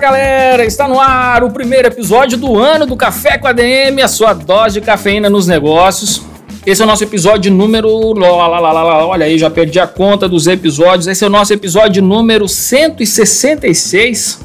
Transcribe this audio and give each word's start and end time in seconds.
galera, 0.00 0.64
está 0.64 0.88
no 0.88 0.98
ar 0.98 1.44
o 1.44 1.50
primeiro 1.50 1.86
episódio 1.86 2.38
do 2.38 2.58
ano 2.58 2.86
do 2.86 2.96
Café 2.96 3.36
com 3.36 3.46
ADM, 3.46 4.00
a 4.02 4.08
sua 4.08 4.32
dose 4.32 4.80
de 4.80 4.86
cafeína 4.86 5.28
nos 5.28 5.46
negócios. 5.46 6.22
Esse 6.64 6.80
é 6.80 6.84
o 6.86 6.88
nosso 6.88 7.04
episódio 7.04 7.52
número. 7.52 7.90
Olha 8.18 9.26
aí, 9.26 9.38
já 9.38 9.50
perdi 9.50 9.78
a 9.78 9.86
conta 9.86 10.26
dos 10.26 10.46
episódios. 10.46 11.06
Esse 11.06 11.22
é 11.22 11.26
o 11.26 11.30
nosso 11.30 11.52
episódio 11.52 12.02
número 12.02 12.48
166, 12.48 14.40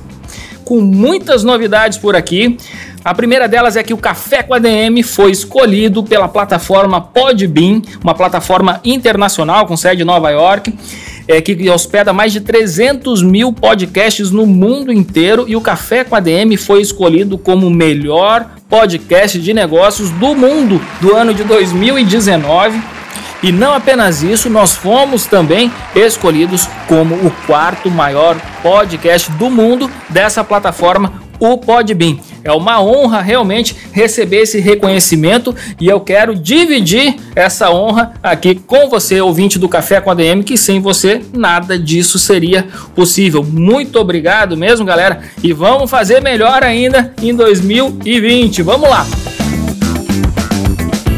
com 0.66 0.82
muitas 0.82 1.46
novidades 1.46 1.98
por 1.98 2.18
aqui. 2.18 2.58
A 3.04 3.14
primeira 3.14 3.48
delas 3.48 3.78
é 3.78 3.84
que 3.84 3.94
o 3.94 3.98
Café 3.98 4.44
com 4.44 4.54
ADM 4.54 5.04
foi 5.06 5.32
escolhido 5.32 6.04
pela 6.04 6.28
plataforma 6.28 7.00
Podbean, 7.00 7.82
uma 8.04 8.14
plataforma 8.14 8.82
internacional 8.84 9.66
com 9.66 9.78
sede 9.78 10.02
em 10.02 10.06
Nova 10.06 10.30
York 10.32 10.74
é, 11.28 11.42
que 11.42 11.70
hospeda 11.70 12.14
mais 12.14 12.32
de 12.32 12.42
300 12.42 13.22
mil 13.22 13.52
podcasts 13.52 14.32
no 14.32 14.46
mundo 14.46 14.92
inteiro 14.92 15.46
e 15.48 15.56
o 15.56 15.62
Café 15.62 16.04
com 16.04 16.16
ADM 16.16 16.58
foi 16.58 16.82
escolhido 16.82 17.38
como 17.38 17.68
o 17.68 17.72
melhor 17.72 18.48
podcast 18.70 19.40
de 19.40 19.54
negócios 19.54 20.10
do 20.12 20.36
mundo 20.36 20.82
do 21.02 21.16
ano 21.16 21.34
de 21.34 21.44
2019. 21.44 22.82
E 23.44 23.52
não 23.52 23.74
apenas 23.74 24.24
isso, 24.24 24.50
nós 24.50 24.74
fomos 24.74 25.26
também 25.26 25.72
escolhidos 25.96 26.68
como 26.88 27.16
o 27.16 27.32
quarto 27.46 27.92
maior 27.92 28.40
podcast 28.64 29.32
do 29.34 29.50
mundo 29.50 29.90
dessa 30.10 30.44
plataforma, 30.44 31.14
o 31.40 31.58
Podbean. 31.58 32.18
É 32.46 32.52
uma 32.52 32.80
honra 32.80 33.22
realmente 33.22 33.76
receber 33.92 34.42
esse 34.42 34.60
reconhecimento 34.60 35.54
e 35.82 35.88
eu 35.88 36.00
quero 36.00 36.36
dividir 36.36 37.16
essa 37.36 37.72
honra 37.72 38.14
aqui 38.22 38.54
com 38.54 38.88
você, 38.88 39.20
ouvinte 39.20 39.58
do 39.58 39.68
Café 39.68 40.00
com 40.00 40.12
a 40.12 40.14
DM, 40.14 40.44
que 40.44 40.56
sem 40.56 40.80
você 40.80 41.24
nada 41.34 41.78
disso 41.80 42.20
seria 42.20 42.68
possível. 42.94 43.44
Muito 43.44 44.00
obrigado 44.00 44.56
mesmo, 44.56 44.86
galera, 44.86 45.22
e 45.44 45.52
vamos 45.54 45.90
fazer 45.90 46.22
melhor 46.22 46.64
ainda 46.64 47.12
em 47.20 47.34
2020. 47.34 48.62
Vamos 48.62 48.88
lá! 48.88 49.08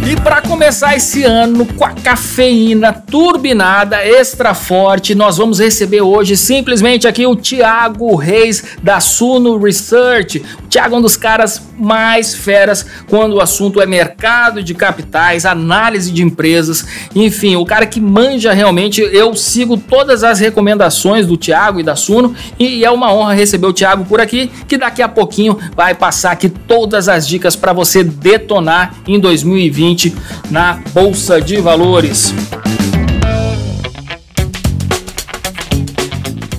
E 0.09 0.15
para 0.15 0.41
começar 0.41 0.95
esse 0.95 1.25
ano 1.25 1.65
com 1.65 1.83
a 1.83 1.89
cafeína 1.89 2.93
turbinada 2.93 3.97
extra 4.05 4.53
forte, 4.53 5.13
nós 5.13 5.35
vamos 5.35 5.59
receber 5.59 5.99
hoje 5.99 6.37
simplesmente 6.37 7.05
aqui 7.05 7.27
o 7.27 7.35
Thiago 7.35 8.15
Reis 8.15 8.63
da 8.81 9.01
Suno 9.01 9.61
Research. 9.61 10.41
O 10.63 10.67
Thiago 10.67 10.95
é 10.95 10.97
um 10.99 11.01
dos 11.01 11.17
caras 11.17 11.61
mais 11.77 12.33
feras 12.33 12.85
quando 13.09 13.33
o 13.33 13.41
assunto 13.41 13.81
é 13.81 13.85
mercado 13.85 14.63
de 14.63 14.73
capitais, 14.73 15.45
análise 15.45 16.09
de 16.09 16.23
empresas, 16.23 16.87
enfim, 17.13 17.57
o 17.57 17.65
cara 17.65 17.85
que 17.85 17.99
manja 17.99 18.53
realmente. 18.53 19.01
Eu 19.01 19.35
sigo 19.35 19.75
todas 19.75 20.23
as 20.23 20.39
recomendações 20.39 21.27
do 21.27 21.35
Thiago 21.35 21.81
e 21.81 21.83
da 21.83 21.97
Suno 21.97 22.33
e 22.57 22.85
é 22.85 22.89
uma 22.89 23.13
honra 23.13 23.33
receber 23.33 23.67
o 23.67 23.73
Thiago 23.73 24.05
por 24.05 24.21
aqui, 24.21 24.49
que 24.69 24.77
daqui 24.77 25.01
a 25.01 25.09
pouquinho 25.09 25.57
vai 25.75 25.93
passar 25.93 26.31
aqui 26.31 26.47
todas 26.47 27.09
as 27.09 27.27
dicas 27.27 27.57
para 27.57 27.73
você 27.73 28.05
detonar 28.05 28.93
em 29.05 29.19
2020 29.19 29.96
na 30.49 30.79
Bolsa 30.93 31.41
de 31.41 31.59
Valores. 31.59 32.33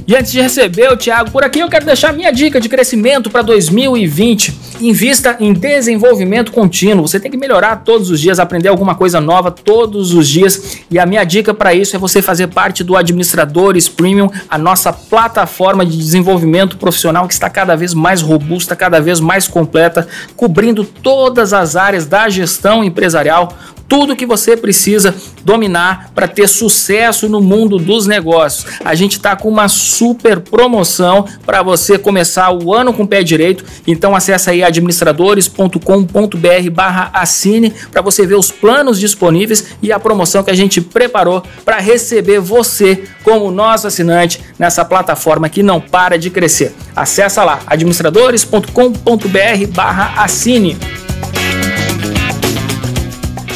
E 0.09 0.17
antes 0.17 0.33
de 0.33 0.41
receber 0.41 0.91
o 0.91 0.97
Thiago 0.97 1.31
por 1.31 1.45
aqui, 1.45 1.59
eu 1.59 1.69
quero 1.69 1.85
deixar 1.85 2.15
minha 2.15 2.33
dica 2.33 2.59
de 2.59 2.67
crescimento 2.67 3.29
para 3.29 3.43
2020. 3.43 4.59
Invista 4.81 5.37
em 5.39 5.53
desenvolvimento 5.53 6.51
contínuo. 6.51 7.07
Você 7.07 7.21
tem 7.21 7.31
que 7.31 7.37
melhorar 7.37 7.85
todos 7.85 8.09
os 8.09 8.19
dias, 8.19 8.39
aprender 8.39 8.71
alguma 8.71 8.95
coisa 8.95 9.21
nova 9.21 9.51
todos 9.51 10.15
os 10.15 10.27
dias. 10.27 10.79
E 10.91 10.99
a 10.99 11.05
minha 11.05 11.25
dica 11.25 11.53
para 11.53 11.75
isso 11.75 11.95
é 11.95 11.99
você 11.99 12.23
fazer 12.23 12.47
parte 12.47 12.83
do 12.83 12.97
Administradores 12.97 13.87
Premium, 13.87 14.31
a 14.49 14.57
nossa 14.57 14.95
plataforma 14.95 15.85
de 15.85 15.95
desenvolvimento 15.95 16.79
profissional 16.79 17.29
que 17.29 17.35
está 17.35 17.51
cada 17.51 17.77
vez 17.77 17.93
mais 17.93 18.23
robusta, 18.23 18.75
cada 18.75 19.03
vez 19.03 19.21
mais 19.21 19.47
completa, 19.47 20.09
cobrindo 20.35 20.85
todas 20.85 21.53
as 21.53 21.77
áreas 21.77 22.07
da 22.07 22.31
gestão 22.31 22.83
empresarial 22.83 23.53
tudo 23.89 24.15
que 24.15 24.27
você 24.27 24.57
precisa 24.57 25.13
dominar 25.43 26.13
para 26.15 26.29
ter 26.29 26.47
sucesso 26.47 27.29
no 27.29 27.41
mundo 27.41 27.79
dos 27.79 28.07
negócios. 28.07 28.67
A 28.85 28.95
gente 28.95 29.13
está 29.13 29.35
com 29.35 29.49
uma 29.49 29.67
super 29.67 30.39
promoção 30.41 31.25
para 31.47 31.63
você 31.63 31.97
começar 31.99 32.53
o 32.53 32.75
ano 32.75 32.93
com 32.93 33.05
o 33.05 33.09
pé 33.09 33.23
direito. 33.23 33.65
Então 33.87 34.15
acessa 34.15 34.51
aí 34.51 34.63
administradores.com.br/barra 34.63 37.11
assine 37.15 37.73
para 37.91 38.03
você 38.03 38.27
ver 38.27 38.35
os 38.35 38.51
planos 38.51 39.01
disponíveis 39.01 39.69
e 39.81 39.91
a 39.91 39.99
promoção 39.99 40.45
que 40.45 40.51
a 40.51 40.55
gente 40.55 40.83
preparou 40.83 41.43
para 41.65 41.79
receber 41.79 42.41
você 42.41 43.05
como 43.25 43.51
nosso 43.51 43.87
assinante 43.87 44.39
nessa 44.59 44.85
plataforma 44.85 45.49
que 45.49 45.63
não 45.63 45.81
para 45.81 46.19
de 46.19 46.29
crescer. 46.29 46.75
Acessa 46.95 47.43
lá 47.43 47.61
administradores.com.br/barra 47.67 50.23
assine. 50.23 50.77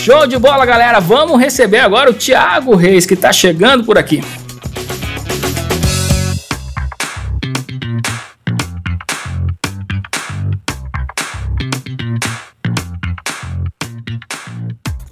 Show 0.03 0.27
de 0.27 0.37
bola, 0.37 0.67
galera! 0.67 0.99
Vamos 0.99 1.39
receber 1.41 1.79
agora 1.79 2.11
o 2.11 2.13
Thiago 2.13 2.75
Reis, 2.75 3.07
que 3.07 3.15
está 3.15 3.33
chegando 3.33 3.85
por 3.85 3.97
aqui. 3.97 4.21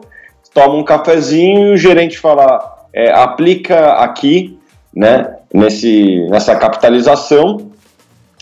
toma 0.53 0.75
um 0.75 0.83
cafezinho 0.83 1.68
e 1.68 1.74
o 1.74 1.77
gerente 1.77 2.18
fala 2.18 2.70
é, 2.93 3.11
aplica 3.11 3.93
aqui, 3.93 4.57
né, 4.95 5.35
nesse, 5.53 6.27
nessa 6.29 6.55
capitalização, 6.55 7.71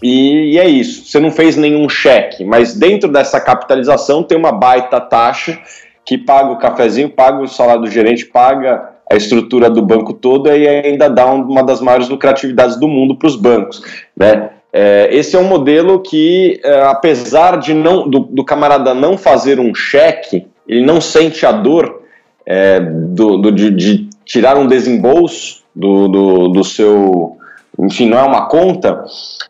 e, 0.02 0.54
e, 0.54 0.60
é 0.60 0.68
isso. 0.68 1.06
Você 1.06 1.20
não 1.20 1.32
fez 1.32 1.58
nenhum 1.58 1.90
cheque, 1.90 2.46
mas 2.46 2.74
dentro 2.74 3.12
dessa 3.12 3.40
capitalização 3.40 4.24
tem 4.24 4.38
uma 4.38 4.52
baita 4.52 5.00
taxa 5.00 5.60
que 6.06 6.18
paga 6.18 6.52
o 6.52 6.58
cafezinho, 6.58 7.10
paga 7.10 7.42
o 7.42 7.48
salário 7.48 7.82
do 7.82 7.92
gerente, 7.92 8.26
paga 8.26 8.92
a 9.12 9.16
estrutura 9.16 9.70
do 9.70 9.82
banco 9.82 10.14
toda 10.14 10.56
e 10.56 10.68
ainda 10.68 11.10
dá 11.10 11.26
uma 11.26 11.64
das 11.64 11.82
maiores 11.82 12.08
lucratividades 12.08 12.80
do 12.80 12.88
mundo 12.88 13.16
para 13.16 13.28
os 13.28 13.36
bancos, 13.36 13.84
né? 14.16 14.52
É, 14.72 15.10
esse 15.12 15.36
é 15.36 15.40
um 15.40 15.46
modelo 15.46 16.00
que, 16.00 16.62
é, 16.64 16.82
apesar 16.84 17.58
de 17.58 17.74
não 17.74 18.08
do, 18.08 18.20
do, 18.20 18.44
camarada 18.44 18.94
não 18.94 19.18
fazer 19.18 19.60
um 19.60 19.74
cheque, 19.74 20.46
ele 20.68 20.86
não 20.86 21.02
sente 21.02 21.44
a 21.44 21.52
dor 21.52 22.04
é, 22.46 22.80
do, 22.80 23.38
do 23.38 23.52
de, 23.52 23.72
de, 23.72 24.09
tirar 24.30 24.58
um 24.58 24.68
desembolso 24.68 25.64
do, 25.76 26.08
do, 26.08 26.48
do 26.50 26.64
seu 26.64 27.36
enfim, 27.82 28.10
não 28.10 28.20
é 28.20 28.24
uma 28.24 28.48
conta, 28.48 29.06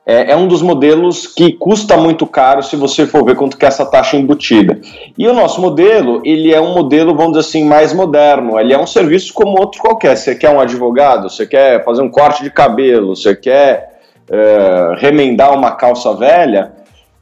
é, 0.05 0.33
é, 0.33 0.35
um 0.35 0.47
dos 0.47 0.61
modelos 0.61 1.25
que 1.25 1.53
custa 1.53 1.97
muito 1.97 2.27
caro 2.27 2.61
se 2.61 2.75
você 2.75 3.07
for 3.07 3.25
ver 3.25 3.35
quanto 3.35 3.57
que 3.57 3.65
é 3.65 3.67
essa 3.67 3.83
taxa 3.83 4.15
embutida. 4.17 4.79
E 5.17 5.27
o 5.27 5.33
nosso 5.33 5.59
modelo, 5.59 6.21
ele 6.23 6.53
é 6.53 6.61
um 6.61 6.75
modelo, 6.75 7.15
vamos 7.15 7.31
dizer 7.31 7.47
assim, 7.47 7.63
mais 7.65 7.91
moderno, 7.91 8.59
ele 8.59 8.71
é 8.71 8.79
um 8.79 8.85
serviço 8.85 9.33
como 9.33 9.59
outro 9.59 9.81
qualquer. 9.81 10.15
Você 10.15 10.35
quer 10.35 10.51
um 10.51 10.59
advogado, 10.59 11.27
você 11.27 11.47
quer 11.47 11.83
fazer 11.83 12.03
um 12.03 12.09
corte 12.09 12.43
de 12.43 12.51
cabelo, 12.51 13.15
você 13.15 13.35
quer 13.35 13.99
é, 14.29 14.93
remendar 14.97 15.51
uma 15.51 15.71
calça 15.71 16.13
velha, 16.13 16.73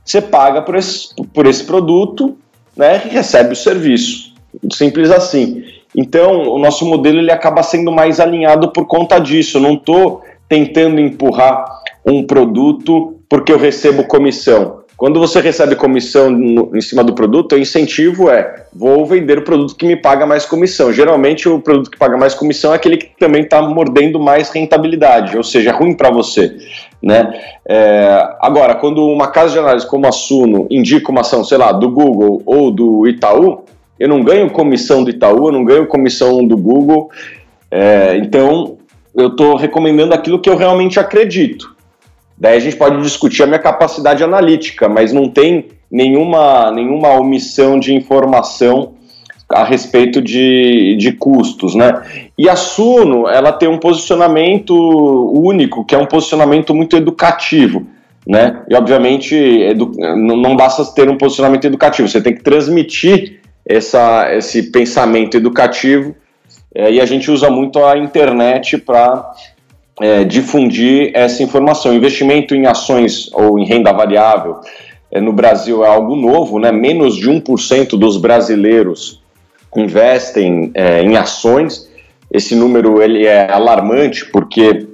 você 0.03 0.21
paga 0.21 0.61
por 0.61 0.75
esse, 0.75 1.15
por 1.33 1.45
esse 1.45 1.63
produto 1.63 2.37
né, 2.75 3.03
e 3.05 3.09
recebe 3.09 3.53
o 3.53 3.55
serviço. 3.55 4.33
Simples 4.73 5.09
assim. 5.09 5.63
Então, 5.95 6.49
o 6.49 6.59
nosso 6.59 6.85
modelo 6.85 7.19
ele 7.19 7.31
acaba 7.31 7.63
sendo 7.63 7.91
mais 7.91 8.19
alinhado 8.19 8.71
por 8.71 8.85
conta 8.85 9.19
disso. 9.19 9.57
Eu 9.57 9.61
não 9.61 9.73
estou 9.73 10.21
tentando 10.47 10.99
empurrar 10.99 11.65
um 12.05 12.25
produto 12.25 13.15
porque 13.29 13.51
eu 13.51 13.57
recebo 13.57 14.03
comissão. 14.03 14.77
Quando 14.97 15.19
você 15.19 15.39
recebe 15.39 15.75
comissão 15.75 16.31
no, 16.31 16.75
em 16.75 16.81
cima 16.81 17.03
do 17.03 17.13
produto, 17.13 17.53
o 17.53 17.59
incentivo 17.59 18.31
é 18.31 18.65
vou 18.73 19.05
vender 19.05 19.37
o 19.37 19.43
produto 19.43 19.75
que 19.75 19.85
me 19.85 19.95
paga 19.95 20.25
mais 20.25 20.43
comissão. 20.43 20.91
Geralmente 20.91 21.47
o 21.47 21.59
produto 21.59 21.91
que 21.91 21.99
paga 21.99 22.17
mais 22.17 22.33
comissão 22.33 22.73
é 22.73 22.77
aquele 22.77 22.97
que 22.97 23.11
também 23.19 23.43
está 23.43 23.61
mordendo 23.61 24.19
mais 24.19 24.49
rentabilidade, 24.49 25.37
ou 25.37 25.43
seja, 25.43 25.69
é 25.69 25.73
ruim 25.73 25.95
para 25.95 26.09
você. 26.09 26.57
Né? 27.01 27.31
É, 27.69 28.27
agora, 28.41 28.73
quando 28.73 29.05
uma 29.05 29.27
casa 29.27 29.53
de 29.53 29.59
análise 29.59 29.85
como 29.85 30.07
a 30.07 30.11
Suno 30.11 30.65
indica 30.71 31.11
uma 31.11 31.21
ação, 31.21 31.43
sei 31.43 31.59
lá, 31.59 31.71
do 31.71 31.91
Google 31.91 32.41
ou 32.43 32.71
do 32.71 33.07
Itaú, 33.07 33.65
eu 33.99 34.07
não 34.07 34.23
ganho 34.23 34.49
comissão 34.49 35.03
do 35.03 35.09
Itaú, 35.09 35.47
eu 35.47 35.51
não 35.51 35.63
ganho 35.63 35.87
comissão 35.87 36.45
do 36.45 36.57
Google. 36.57 37.09
É, 37.71 38.17
então, 38.17 38.77
eu 39.15 39.27
estou 39.27 39.55
recomendando 39.55 40.13
aquilo 40.13 40.39
que 40.39 40.49
eu 40.49 40.55
realmente 40.55 40.99
acredito. 40.99 41.75
Daí 42.37 42.57
a 42.57 42.59
gente 42.59 42.75
pode 42.75 43.01
discutir 43.01 43.43
a 43.43 43.47
minha 43.47 43.59
capacidade 43.59 44.23
analítica, 44.23 44.87
mas 44.87 45.11
não 45.11 45.27
tem 45.27 45.65
nenhuma, 45.89 46.71
nenhuma 46.71 47.09
omissão 47.13 47.79
de 47.79 47.93
informação 47.95 48.93
a 49.49 49.63
respeito 49.63 50.21
de, 50.21 50.95
de 50.97 51.13
custos, 51.13 51.73
né? 51.73 52.03
E 52.37 52.49
a 52.49 52.55
Suno, 52.55 53.27
ela 53.27 53.51
tem 53.51 53.67
um 53.67 53.77
posicionamento 53.77 54.73
único, 55.33 55.85
que 55.85 55.95
é 55.95 55.97
um 55.97 56.05
posicionamento 56.05 56.75
muito 56.75 56.97
educativo, 56.97 57.87
né? 58.27 58.61
E 58.69 58.75
obviamente 58.75 59.33
edu 59.35 59.93
não 59.97 60.55
basta 60.55 60.83
ter 60.93 61.09
um 61.09 61.17
posicionamento 61.17 61.65
educativo, 61.65 62.07
você 62.07 62.21
tem 62.21 62.35
que 62.35 62.43
transmitir 62.43 63.36
essa, 63.67 64.33
esse 64.33 64.71
pensamento 64.71 65.35
educativo 65.35 66.15
é, 66.73 66.91
e 66.91 67.01
a 67.01 67.05
gente 67.05 67.29
usa 67.29 67.49
muito 67.49 67.83
a 67.83 67.97
internet 67.97 68.77
para 68.77 69.31
é, 69.99 70.23
difundir 70.23 71.11
essa 71.13 71.43
informação. 71.43 71.93
Investimento 71.93 72.55
em 72.55 72.65
ações 72.65 73.29
ou 73.33 73.59
em 73.59 73.65
renda 73.65 73.91
variável 73.91 74.61
é, 75.11 75.19
no 75.19 75.33
Brasil 75.33 75.83
é 75.83 75.87
algo 75.87 76.15
novo, 76.15 76.59
né? 76.59 76.71
menos 76.71 77.15
de 77.15 77.29
1% 77.29 77.97
dos 77.97 78.17
brasileiros 78.17 79.21
investem 79.75 80.71
é, 80.73 81.01
em 81.01 81.15
ações. 81.17 81.89
Esse 82.31 82.55
número 82.55 83.01
ele 83.01 83.25
é 83.25 83.51
alarmante 83.51 84.25
porque 84.25 84.87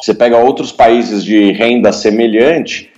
você 0.00 0.12
pega 0.14 0.38
outros 0.38 0.72
países 0.72 1.24
de 1.24 1.52
renda 1.52 1.92
semelhante, 1.92 2.90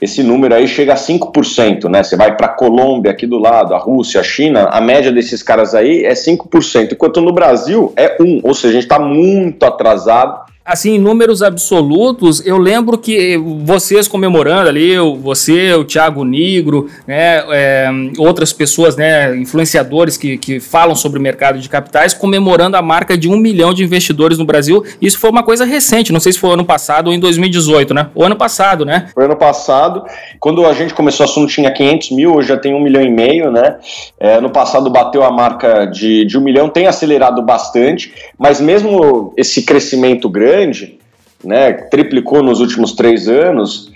esse 0.00 0.22
número 0.22 0.54
aí 0.54 0.68
chega 0.68 0.92
a 0.92 0.96
5%, 0.96 1.88
né? 1.88 2.02
Você 2.02 2.16
vai 2.16 2.36
para 2.36 2.46
a 2.46 2.50
Colômbia 2.50 3.10
aqui 3.10 3.26
do 3.26 3.38
lado, 3.38 3.74
a 3.74 3.78
Rússia, 3.78 4.20
a 4.20 4.24
China, 4.24 4.68
a 4.70 4.80
média 4.80 5.10
desses 5.10 5.42
caras 5.42 5.74
aí 5.74 6.04
é 6.04 6.12
5%, 6.12 6.92
enquanto 6.92 7.20
no 7.20 7.32
Brasil 7.32 7.92
é 7.96 8.16
1%, 8.16 8.40
ou 8.44 8.54
seja, 8.54 8.68
a 8.68 8.72
gente 8.72 8.84
está 8.84 8.98
muito 8.98 9.64
atrasado 9.64 10.47
assim, 10.68 10.96
em 10.96 10.98
números 10.98 11.42
absolutos, 11.42 12.44
eu 12.46 12.58
lembro 12.58 12.98
que 12.98 13.38
vocês 13.64 14.06
comemorando 14.06 14.68
ali, 14.68 14.98
você, 15.18 15.72
o 15.72 15.82
Thiago 15.82 16.22
Nigro, 16.24 16.90
né, 17.06 17.42
é, 17.50 17.88
outras 18.18 18.52
pessoas, 18.52 18.94
né, 18.94 19.34
influenciadores 19.34 20.18
que, 20.18 20.36
que 20.36 20.60
falam 20.60 20.94
sobre 20.94 21.18
o 21.18 21.22
mercado 21.22 21.58
de 21.58 21.68
capitais, 21.70 22.12
comemorando 22.12 22.76
a 22.76 22.82
marca 22.82 23.16
de 23.16 23.30
um 23.30 23.38
milhão 23.38 23.72
de 23.72 23.82
investidores 23.82 24.36
no 24.36 24.44
Brasil. 24.44 24.84
Isso 25.00 25.18
foi 25.18 25.30
uma 25.30 25.42
coisa 25.42 25.64
recente, 25.64 26.12
não 26.12 26.20
sei 26.20 26.32
se 26.32 26.38
foi 26.38 26.50
ano 26.50 26.66
passado 26.66 27.08
ou 27.08 27.14
em 27.14 27.18
2018, 27.18 27.94
né? 27.94 28.08
O 28.14 28.22
ano 28.22 28.36
passado, 28.36 28.84
né? 28.84 29.08
Foi 29.14 29.24
ano 29.24 29.36
passado. 29.36 30.04
Quando 30.38 30.66
a 30.66 30.74
gente 30.74 30.92
começou 30.92 31.24
o 31.24 31.28
assunto 31.28 31.50
tinha 31.50 31.70
500 31.72 32.10
mil, 32.10 32.34
hoje 32.34 32.48
já 32.48 32.58
tem 32.58 32.74
um 32.74 32.80
milhão 32.80 33.02
e 33.02 33.10
meio, 33.10 33.50
né? 33.50 33.76
É, 34.20 34.38
no 34.38 34.50
passado 34.50 34.90
bateu 34.90 35.24
a 35.24 35.30
marca 35.30 35.86
de, 35.86 36.26
de 36.26 36.36
um 36.36 36.42
milhão, 36.42 36.68
tem 36.68 36.86
acelerado 36.86 37.40
bastante, 37.40 38.12
mas 38.38 38.60
mesmo 38.60 39.32
esse 39.34 39.62
crescimento 39.62 40.28
grande, 40.28 40.57
grande, 40.58 40.98
né, 41.44 41.72
triplicou 41.72 42.42
nos 42.42 42.60
últimos 42.60 42.92
três 42.92 43.28
anos, 43.28 43.92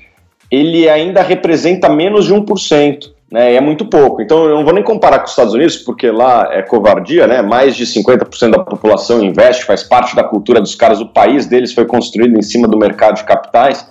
ele 0.51 0.89
ainda 0.89 1.23
representa 1.23 1.89
menos 1.89 2.27
de 2.27 2.35
1%. 2.35 3.11
Né, 3.31 3.55
é 3.55 3.61
muito 3.63 3.87
pouco. 3.87 4.21
Então, 4.21 4.45
eu 4.45 4.57
não 4.57 4.63
vou 4.63 4.75
nem 4.75 4.85
comparar 4.85 5.19
com 5.21 5.25
os 5.25 5.31
Estados 5.31 5.55
Unidos, 5.55 5.79
porque 5.79 6.11
lá 6.11 6.51
é 6.53 6.61
covardia, 6.61 7.27
né? 7.27 7.41
Mais 7.41 7.75
de 7.75 7.87
50% 7.87 8.51
da 8.51 8.59
população 8.59 9.25
investe, 9.25 9.65
faz 9.65 9.83
parte 9.83 10.15
da 10.15 10.23
cultura 10.23 10.61
dos 10.61 10.75
caras. 10.75 11.01
O 11.01 11.07
país 11.07 11.47
deles 11.47 11.73
foi 11.73 11.87
construído 11.87 12.39
em 12.39 12.43
cima 12.43 12.69
do 12.69 12.77
mercado 12.77 13.17
de 13.17 13.25
capitais. 13.25 13.87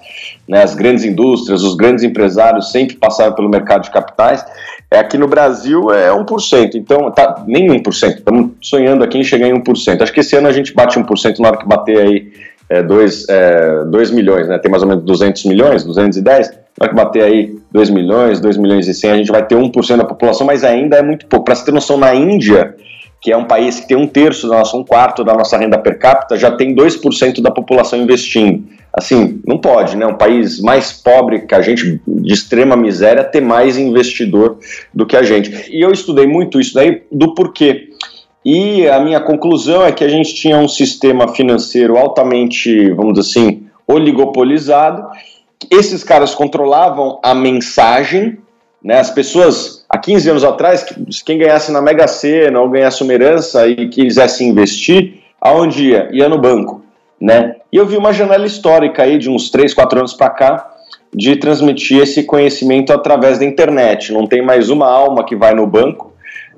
Né, 0.48 0.62
as 0.62 0.76
grandes 0.76 1.04
indústrias, 1.04 1.64
os 1.64 1.74
grandes 1.74 2.04
empresários 2.04 2.72
sempre 2.72 2.96
passaram 2.98 3.34
pelo 3.34 3.50
mercado 3.50 3.82
de 3.82 3.90
capitais. 3.90 4.46
É, 4.92 5.00
aqui 5.00 5.18
no 5.18 5.28
Brasil 5.28 5.90
é 5.92 6.12
1%, 6.12 6.76
então 6.76 7.10
tá, 7.10 7.44
nem 7.48 7.68
1%, 7.68 8.18
estamos 8.18 8.52
sonhando 8.62 9.04
aqui 9.04 9.18
em 9.18 9.24
chegar 9.24 9.48
em 9.48 9.54
1%. 9.54 10.02
Acho 10.02 10.14
que 10.14 10.20
esse 10.20 10.36
ano 10.36 10.50
a 10.50 10.52
gente 10.52 10.74
bate 10.74 11.00
1% 11.00 11.40
na 11.40 11.48
hora 11.48 11.58
que 11.58 11.66
bater 11.66 11.98
aí 11.98 12.32
2 12.84 13.28
é, 13.30 13.84
dois, 13.84 14.10
é, 14.10 14.14
milhões, 14.14 14.48
né? 14.48 14.58
Tem 14.58 14.72
mais 14.72 14.84
ou 14.84 14.90
menos 14.90 15.04
200 15.04 15.46
milhões, 15.46 15.84
210. 15.84 16.52
Vai 16.80 16.90
que 16.90 16.96
bater 16.96 17.24
aí 17.24 17.56
2 17.72 17.90
milhões, 17.90 18.40
2 18.40 18.58
milhões 18.58 18.88
e 18.88 18.94
100, 18.94 19.12
a 19.12 19.18
gente 19.18 19.32
vai 19.32 19.46
ter 19.46 19.56
1% 19.56 19.98
da 19.98 20.06
população, 20.06 20.48
mas 20.48 20.64
ainda 20.64 20.98
é 20.98 21.02
muito 21.02 21.26
pouco. 21.26 21.46
Para 21.46 21.56
você 21.56 21.66
ter 21.66 21.72
noção, 21.72 21.98
na 21.98 22.16
Índia, 22.16 22.76
que 23.22 23.32
é 23.32 23.38
um 23.38 23.46
país 23.46 23.80
que 23.80 23.88
tem 23.88 23.98
um 23.98 24.08
terço 24.08 24.48
da 24.48 24.60
nossa, 24.60 24.78
um 24.78 24.84
quarto 24.84 25.24
da 25.24 25.34
nossa 25.34 25.58
renda 25.58 25.78
per 25.78 26.00
capita, 26.00 26.38
já 26.38 26.50
tem 26.52 26.74
2% 26.74 27.42
da 27.42 27.52
população 27.52 28.00
investindo. 28.00 28.64
Assim, 28.94 29.42
não 29.46 29.58
pode, 29.58 29.96
né? 29.96 30.06
Um 30.06 30.16
país 30.16 30.60
mais 30.60 30.92
pobre 30.92 31.42
que 31.42 31.56
a 31.56 31.62
gente, 31.62 32.02
de 32.06 32.34
extrema 32.34 32.76
miséria, 32.76 33.24
ter 33.24 33.42
mais 33.42 33.78
investidor 33.78 34.58
do 34.94 35.06
que 35.06 35.16
a 35.16 35.24
gente. 35.24 35.70
E 35.72 35.82
eu 35.82 35.92
estudei 35.92 36.26
muito 36.26 36.60
isso 36.60 36.74
daí 36.74 37.04
do 37.12 37.34
porquê. 37.34 37.91
E 38.44 38.88
a 38.88 39.00
minha 39.00 39.20
conclusão 39.20 39.86
é 39.86 39.92
que 39.92 40.04
a 40.04 40.10
gente 40.10 40.34
tinha 40.34 40.58
um 40.58 40.68
sistema 40.68 41.28
financeiro 41.28 41.98
altamente, 41.98 42.90
vamos 42.92 43.14
dizer 43.14 43.30
assim, 43.30 43.64
oligopolizado. 43.88 45.06
Esses 45.70 46.04
caras 46.04 46.34
controlavam 46.34 47.20
a 47.22 47.36
mensagem, 47.36 48.40
né? 48.84 49.00
As 49.00 49.12
pessoas, 49.12 49.86
há 49.88 49.98
15 49.98 50.30
anos 50.32 50.44
atrás, 50.44 50.84
quem 51.24 51.38
ganhasse 51.38 51.72
na 51.72 51.82
Mega 51.82 52.08
Sena 52.08 52.60
ou 52.60 52.70
ganhasse 52.70 53.04
uma 53.04 53.14
herança 53.14 53.68
e 53.68 53.88
quisesse 53.90 54.44
investir, 54.44 55.20
aonde 55.40 55.90
ia? 55.90 56.10
Ia 56.12 56.28
no 56.28 56.40
banco, 56.40 56.82
né? 57.20 57.58
E 57.72 57.78
eu 57.78 57.86
vi 57.86 57.96
uma 57.96 58.12
janela 58.12 58.48
histórica 58.48 59.04
aí 59.04 59.20
de 59.20 59.30
uns 59.30 59.52
3, 59.52 59.72
4 59.72 60.00
anos 60.00 60.14
para 60.14 60.32
cá 60.32 60.68
de 61.14 61.36
transmitir 61.36 62.02
esse 62.02 62.24
conhecimento 62.24 62.92
através 62.92 63.38
da 63.38 63.46
internet. 63.46 64.12
Não 64.12 64.26
tem 64.26 64.42
mais 64.42 64.70
uma 64.70 64.88
alma 64.88 65.24
que 65.24 65.36
vai 65.36 65.54
no 65.54 65.68
banco, 65.68 66.11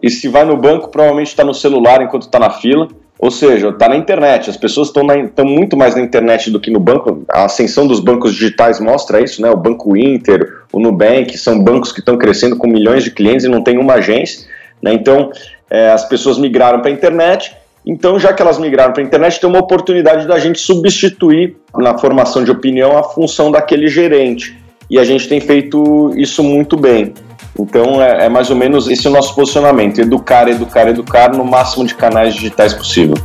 e 0.04 0.10
se 0.10 0.28
vai 0.28 0.44
no 0.44 0.58
banco, 0.58 0.90
provavelmente 0.90 1.28
está 1.28 1.46
no 1.46 1.54
celular 1.54 2.02
enquanto 2.02 2.24
está 2.24 2.38
na 2.38 2.50
fila. 2.50 2.90
Ou 3.18 3.32
seja, 3.32 3.70
está 3.70 3.88
na 3.88 3.96
internet. 3.96 4.50
As 4.50 4.58
pessoas 4.58 4.90
estão 4.90 5.46
muito 5.46 5.78
mais 5.78 5.96
na 5.96 6.02
internet 6.02 6.52
do 6.52 6.60
que 6.60 6.70
no 6.70 6.80
banco. 6.80 7.24
A 7.32 7.46
ascensão 7.46 7.88
dos 7.88 8.02
bancos 8.02 8.34
digitais 8.34 8.82
mostra 8.82 9.22
isso, 9.22 9.42
né? 9.42 9.50
O 9.50 9.56
Banco 9.56 9.96
Inter, 9.96 10.46
o 10.74 10.80
Nubank, 10.80 11.38
são 11.38 11.58
bancos 11.64 11.94
que 11.94 12.00
estão 12.00 12.18
crescendo 12.18 12.58
com 12.58 12.68
milhões 12.68 13.02
de 13.02 13.12
clientes 13.12 13.46
e 13.46 13.48
não 13.48 13.64
tem 13.64 13.78
uma 13.78 13.94
agência. 13.94 14.46
Né? 14.82 14.94
Então, 14.94 15.32
é, 15.70 15.92
as 15.92 16.04
pessoas 16.04 16.38
migraram 16.38 16.82
para 16.82 16.92
a 16.92 16.94
internet. 16.94 17.56
Então, 17.86 18.20
já 18.20 18.34
que 18.34 18.42
elas 18.42 18.60
migraram 18.60 18.92
para 18.92 19.02
a 19.02 19.06
internet, 19.06 19.40
tem 19.40 19.50
uma 19.50 19.60
oportunidade 19.60 20.28
da 20.28 20.38
gente 20.38 20.60
substituir 20.60 21.56
na 21.78 21.98
formação 21.98 22.44
de 22.44 22.52
opinião 22.52 22.98
a 22.98 23.04
função 23.04 23.50
daquele 23.50 23.88
gerente. 23.88 24.58
E 24.90 25.00
a 25.00 25.04
gente 25.06 25.30
tem 25.30 25.40
feito 25.40 26.12
isso 26.18 26.44
muito 26.44 26.76
bem. 26.76 27.14
Então 27.58 28.02
é, 28.02 28.26
é, 28.26 28.30
mais 28.30 28.50
ou 28.50 28.56
menos 28.56 28.88
esse 28.90 29.08
o 29.08 29.12
nosso 29.12 29.36
posicionamento: 29.36 30.00
educar, 30.00 30.48
educar, 30.48 30.88
educar 30.88 31.32
no 31.34 31.46
máximo 31.46 31.86
de 31.86 31.96
canais 31.96 32.34
digitais 32.34 32.74
possível. 32.74 33.16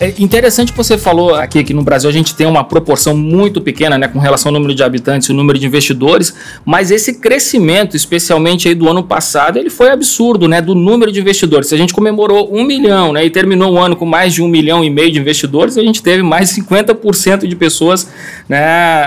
É, 0.00 0.14
Interessante 0.18 0.72
que 0.72 0.78
você 0.78 0.96
falou 0.96 1.34
aqui 1.34 1.62
que 1.62 1.74
no 1.74 1.82
Brasil 1.82 2.08
a 2.08 2.12
gente 2.12 2.34
tem 2.34 2.46
uma 2.46 2.64
proporção 2.64 3.14
muito 3.14 3.60
pequena, 3.60 3.98
né, 3.98 4.08
com 4.08 4.18
relação 4.18 4.48
ao 4.48 4.54
número 4.54 4.74
de 4.74 4.82
habitantes 4.82 5.28
e 5.28 5.32
o 5.32 5.34
número 5.34 5.58
de 5.58 5.66
investidores, 5.66 6.34
mas 6.64 6.90
esse 6.90 7.20
crescimento, 7.20 7.94
especialmente 7.94 8.66
aí 8.66 8.74
do 8.74 8.88
ano 8.88 9.02
passado, 9.02 9.58
ele 9.58 9.68
foi 9.68 9.90
absurdo, 9.90 10.48
né, 10.48 10.62
do 10.62 10.74
número 10.74 11.12
de 11.12 11.20
investidores. 11.20 11.70
A 11.70 11.76
gente 11.76 11.92
comemorou 11.92 12.48
um 12.50 12.64
milhão, 12.64 13.12
né, 13.12 13.26
e 13.26 13.28
terminou 13.28 13.74
o 13.74 13.78
ano 13.78 13.94
com 13.94 14.06
mais 14.06 14.32
de 14.32 14.42
um 14.42 14.48
milhão 14.48 14.82
e 14.82 14.88
meio 14.88 15.12
de 15.12 15.18
investidores, 15.18 15.76
a 15.76 15.82
gente 15.82 16.02
teve 16.02 16.22
mais 16.22 16.48
de 16.48 16.62
50% 16.62 17.46
de 17.46 17.54
pessoas, 17.54 18.08
né, 18.48 18.58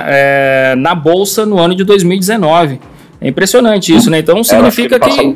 é, 0.06 0.76
na 0.78 0.94
bolsa 0.94 1.44
no 1.44 1.58
ano 1.58 1.74
de 1.74 1.84
2019. 1.84 2.80
É 3.24 3.30
impressionante 3.30 3.96
isso, 3.96 4.10
né? 4.10 4.20
Então 4.20 4.44
significa 4.44 5.00
que, 5.00 5.36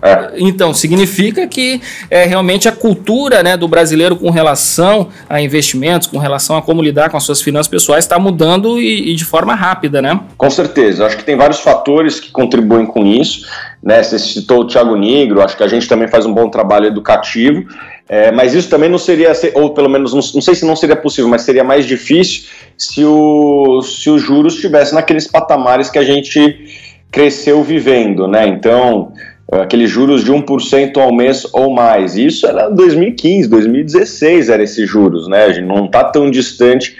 é. 0.00 0.32
então 0.36 0.72
significa 0.72 1.48
que 1.48 1.80
é, 2.08 2.24
realmente 2.24 2.68
a 2.68 2.72
cultura 2.72 3.42
né, 3.42 3.56
do 3.56 3.66
brasileiro 3.66 4.14
com 4.14 4.30
relação 4.30 5.08
a 5.28 5.40
investimentos, 5.40 6.06
com 6.06 6.18
relação 6.18 6.56
a 6.56 6.62
como 6.62 6.80
lidar 6.80 7.10
com 7.10 7.16
as 7.16 7.24
suas 7.24 7.42
finanças 7.42 7.66
pessoais 7.66 8.04
está 8.04 8.20
mudando 8.20 8.78
e, 8.78 9.10
e, 9.10 9.14
de 9.16 9.24
forma 9.24 9.52
rápida, 9.52 10.00
né? 10.00 10.20
Com 10.38 10.48
certeza. 10.48 11.04
Acho 11.06 11.16
que 11.16 11.24
tem 11.24 11.36
vários 11.36 11.58
fatores 11.58 12.20
que 12.20 12.30
contribuem 12.30 12.86
com 12.86 13.04
isso. 13.04 13.48
Né? 13.82 14.00
Você 14.00 14.16
citou 14.16 14.60
o 14.60 14.66
Thiago 14.68 14.94
Negro. 14.94 15.42
Acho 15.42 15.56
que 15.56 15.64
a 15.64 15.68
gente 15.68 15.88
também 15.88 16.06
faz 16.06 16.24
um 16.24 16.32
bom 16.32 16.48
trabalho 16.48 16.86
educativo. 16.86 17.64
É, 18.08 18.30
mas 18.30 18.54
isso 18.54 18.68
também 18.68 18.88
não 18.88 18.98
seria, 18.98 19.32
ou 19.54 19.70
pelo 19.70 19.88
menos, 19.88 20.12
não, 20.12 20.20
não, 20.34 20.40
sei 20.40 20.54
se 20.54 20.64
não 20.64 20.76
seria 20.76 20.94
possível, 20.94 21.28
mas 21.28 21.42
seria 21.42 21.64
mais 21.64 21.86
difícil 21.86 22.44
se, 22.76 23.02
o, 23.04 23.80
se 23.82 24.10
os 24.10 24.20
juros 24.20 24.54
estivessem 24.54 24.94
naqueles 24.94 25.26
patamares 25.26 25.90
que 25.90 25.98
a 25.98 26.04
gente 26.04 26.93
cresceu 27.14 27.62
vivendo, 27.62 28.26
né? 28.26 28.44
Então, 28.48 29.12
aqueles 29.52 29.88
juros 29.88 30.24
de 30.24 30.32
1% 30.32 30.96
ao 30.96 31.14
mês 31.14 31.46
ou 31.52 31.72
mais. 31.72 32.16
Isso 32.16 32.44
era 32.44 32.68
2015, 32.68 33.48
2016 33.48 34.48
era 34.48 34.64
esses 34.64 34.90
juros, 34.90 35.28
né? 35.28 35.44
A 35.44 35.52
gente 35.52 35.64
não 35.64 35.84
está 35.84 36.02
tão 36.02 36.28
distante 36.28 36.96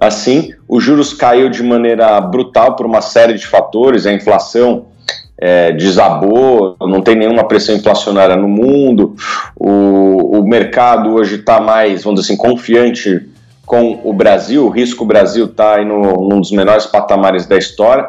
assim. 0.00 0.54
Os 0.66 0.82
juros 0.82 1.12
caiu 1.12 1.50
de 1.50 1.62
maneira 1.62 2.18
brutal 2.18 2.76
por 2.76 2.86
uma 2.86 3.02
série 3.02 3.34
de 3.34 3.46
fatores, 3.46 4.06
a 4.06 4.12
inflação 4.12 4.86
é, 5.38 5.70
desabou, 5.70 6.74
não 6.80 7.02
tem 7.02 7.14
nenhuma 7.14 7.46
pressão 7.46 7.76
inflacionária 7.76 8.36
no 8.36 8.48
mundo, 8.48 9.14
o, 9.54 10.38
o 10.38 10.48
mercado 10.48 11.12
hoje 11.12 11.36
está 11.36 11.60
mais, 11.60 12.04
vamos 12.04 12.20
dizer 12.20 12.32
assim, 12.32 12.40
confiante 12.40 13.28
com 13.66 14.00
o 14.02 14.14
Brasil, 14.14 14.64
o 14.64 14.70
risco 14.70 15.04
Brasil 15.04 15.44
está 15.44 15.76
no, 15.84 16.26
num 16.26 16.40
dos 16.40 16.50
menores 16.50 16.86
patamares 16.86 17.44
da 17.44 17.58
história. 17.58 18.08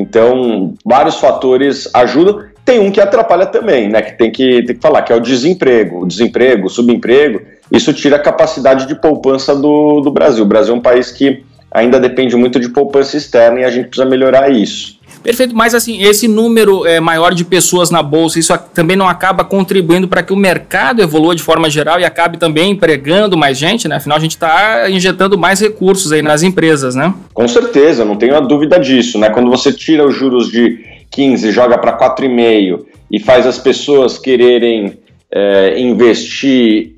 Então, 0.00 0.74
vários 0.84 1.16
fatores 1.16 1.88
ajudam. 1.94 2.44
Tem 2.64 2.78
um 2.78 2.90
que 2.90 3.00
atrapalha 3.00 3.46
também, 3.46 3.88
né? 3.88 4.02
Que 4.02 4.12
tem 4.16 4.30
que, 4.30 4.62
tem 4.64 4.76
que 4.76 4.82
falar, 4.82 5.02
que 5.02 5.12
é 5.12 5.16
o 5.16 5.20
desemprego. 5.20 6.02
O 6.02 6.06
desemprego, 6.06 6.66
o 6.66 6.70
subemprego, 6.70 7.42
isso 7.72 7.92
tira 7.92 8.16
a 8.16 8.20
capacidade 8.20 8.86
de 8.86 8.94
poupança 8.94 9.54
do, 9.54 10.00
do 10.00 10.10
Brasil. 10.10 10.44
O 10.44 10.48
Brasil 10.48 10.74
é 10.74 10.76
um 10.76 10.82
país 10.82 11.10
que 11.10 11.44
ainda 11.70 12.00
depende 12.00 12.36
muito 12.36 12.58
de 12.58 12.68
poupança 12.68 13.16
externa 13.16 13.60
e 13.60 13.64
a 13.64 13.70
gente 13.70 13.88
precisa 13.88 14.08
melhorar 14.08 14.50
isso. 14.50 14.99
Perfeito, 15.22 15.54
mas 15.54 15.74
assim, 15.74 16.02
esse 16.02 16.26
número 16.26 16.86
é, 16.86 16.98
maior 16.98 17.34
de 17.34 17.44
pessoas 17.44 17.90
na 17.90 18.02
bolsa, 18.02 18.38
isso 18.38 18.56
também 18.72 18.96
não 18.96 19.08
acaba 19.08 19.44
contribuindo 19.44 20.08
para 20.08 20.22
que 20.22 20.32
o 20.32 20.36
mercado 20.36 21.02
evolua 21.02 21.34
de 21.34 21.42
forma 21.42 21.68
geral 21.68 22.00
e 22.00 22.04
acabe 22.04 22.38
também 22.38 22.70
empregando 22.70 23.36
mais 23.36 23.58
gente, 23.58 23.86
né? 23.86 23.96
Afinal, 23.96 24.16
a 24.16 24.20
gente 24.20 24.32
está 24.32 24.88
injetando 24.90 25.36
mais 25.36 25.60
recursos 25.60 26.10
aí 26.12 26.22
nas 26.22 26.42
empresas, 26.42 26.94
né? 26.94 27.12
Com 27.34 27.46
certeza, 27.46 28.04
não 28.04 28.16
tenho 28.16 28.34
a 28.34 28.40
dúvida 28.40 28.78
disso, 28.78 29.18
né? 29.18 29.28
Quando 29.30 29.50
você 29.50 29.72
tira 29.72 30.06
os 30.06 30.14
juros 30.14 30.50
de 30.50 30.78
15, 31.10 31.50
joga 31.50 31.76
para 31.76 31.98
4,5 31.98 32.84
e 33.10 33.18
faz 33.18 33.46
as 33.46 33.58
pessoas 33.58 34.16
quererem 34.16 34.98
é, 35.30 35.78
investir 35.80 36.94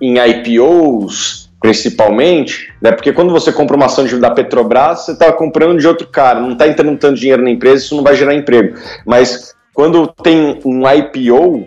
em 0.00 0.16
IPOs, 0.18 1.43
principalmente, 1.64 2.70
né? 2.78 2.92
Porque 2.92 3.10
quando 3.10 3.32
você 3.32 3.50
compra 3.50 3.74
uma 3.74 3.86
ação 3.86 4.04
da 4.20 4.30
Petrobras, 4.30 5.06
você 5.06 5.12
está 5.12 5.32
comprando 5.32 5.78
de 5.78 5.88
outro 5.88 6.06
cara, 6.06 6.38
não 6.38 6.52
está 6.52 6.68
entrando 6.68 6.98
tanto 6.98 7.18
dinheiro 7.18 7.42
na 7.42 7.48
empresa, 7.48 7.82
isso 7.82 7.96
não 7.96 8.02
vai 8.02 8.14
gerar 8.14 8.34
emprego. 8.34 8.76
Mas 9.06 9.54
quando 9.72 10.06
tem 10.06 10.60
um 10.62 10.82
IPO, 10.86 11.66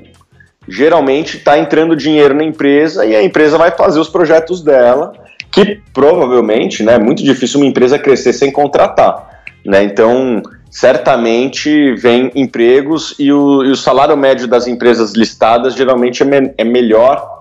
geralmente 0.70 1.38
está 1.38 1.58
entrando 1.58 1.96
dinheiro 1.96 2.36
na 2.36 2.44
empresa 2.44 3.08
e 3.08 3.16
a 3.16 3.24
empresa 3.24 3.58
vai 3.58 3.72
fazer 3.72 4.00
os 4.00 4.08
projetos 4.08 4.62
dela, 4.62 5.14
que 5.52 5.82
provavelmente, 5.92 6.84
né, 6.84 6.94
é 6.94 7.00
muito 7.00 7.24
difícil 7.24 7.60
uma 7.60 7.66
empresa 7.68 7.98
crescer 7.98 8.34
sem 8.34 8.52
contratar, 8.52 9.42
né? 9.66 9.84
Então, 9.84 10.44
certamente 10.70 11.96
vem 11.96 12.32
empregos 12.36 13.16
e 13.18 13.34
o, 13.34 13.64
e 13.64 13.72
o 13.72 13.76
salário 13.76 14.16
médio 14.16 14.48
das 14.48 14.68
empresas 14.68 15.14
listadas 15.14 15.74
geralmente 15.74 16.22
é, 16.22 16.26
me, 16.28 16.54
é 16.56 16.64
melhor 16.64 17.37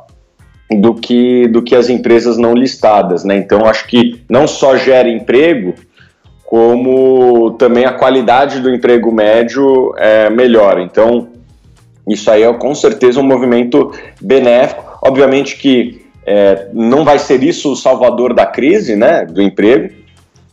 do 0.71 0.95
que, 0.95 1.47
do 1.49 1.63
que 1.63 1.75
as 1.75 1.89
empresas 1.89 2.37
não 2.37 2.55
listadas. 2.55 3.25
Né? 3.25 3.37
Então, 3.37 3.67
acho 3.67 3.87
que 3.87 4.23
não 4.29 4.47
só 4.47 4.77
gera 4.77 5.09
emprego, 5.09 5.75
como 6.45 7.53
também 7.53 7.85
a 7.85 7.93
qualidade 7.93 8.61
do 8.61 8.73
emprego 8.73 9.13
médio 9.13 9.95
é, 9.97 10.31
melhora. 10.31 10.83
Então, 10.83 11.29
isso 12.09 12.31
aí 12.31 12.43
é 12.43 12.53
com 12.53 12.75
certeza 12.75 13.21
um 13.21 13.25
movimento 13.25 13.93
benéfico. 14.21 14.85
Obviamente 15.03 15.57
que 15.57 16.07
é, 16.25 16.69
não 16.73 17.05
vai 17.05 17.19
ser 17.19 17.43
isso 17.43 17.73
o 17.73 17.77
salvador 17.77 18.33
da 18.33 18.47
crise 18.47 18.97
né, 18.97 19.25
do 19.25 19.43
emprego. 19.43 19.93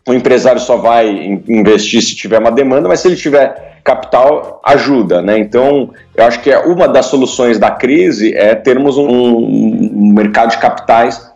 O 0.07 0.13
empresário 0.13 0.59
só 0.59 0.77
vai 0.77 1.41
investir 1.47 2.01
se 2.01 2.15
tiver 2.15 2.39
uma 2.39 2.51
demanda, 2.51 2.87
mas 2.87 2.99
se 2.99 3.07
ele 3.07 3.15
tiver 3.15 3.72
capital 3.83 4.61
ajuda, 4.63 5.21
né? 5.21 5.37
Então, 5.37 5.91
eu 6.15 6.25
acho 6.25 6.39
que 6.41 6.49
é 6.49 6.59
uma 6.59 6.87
das 6.87 7.07
soluções 7.07 7.59
da 7.59 7.69
crise 7.71 8.33
é 8.33 8.55
termos 8.55 8.97
um, 8.97 9.09
um 9.09 10.13
mercado 10.13 10.51
de 10.51 10.57
capitais 10.57 11.29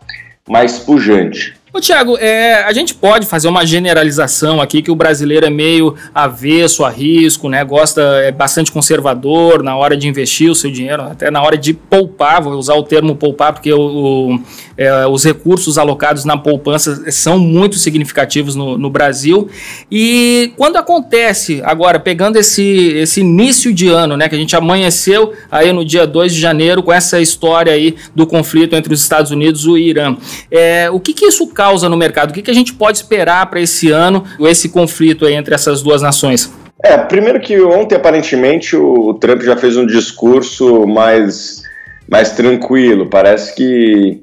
mais 0.48 0.78
pujante. 0.78 1.57
Ô, 1.70 1.80
Tiago, 1.80 2.16
é, 2.16 2.62
a 2.62 2.72
gente 2.72 2.94
pode 2.94 3.26
fazer 3.26 3.46
uma 3.46 3.66
generalização 3.66 4.58
aqui 4.58 4.80
que 4.80 4.90
o 4.90 4.96
brasileiro 4.96 5.44
é 5.44 5.50
meio 5.50 5.94
avesso 6.14 6.82
a 6.82 6.88
risco, 6.88 7.46
né? 7.48 7.62
Gosta, 7.62 8.00
é 8.22 8.32
bastante 8.32 8.72
conservador 8.72 9.62
na 9.62 9.76
hora 9.76 9.94
de 9.94 10.08
investir 10.08 10.50
o 10.50 10.54
seu 10.54 10.70
dinheiro, 10.70 11.02
até 11.02 11.30
na 11.30 11.42
hora 11.42 11.58
de 11.58 11.74
poupar, 11.74 12.42
vou 12.42 12.54
usar 12.54 12.74
o 12.74 12.82
termo 12.82 13.14
poupar, 13.14 13.52
porque 13.52 13.70
o, 13.70 13.80
o 13.80 14.40
é, 14.78 15.06
os 15.08 15.24
recursos 15.24 15.76
alocados 15.76 16.24
na 16.24 16.38
poupança 16.38 17.10
são 17.10 17.36
muito 17.36 17.76
significativos 17.76 18.54
no, 18.54 18.78
no, 18.78 18.88
Brasil. 18.88 19.48
E 19.90 20.52
quando 20.56 20.76
acontece, 20.76 21.60
agora, 21.64 21.98
pegando 21.98 22.36
esse, 22.36 22.92
esse 22.94 23.20
início 23.20 23.74
de 23.74 23.88
ano, 23.88 24.16
né? 24.16 24.28
Que 24.28 24.36
a 24.36 24.38
gente 24.38 24.54
amanheceu 24.54 25.32
aí 25.50 25.72
no 25.72 25.84
dia 25.84 26.06
2 26.06 26.32
de 26.32 26.40
janeiro 26.40 26.80
com 26.80 26.92
essa 26.92 27.20
história 27.20 27.72
aí 27.72 27.96
do 28.14 28.24
conflito 28.24 28.76
entre 28.76 28.94
os 28.94 29.02
Estados 29.02 29.32
Unidos 29.32 29.64
e 29.64 29.68
o 29.68 29.76
Irã. 29.76 30.16
É, 30.48 30.88
o 30.90 31.00
que, 31.00 31.12
que 31.12 31.26
isso 31.26 31.48
causa 31.48 31.67
no 31.88 31.96
mercado? 31.96 32.30
O 32.30 32.32
que, 32.32 32.42
que 32.42 32.50
a 32.50 32.54
gente 32.54 32.72
pode 32.74 32.98
esperar 32.98 33.44
para 33.46 33.60
esse 33.60 33.90
ano, 33.90 34.24
esse 34.40 34.68
conflito 34.68 35.26
entre 35.28 35.54
essas 35.54 35.82
duas 35.82 36.02
nações? 36.02 36.52
É, 36.82 36.96
primeiro 36.96 37.40
que 37.40 37.60
ontem, 37.60 37.96
aparentemente, 37.96 38.76
o 38.76 39.14
Trump 39.14 39.42
já 39.42 39.56
fez 39.56 39.76
um 39.76 39.84
discurso 39.84 40.86
mais, 40.86 41.62
mais 42.08 42.32
tranquilo. 42.32 43.06
Parece 43.06 43.54
que, 43.54 44.22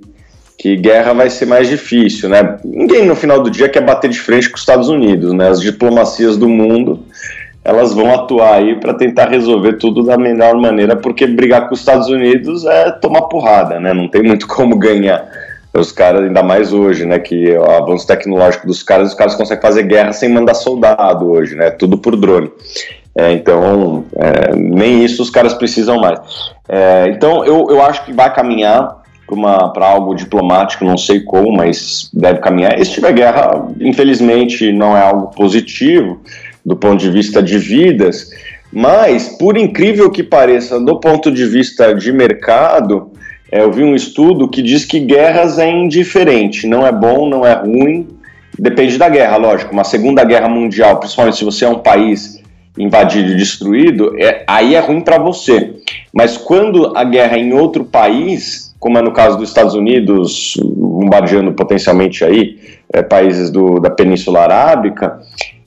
que 0.58 0.78
guerra 0.78 1.14
vai 1.14 1.30
ser 1.30 1.46
mais 1.46 1.68
difícil, 1.68 2.30
né? 2.30 2.58
Ninguém, 2.64 3.06
no 3.06 3.16
final 3.16 3.42
do 3.42 3.52
dia, 3.52 3.68
quer 3.68 3.82
bater 3.82 4.10
de 4.10 4.20
frente 4.20 4.50
com 4.50 4.56
os 4.56 4.62
Estados 4.62 4.88
Unidos, 4.88 5.34
né? 5.34 5.50
As 5.50 5.60
diplomacias 5.60 6.38
do 6.38 6.48
mundo, 6.48 7.04
elas 7.64 7.94
vão 7.94 8.14
atuar 8.14 8.56
aí 8.56 8.80
para 8.80 8.94
tentar 8.94 9.28
resolver 9.28 9.74
tudo 9.74 10.04
da 10.04 10.18
melhor 10.18 10.56
maneira, 10.56 10.96
porque 10.96 11.28
brigar 11.28 11.68
com 11.68 11.74
os 11.74 11.82
Estados 11.82 12.08
Unidos 12.08 12.66
é 12.66 12.90
tomar 12.92 13.24
porrada, 13.24 13.82
né? 13.82 13.94
Não 13.94 14.08
tem 14.08 14.24
muito 14.24 14.48
como 14.48 14.78
ganhar 14.78 15.28
os 15.78 15.92
caras, 15.92 16.24
ainda 16.24 16.44
mais 16.44 16.74
hoje, 16.74 17.06
né, 17.06 17.20
que 17.20 17.52
o 17.58 17.70
avanço 17.70 18.08
tecnológico 18.08 18.68
dos 18.68 18.84
caras, 18.84 19.10
os 19.10 19.14
caras 19.14 19.36
conseguem 19.36 19.62
fazer 19.62 19.84
guerra 19.84 20.12
sem 20.14 20.30
mandar 20.30 20.54
soldado 20.54 21.30
hoje, 21.30 21.56
né, 21.56 21.70
tudo 21.72 21.98
por 21.98 22.16
drone. 22.16 22.52
É, 23.18 23.32
então, 23.32 24.06
é, 24.16 24.56
nem 24.56 25.04
isso 25.06 25.22
os 25.22 25.30
caras 25.30 25.54
precisam 25.54 25.98
mais. 26.00 26.20
É, 26.68 27.08
então, 27.10 27.46
eu, 27.46 27.68
eu 27.70 27.82
acho 27.82 28.04
que 28.04 28.12
vai 28.12 28.34
caminhar 28.34 29.04
para 29.74 29.88
algo 29.88 30.14
diplomático, 30.14 30.86
não 30.86 30.98
sei 30.98 31.22
como, 31.22 31.52
mas 31.52 32.10
deve 32.14 32.40
caminhar. 32.40 32.80
E 32.80 32.86
se 32.86 32.92
tiver 32.92 33.14
guerra, 33.14 33.68
infelizmente, 33.80 34.72
não 34.72 34.96
é 34.96 35.02
algo 35.02 35.28
positivo 35.28 36.20
do 36.64 36.76
ponto 36.76 37.00
de 37.00 37.10
vista 37.10 37.42
de 37.42 37.58
vidas, 37.58 38.30
mas, 38.72 39.30
por 39.38 39.58
incrível 39.58 40.12
que 40.12 40.22
pareça, 40.22 40.80
do 40.80 41.00
ponto 41.00 41.32
de 41.32 41.46
vista 41.46 41.94
de 41.96 42.12
mercado, 42.12 43.12
é, 43.52 43.62
eu 43.62 43.72
vi 43.72 43.84
um 43.84 43.96
estudo 43.96 44.48
que 44.48 44.62
diz 44.62 44.86
que 44.86 45.00
guerras 45.00 45.60
é 45.60 45.70
indiferente, 45.70 46.68
não 46.68 46.86
é 46.86 46.92
bom, 46.92 47.30
não 47.30 47.46
é 47.46 47.54
ruim, 47.54 48.08
depende 48.58 48.98
da 48.98 49.10
guerra, 49.10 49.38
lógico. 49.38 49.74
Uma 49.74 49.84
segunda 49.84 50.24
guerra 50.24 50.50
mundial, 50.50 51.00
principalmente 51.00 51.38
se 51.38 51.46
você 51.46 51.66
é 51.66 51.70
um 51.70 51.80
país 51.80 52.42
invadido 52.78 53.32
e 53.32 53.38
destruído, 53.38 54.16
é, 54.20 54.44
aí 54.48 54.76
é 54.76 54.80
ruim 54.80 55.02
para 55.02 55.18
você. 55.18 55.76
Mas 56.14 56.38
quando 56.38 56.98
a 56.98 57.04
guerra 57.04 57.38
é 57.38 57.40
em 57.40 57.54
outro 57.54 57.86
país, 57.86 58.76
como 58.80 58.98
é 58.98 59.02
no 59.02 59.12
caso 59.12 59.38
dos 59.38 59.50
Estados 59.50 59.74
Unidos, 59.74 60.58
bombardeando 60.64 61.54
potencialmente 61.54 62.24
aí 62.24 62.60
é, 62.92 63.02
países 63.02 63.50
do, 63.50 63.80
da 63.80 63.90
Península 63.90 64.42
Arábica, 64.42 65.20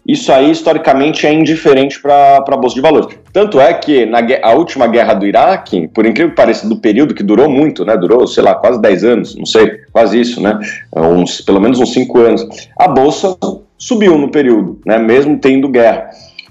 isso 0.08 0.32
aí 0.32 0.50
historicamente 0.50 1.26
é 1.26 1.32
indiferente 1.34 2.00
para 2.00 2.38
a 2.38 2.56
Bolsa 2.56 2.74
de 2.74 2.80
Valores. 2.80 3.14
Tanto 3.30 3.60
é 3.60 3.74
que 3.74 4.06
na 4.06 4.20
a 4.42 4.52
última 4.54 4.86
guerra 4.86 5.12
do 5.12 5.26
Iraque, 5.26 5.86
por 5.88 6.06
incrível 6.06 6.30
que 6.30 6.36
pareça, 6.36 6.66
do 6.66 6.76
período 6.76 7.14
que 7.14 7.22
durou 7.22 7.46
muito, 7.46 7.84
né? 7.84 7.94
Durou, 7.94 8.26
sei 8.26 8.42
lá, 8.42 8.54
quase 8.54 8.80
10 8.80 9.04
anos, 9.04 9.36
não 9.36 9.44
sei, 9.44 9.80
quase 9.92 10.18
isso, 10.18 10.40
né? 10.40 10.58
Uns, 10.96 11.42
pelo 11.42 11.60
menos 11.60 11.78
uns 11.78 11.92
5 11.92 12.18
anos. 12.20 12.48
A 12.78 12.88
Bolsa 12.88 13.36
subiu 13.76 14.16
no 14.16 14.30
período, 14.30 14.80
né? 14.86 14.96
Mesmo 14.96 15.36
tendo 15.36 15.68
guerra. 15.68 16.08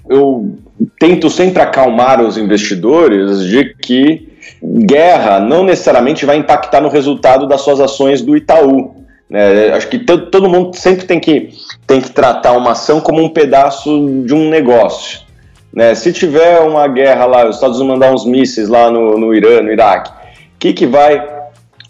Eu 0.08 0.56
tento 1.00 1.28
sempre 1.28 1.60
acalmar 1.60 2.22
os 2.22 2.38
investidores 2.38 3.44
de 3.44 3.74
que 3.74 4.28
guerra 4.62 5.40
não 5.40 5.64
necessariamente 5.64 6.24
vai 6.24 6.36
impactar 6.36 6.80
no 6.80 6.88
resultado 6.88 7.48
das 7.48 7.62
suas 7.62 7.80
ações 7.80 8.22
do 8.22 8.36
Itaú. 8.36 8.94
Né? 9.28 9.70
Acho 9.70 9.88
que 9.88 9.98
todo 9.98 10.48
mundo 10.48 10.76
sempre 10.76 11.04
tem 11.04 11.20
que, 11.20 11.50
tem 11.86 12.00
que 12.00 12.10
tratar 12.10 12.52
uma 12.52 12.72
ação 12.72 13.00
como 13.00 13.22
um 13.22 13.28
pedaço 13.28 13.90
de 14.24 14.34
um 14.34 14.48
negócio. 14.48 15.20
Né? 15.72 15.94
Se 15.94 16.12
tiver 16.12 16.60
uma 16.60 16.88
guerra 16.88 17.26
lá, 17.26 17.48
os 17.48 17.56
Estados 17.56 17.78
Unidos 17.78 17.98
mandar 17.98 18.14
uns 18.14 18.24
mísseis 18.24 18.68
lá 18.68 18.90
no, 18.90 19.18
no 19.18 19.34
Irã, 19.34 19.60
no 19.60 19.70
Iraque, 19.70 20.10
o 20.10 20.58
que, 20.58 20.72
que 20.72 20.86
vai 20.86 21.24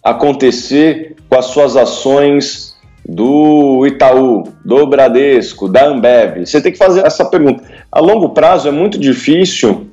acontecer 0.02 1.16
com 1.28 1.38
as 1.38 1.47
suas 1.47 1.76
ações 1.76 2.76
do 3.09 3.87
Itaú, 3.87 4.45
do 4.64 4.87
Bradesco, 4.87 5.68
da 5.68 5.87
Ambev? 5.87 6.45
Você 6.45 6.61
tem 6.61 6.73
que 6.73 6.78
fazer 6.78 7.07
essa 7.07 7.25
pergunta. 7.25 7.62
A 7.90 8.00
longo 8.00 8.30
prazo 8.30 8.68
é 8.68 8.71
muito 8.73 8.99
difícil 8.99 9.87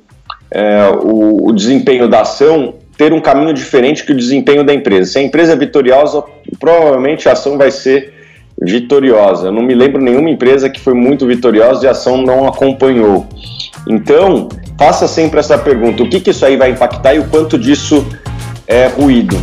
é, 0.50 0.88
o, 1.02 1.48
o 1.48 1.52
desempenho 1.52 2.08
da 2.08 2.20
ação 2.20 2.74
ter 2.96 3.12
um 3.12 3.20
caminho 3.20 3.52
diferente 3.52 4.04
que 4.04 4.12
o 4.12 4.16
desempenho 4.16 4.64
da 4.64 4.72
empresa. 4.72 5.12
Se 5.12 5.18
a 5.18 5.22
empresa 5.22 5.52
é 5.52 5.56
vitoriosa, 5.56 6.22
provavelmente 6.58 7.28
a 7.28 7.32
ação 7.32 7.58
vai 7.58 7.70
ser 7.70 8.14
vitoriosa. 8.60 9.48
Eu 9.48 9.52
não 9.52 9.62
me 9.62 9.74
lembro 9.74 10.00
nenhuma 10.00 10.30
empresa 10.30 10.70
que 10.70 10.80
foi 10.80 10.94
muito 10.94 11.26
vitoriosa 11.26 11.84
e 11.84 11.88
a 11.88 11.92
ação 11.92 12.16
não 12.16 12.46
acompanhou. 12.46 13.26
Então, 13.86 14.48
faça 14.78 15.06
sempre 15.06 15.38
essa 15.40 15.58
pergunta: 15.58 16.02
o 16.02 16.08
que, 16.08 16.20
que 16.20 16.30
isso 16.30 16.44
aí 16.44 16.56
vai 16.56 16.70
impactar 16.70 17.14
e 17.14 17.18
o 17.18 17.28
quanto 17.28 17.58
disso 17.58 18.06
é 18.66 18.86
ruído? 18.86 19.36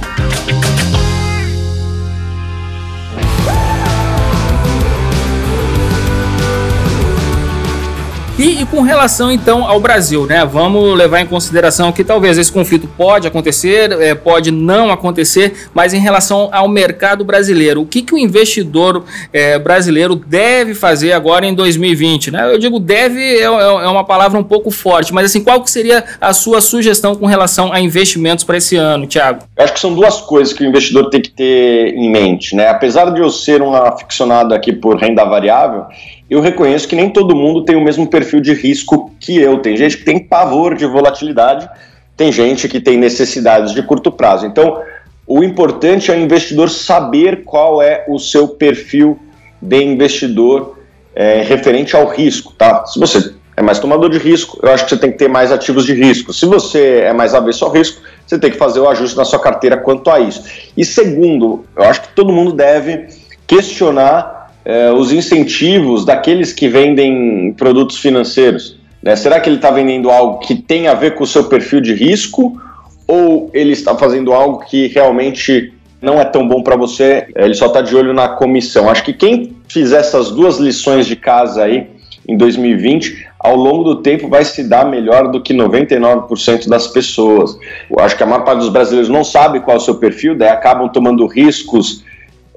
E, 8.43 8.61
e, 8.61 8.65
com 8.65 8.81
relação 8.81 9.31
então 9.31 9.65
ao 9.65 9.79
Brasil, 9.79 10.25
né? 10.25 10.43
Vamos 10.43 10.97
levar 10.97 11.21
em 11.21 11.25
consideração 11.25 11.93
que 11.93 12.03
talvez 12.03 12.37
esse 12.37 12.51
conflito 12.51 12.89
pode 12.97 13.25
acontecer, 13.25 13.89
é, 13.93 14.13
pode 14.13 14.51
não 14.51 14.91
acontecer, 14.91 15.69
mas 15.73 15.93
em 15.93 15.97
relação 15.97 16.49
ao 16.51 16.67
mercado 16.67 17.23
brasileiro, 17.23 17.79
o 17.79 17.85
que, 17.85 18.01
que 18.01 18.13
o 18.13 18.17
investidor 18.17 19.05
é, 19.31 19.57
brasileiro 19.57 20.13
deve 20.13 20.73
fazer 20.73 21.13
agora 21.13 21.45
em 21.45 21.53
2020? 21.53 22.31
Né? 22.31 22.53
Eu 22.53 22.57
digo 22.57 22.81
deve 22.81 23.21
é, 23.21 23.43
é, 23.43 23.45
é, 23.45 23.47
uma 23.87 24.03
palavra 24.03 24.37
um 24.37 24.43
pouco 24.43 24.69
forte, 24.71 25.13
mas 25.13 25.27
assim, 25.27 25.41
qual 25.41 25.61
que 25.63 25.71
seria 25.71 26.03
a 26.19 26.33
sua 26.33 26.59
sugestão 26.59 27.15
com 27.15 27.25
relação 27.25 27.71
a 27.71 27.79
investimentos 27.79 28.43
para 28.43 28.57
esse 28.57 28.75
ano, 28.75 29.07
Thiago? 29.07 29.45
Eu 29.55 29.63
acho 29.63 29.73
que 29.73 29.79
são 29.79 29.93
duas 29.95 30.19
coisas 30.19 30.53
que 30.53 30.65
o 30.65 30.67
investidor 30.67 31.09
tem 31.09 31.21
que 31.21 31.31
ter 31.31 31.93
em 31.95 32.11
mente, 32.11 32.57
né? 32.57 32.67
Apesar 32.67 33.09
de 33.09 33.21
eu 33.21 33.29
ser 33.29 33.61
um 33.61 33.73
aficionado 33.73 34.53
aqui 34.53 34.73
por 34.73 34.97
renda 34.97 35.23
variável, 35.23 35.85
eu 36.29 36.41
reconheço 36.41 36.87
que 36.87 36.95
nem 36.95 37.09
todo 37.09 37.35
mundo 37.35 37.63
tem 37.63 37.75
o 37.75 37.83
mesmo 37.83 38.07
perfil 38.07 38.39
de 38.39 38.53
risco 38.53 39.11
que 39.19 39.37
eu. 39.37 39.59
Tem 39.59 39.77
gente 39.77 39.97
que 39.97 40.05
tem 40.05 40.19
pavor 40.19 40.75
de 40.75 40.85
volatilidade, 40.85 41.69
tem 42.15 42.31
gente 42.31 42.67
que 42.67 42.79
tem 42.79 42.97
necessidades 42.97 43.73
de 43.73 43.83
curto 43.83 44.11
prazo. 44.11 44.45
Então, 44.45 44.81
o 45.27 45.43
importante 45.43 46.11
é 46.11 46.15
o 46.15 46.19
investidor 46.19 46.69
saber 46.69 47.43
qual 47.43 47.81
é 47.81 48.05
o 48.07 48.19
seu 48.19 48.47
perfil 48.47 49.19
de 49.61 49.83
investidor 49.83 50.77
é, 51.15 51.41
referente 51.41 51.95
ao 51.95 52.07
risco, 52.07 52.53
tá? 52.53 52.85
Se 52.85 52.99
você 52.99 53.33
é 53.55 53.61
mais 53.61 53.79
tomador 53.79 54.09
de 54.09 54.17
risco, 54.17 54.59
eu 54.63 54.71
acho 54.71 54.83
que 54.83 54.89
você 54.89 54.97
tem 54.97 55.11
que 55.11 55.17
ter 55.17 55.29
mais 55.29 55.51
ativos 55.51 55.85
de 55.85 55.93
risco. 55.93 56.33
Se 56.33 56.45
você 56.45 57.01
é 57.01 57.13
mais 57.13 57.33
avesso 57.33 57.63
ao 57.63 57.71
risco, 57.71 58.01
você 58.25 58.37
tem 58.39 58.49
que 58.49 58.57
fazer 58.57 58.79
o 58.79 58.89
ajuste 58.89 59.15
na 59.15 59.23
sua 59.23 59.39
carteira 59.39 59.77
quanto 59.77 60.09
a 60.09 60.19
isso. 60.19 60.43
E 60.75 60.83
segundo, 60.83 61.63
eu 61.75 61.83
acho 61.83 62.01
que 62.01 62.07
todo 62.09 62.33
mundo 62.33 62.51
deve 62.51 63.07
questionar 63.45 64.42
é, 64.65 64.91
os 64.91 65.11
incentivos 65.11 66.05
daqueles 66.05 66.53
que 66.53 66.67
vendem 66.67 67.53
produtos 67.53 67.97
financeiros? 67.97 68.77
Né? 69.01 69.15
Será 69.15 69.39
que 69.39 69.49
ele 69.49 69.57
está 69.57 69.69
vendendo 69.69 70.09
algo 70.09 70.39
que 70.39 70.55
tem 70.55 70.87
a 70.87 70.93
ver 70.93 71.15
com 71.15 71.23
o 71.23 71.27
seu 71.27 71.43
perfil 71.45 71.81
de 71.81 71.93
risco 71.93 72.59
ou 73.07 73.49
ele 73.53 73.73
está 73.73 73.95
fazendo 73.95 74.31
algo 74.31 74.59
que 74.59 74.87
realmente 74.87 75.73
não 76.01 76.19
é 76.19 76.25
tão 76.25 76.47
bom 76.47 76.61
para 76.61 76.75
você, 76.75 77.27
ele 77.35 77.53
só 77.53 77.67
está 77.67 77.81
de 77.81 77.95
olho 77.95 78.13
na 78.13 78.29
comissão? 78.29 78.89
Acho 78.89 79.03
que 79.03 79.13
quem 79.13 79.55
fizer 79.67 79.99
essas 79.99 80.31
duas 80.31 80.57
lições 80.57 81.05
de 81.05 81.15
casa 81.15 81.63
aí 81.63 81.87
em 82.27 82.37
2020, 82.37 83.27
ao 83.39 83.55
longo 83.55 83.83
do 83.83 83.95
tempo 83.97 84.29
vai 84.29 84.45
se 84.45 84.63
dar 84.63 84.85
melhor 84.85 85.29
do 85.29 85.41
que 85.41 85.53
99% 85.53 86.69
das 86.69 86.87
pessoas. 86.87 87.57
Eu 87.89 87.99
acho 87.99 88.15
que 88.15 88.23
a 88.23 88.25
maior 88.25 88.43
parte 88.45 88.59
dos 88.59 88.69
brasileiros 88.69 89.09
não 89.09 89.23
sabe 89.23 89.59
qual 89.59 89.75
é 89.75 89.79
o 89.79 89.83
seu 89.83 89.95
perfil, 89.95 90.35
daí 90.35 90.49
acabam 90.49 90.87
tomando 90.87 91.27
riscos 91.27 92.02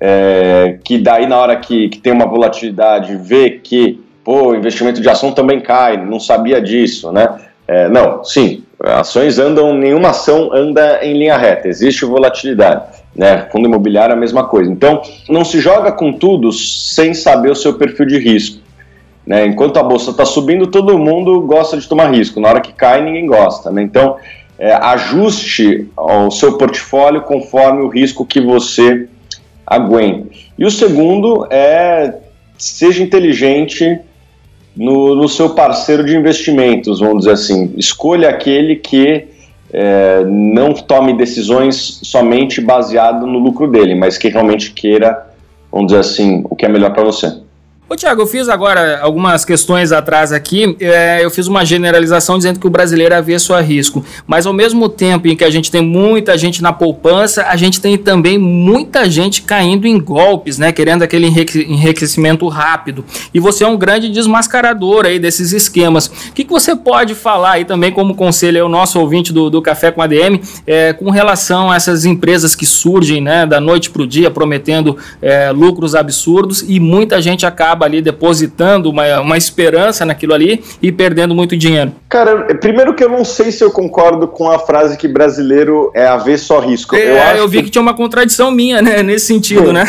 é, 0.01 0.79
que 0.85 0.99
daí 0.99 1.27
na 1.27 1.39
hora 1.39 1.57
que, 1.57 1.89
que 1.89 1.99
tem 1.99 2.13
uma 2.13 2.27
volatilidade 2.27 3.17
vê 3.17 3.51
que 3.51 4.01
pô, 4.25 4.49
o 4.49 4.57
investimento 4.57 5.01
de 5.01 5.09
ação 5.09 5.33
também 5.33 5.61
cai, 5.61 5.97
não 5.97 6.19
sabia 6.19 6.61
disso, 6.61 7.13
né? 7.13 7.29
É, 7.69 7.89
não, 7.89 8.23
sim, 8.23 8.65
ações 8.81 9.39
andam, 9.39 9.73
nenhuma 9.75 10.11
ação 10.11 10.53
anda 10.53 11.01
em 11.03 11.19
linha 11.19 11.37
reta, 11.37 11.69
existe 11.69 12.05
volatilidade. 12.05 12.83
Né? 13.15 13.47
Fundo 13.51 13.67
imobiliário 13.67 14.13
é 14.13 14.17
a 14.17 14.21
mesma 14.21 14.45
coisa. 14.45 14.71
Então, 14.71 15.01
não 15.29 15.45
se 15.45 15.59
joga 15.59 15.91
com 15.91 16.13
tudo 16.13 16.53
sem 16.53 17.15
saber 17.15 17.51
o 17.51 17.57
seu 17.57 17.75
perfil 17.75 18.07
de 18.07 18.19
risco. 18.19 18.61
Né? 19.27 19.47
Enquanto 19.47 19.79
a 19.79 19.83
bolsa 19.83 20.11
está 20.11 20.25
subindo, 20.25 20.67
todo 20.67 20.99
mundo 20.99 21.41
gosta 21.41 21.77
de 21.77 21.89
tomar 21.89 22.13
risco. 22.13 22.39
Na 22.39 22.49
hora 22.49 22.61
que 22.61 22.73
cai, 22.73 23.03
ninguém 23.03 23.27
gosta. 23.27 23.71
Né? 23.71 23.83
Então, 23.83 24.17
é, 24.59 24.73
ajuste 24.75 25.89
o 25.97 26.31
seu 26.31 26.59
portfólio 26.59 27.23
conforme 27.23 27.83
o 27.83 27.89
risco 27.89 28.25
que 28.25 28.41
você 28.41 29.09
aguente. 29.67 30.53
E 30.59 30.65
o 30.65 30.71
segundo 30.71 31.47
é 31.51 32.15
seja 32.59 33.03
inteligente 33.03 33.99
no, 34.77 35.15
no 35.15 35.29
seu 35.29 35.51
parceiro 35.51 36.05
de 36.05 36.17
investimentos, 36.17 37.01
vamos 37.01 37.21
dizer 37.21 37.33
assim. 37.33 37.73
Escolha 37.77 38.29
aquele 38.29 38.77
que 38.77 39.27
é, 39.73 40.25
não 40.25 40.73
tome 40.73 41.15
decisões 41.15 42.01
somente 42.03 42.61
baseado 42.61 43.27
no 43.27 43.39
lucro 43.39 43.71
dele, 43.71 43.95
mas 43.95 44.17
que 44.17 44.29
realmente 44.29 44.73
queira, 44.73 45.27
vamos 45.73 45.89
dizer 45.89 46.01
assim, 46.01 46.45
o 46.49 46.55
que 46.55 46.65
é 46.65 46.69
melhor 46.69 46.93
para 46.93 47.05
você. 47.05 47.46
Ô 47.89 47.95
Tiago, 47.95 48.23
eu 48.23 48.27
fiz 48.27 48.49
agora 48.49 48.99
algumas 49.01 49.45
questões 49.45 49.93
atrás 49.93 50.33
aqui, 50.33 50.77
é, 50.81 51.25
eu 51.25 51.31
fiz 51.31 51.47
uma 51.47 51.65
generalização 51.65 52.37
dizendo 52.37 52.59
que 52.59 52.67
o 52.67 52.71
brasileiro 52.71 53.15
é 53.15 53.19
avesso 53.19 53.55
a 53.55 53.61
risco, 53.61 54.05
mas 54.27 54.45
ao 54.45 54.53
mesmo 54.53 54.89
tempo 54.89 55.29
em 55.29 55.37
que 55.37 55.45
a 55.45 55.51
gente 55.51 55.71
tem 55.71 55.83
muita 55.83 56.37
gente 56.37 56.61
na 56.61 56.73
poupança, 56.73 57.45
a 57.45 57.55
gente 57.55 57.81
tem 57.81 57.97
também 57.97 58.39
muita 58.39 59.09
gente 59.09 59.43
caindo 59.43 59.87
em 59.87 60.01
golpes, 60.01 60.59
né, 60.59 60.73
querendo 60.73 61.05
aquele 61.05 61.29
enriquecimento 61.29 62.49
rápido, 62.49 63.05
e 63.33 63.39
você 63.39 63.63
é 63.63 63.69
um 63.69 63.77
grande 63.77 64.09
desmascarador 64.09 65.07
aí 65.07 65.21
desses 65.21 65.53
esquemas. 65.53 66.07
O 66.09 66.33
que, 66.33 66.43
que 66.43 66.51
você 66.51 66.75
pode 66.75 67.15
falar 67.15 67.53
aí 67.53 67.65
também 67.65 67.93
como 67.93 68.17
conselho 68.17 68.65
ao 68.65 68.69
nosso 68.69 68.99
ouvinte 68.99 69.33
do, 69.33 69.49
do 69.49 69.63
Café 69.63 69.93
com 69.93 70.03
ADM, 70.03 70.41
é, 70.67 70.93
com 70.93 71.09
relação 71.09 71.71
a 71.71 71.77
essas 71.77 72.05
empresas 72.05 72.57
que 72.57 72.67
surgem, 72.67 73.21
né, 73.21 73.47
da 73.47 73.61
noite 73.61 73.91
para 73.91 74.03
o 74.03 74.07
dia, 74.09 74.29
prometendo 74.29 74.99
é, 75.23 75.53
lucros 75.53 75.95
absurdos, 75.95 76.65
e 76.67 76.81
muita 76.81 77.23
gente 77.23 77.47
acaba 77.47 77.76
acaba 77.77 77.85
ali 77.85 78.01
depositando 78.01 78.91
uma, 78.91 79.21
uma 79.21 79.37
esperança 79.37 80.05
naquilo 80.05 80.35
ali 80.35 80.65
e 80.83 80.91
perdendo 80.91 81.35
muito 81.35 81.57
dinheiro? 81.57 81.93
Cara, 82.09 82.55
primeiro 82.57 82.95
que 82.95 83.05
eu 83.05 83.09
não 83.09 83.25
sei 83.25 83.53
se 83.53 83.63
eu 83.63 83.71
concordo 83.71 84.27
com 84.27 84.51
a 84.51 84.59
frase 84.59 84.97
que 84.97 85.07
brasileiro 85.07 85.91
é 85.95 86.07
haver 86.07 86.39
só 86.39 86.59
risco. 86.59 86.97
É, 86.97 87.11
eu, 87.11 87.23
acho 87.23 87.37
eu 87.37 87.49
vi 87.49 87.59
que... 87.59 87.65
que... 87.65 87.71
tinha 87.71 87.83
uma 87.83 87.95
contradição 87.95 88.51
minha, 88.51 88.81
né, 88.81 89.03
nesse 89.03 89.27
sentido, 89.27 89.67
Sim. 89.67 89.73
né? 89.73 89.85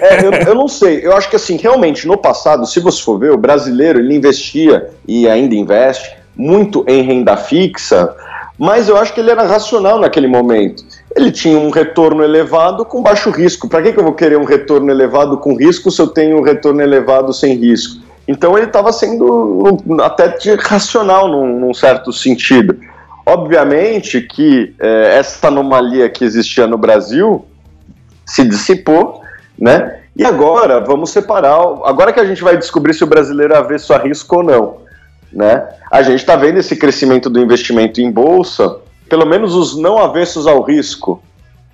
é, 0.00 0.24
eu, 0.24 0.32
eu 0.48 0.54
não 0.54 0.68
sei, 0.68 1.04
eu 1.04 1.14
acho 1.16 1.28
que 1.28 1.36
assim, 1.36 1.56
realmente, 1.56 2.06
no 2.06 2.16
passado, 2.16 2.64
se 2.66 2.80
você 2.80 3.02
for 3.02 3.18
ver, 3.18 3.32
o 3.32 3.36
brasileiro, 3.36 3.98
ele 3.98 4.14
investia 4.14 4.90
e 5.06 5.28
ainda 5.28 5.54
investe 5.54 6.16
muito 6.36 6.84
em 6.88 7.02
renda 7.02 7.36
fixa, 7.36 8.14
mas 8.58 8.88
eu 8.88 8.96
acho 8.96 9.12
que 9.12 9.20
ele 9.20 9.30
era 9.30 9.42
racional 9.42 9.98
naquele 9.98 10.28
momento 10.28 10.84
ele 11.16 11.30
tinha 11.30 11.58
um 11.58 11.70
retorno 11.70 12.22
elevado 12.22 12.84
com 12.84 13.02
baixo 13.02 13.30
risco. 13.30 13.68
Para 13.68 13.82
que, 13.82 13.92
que 13.92 13.98
eu 13.98 14.04
vou 14.04 14.14
querer 14.14 14.38
um 14.38 14.44
retorno 14.44 14.90
elevado 14.90 15.36
com 15.38 15.56
risco 15.56 15.90
se 15.90 16.00
eu 16.00 16.08
tenho 16.08 16.38
um 16.38 16.42
retorno 16.42 16.80
elevado 16.80 17.32
sem 17.32 17.54
risco? 17.56 18.02
Então 18.26 18.56
ele 18.56 18.66
estava 18.66 18.92
sendo 18.92 19.78
até 20.00 20.34
racional 20.60 21.28
num, 21.28 21.58
num, 21.58 21.74
certo 21.74 22.12
sentido. 22.12 22.78
Obviamente 23.26 24.20
que 24.20 24.74
é, 24.78 25.18
essa 25.18 25.48
anomalia 25.48 26.08
que 26.08 26.24
existia 26.24 26.66
no 26.66 26.78
Brasil 26.78 27.44
se 28.24 28.44
dissipou, 28.44 29.22
né? 29.58 29.98
E 30.16 30.24
agora 30.24 30.80
vamos 30.80 31.10
separar. 31.10 31.58
Agora 31.84 32.12
que 32.12 32.20
a 32.20 32.24
gente 32.24 32.42
vai 32.42 32.56
descobrir 32.56 32.94
se 32.94 33.04
o 33.04 33.06
brasileiro 33.06 33.54
é 33.54 33.56
avesso 33.56 33.92
a 33.92 33.98
risco 33.98 34.36
ou 34.36 34.42
não, 34.42 34.76
né? 35.32 35.66
A 35.90 36.02
gente 36.02 36.20
está 36.20 36.36
vendo 36.36 36.58
esse 36.58 36.76
crescimento 36.76 37.28
do 37.28 37.40
investimento 37.40 38.00
em 38.00 38.10
bolsa 38.10 38.76
pelo 39.12 39.26
menos 39.26 39.54
os 39.54 39.76
não 39.76 39.98
avessos 39.98 40.46
ao 40.46 40.62
risco, 40.62 41.22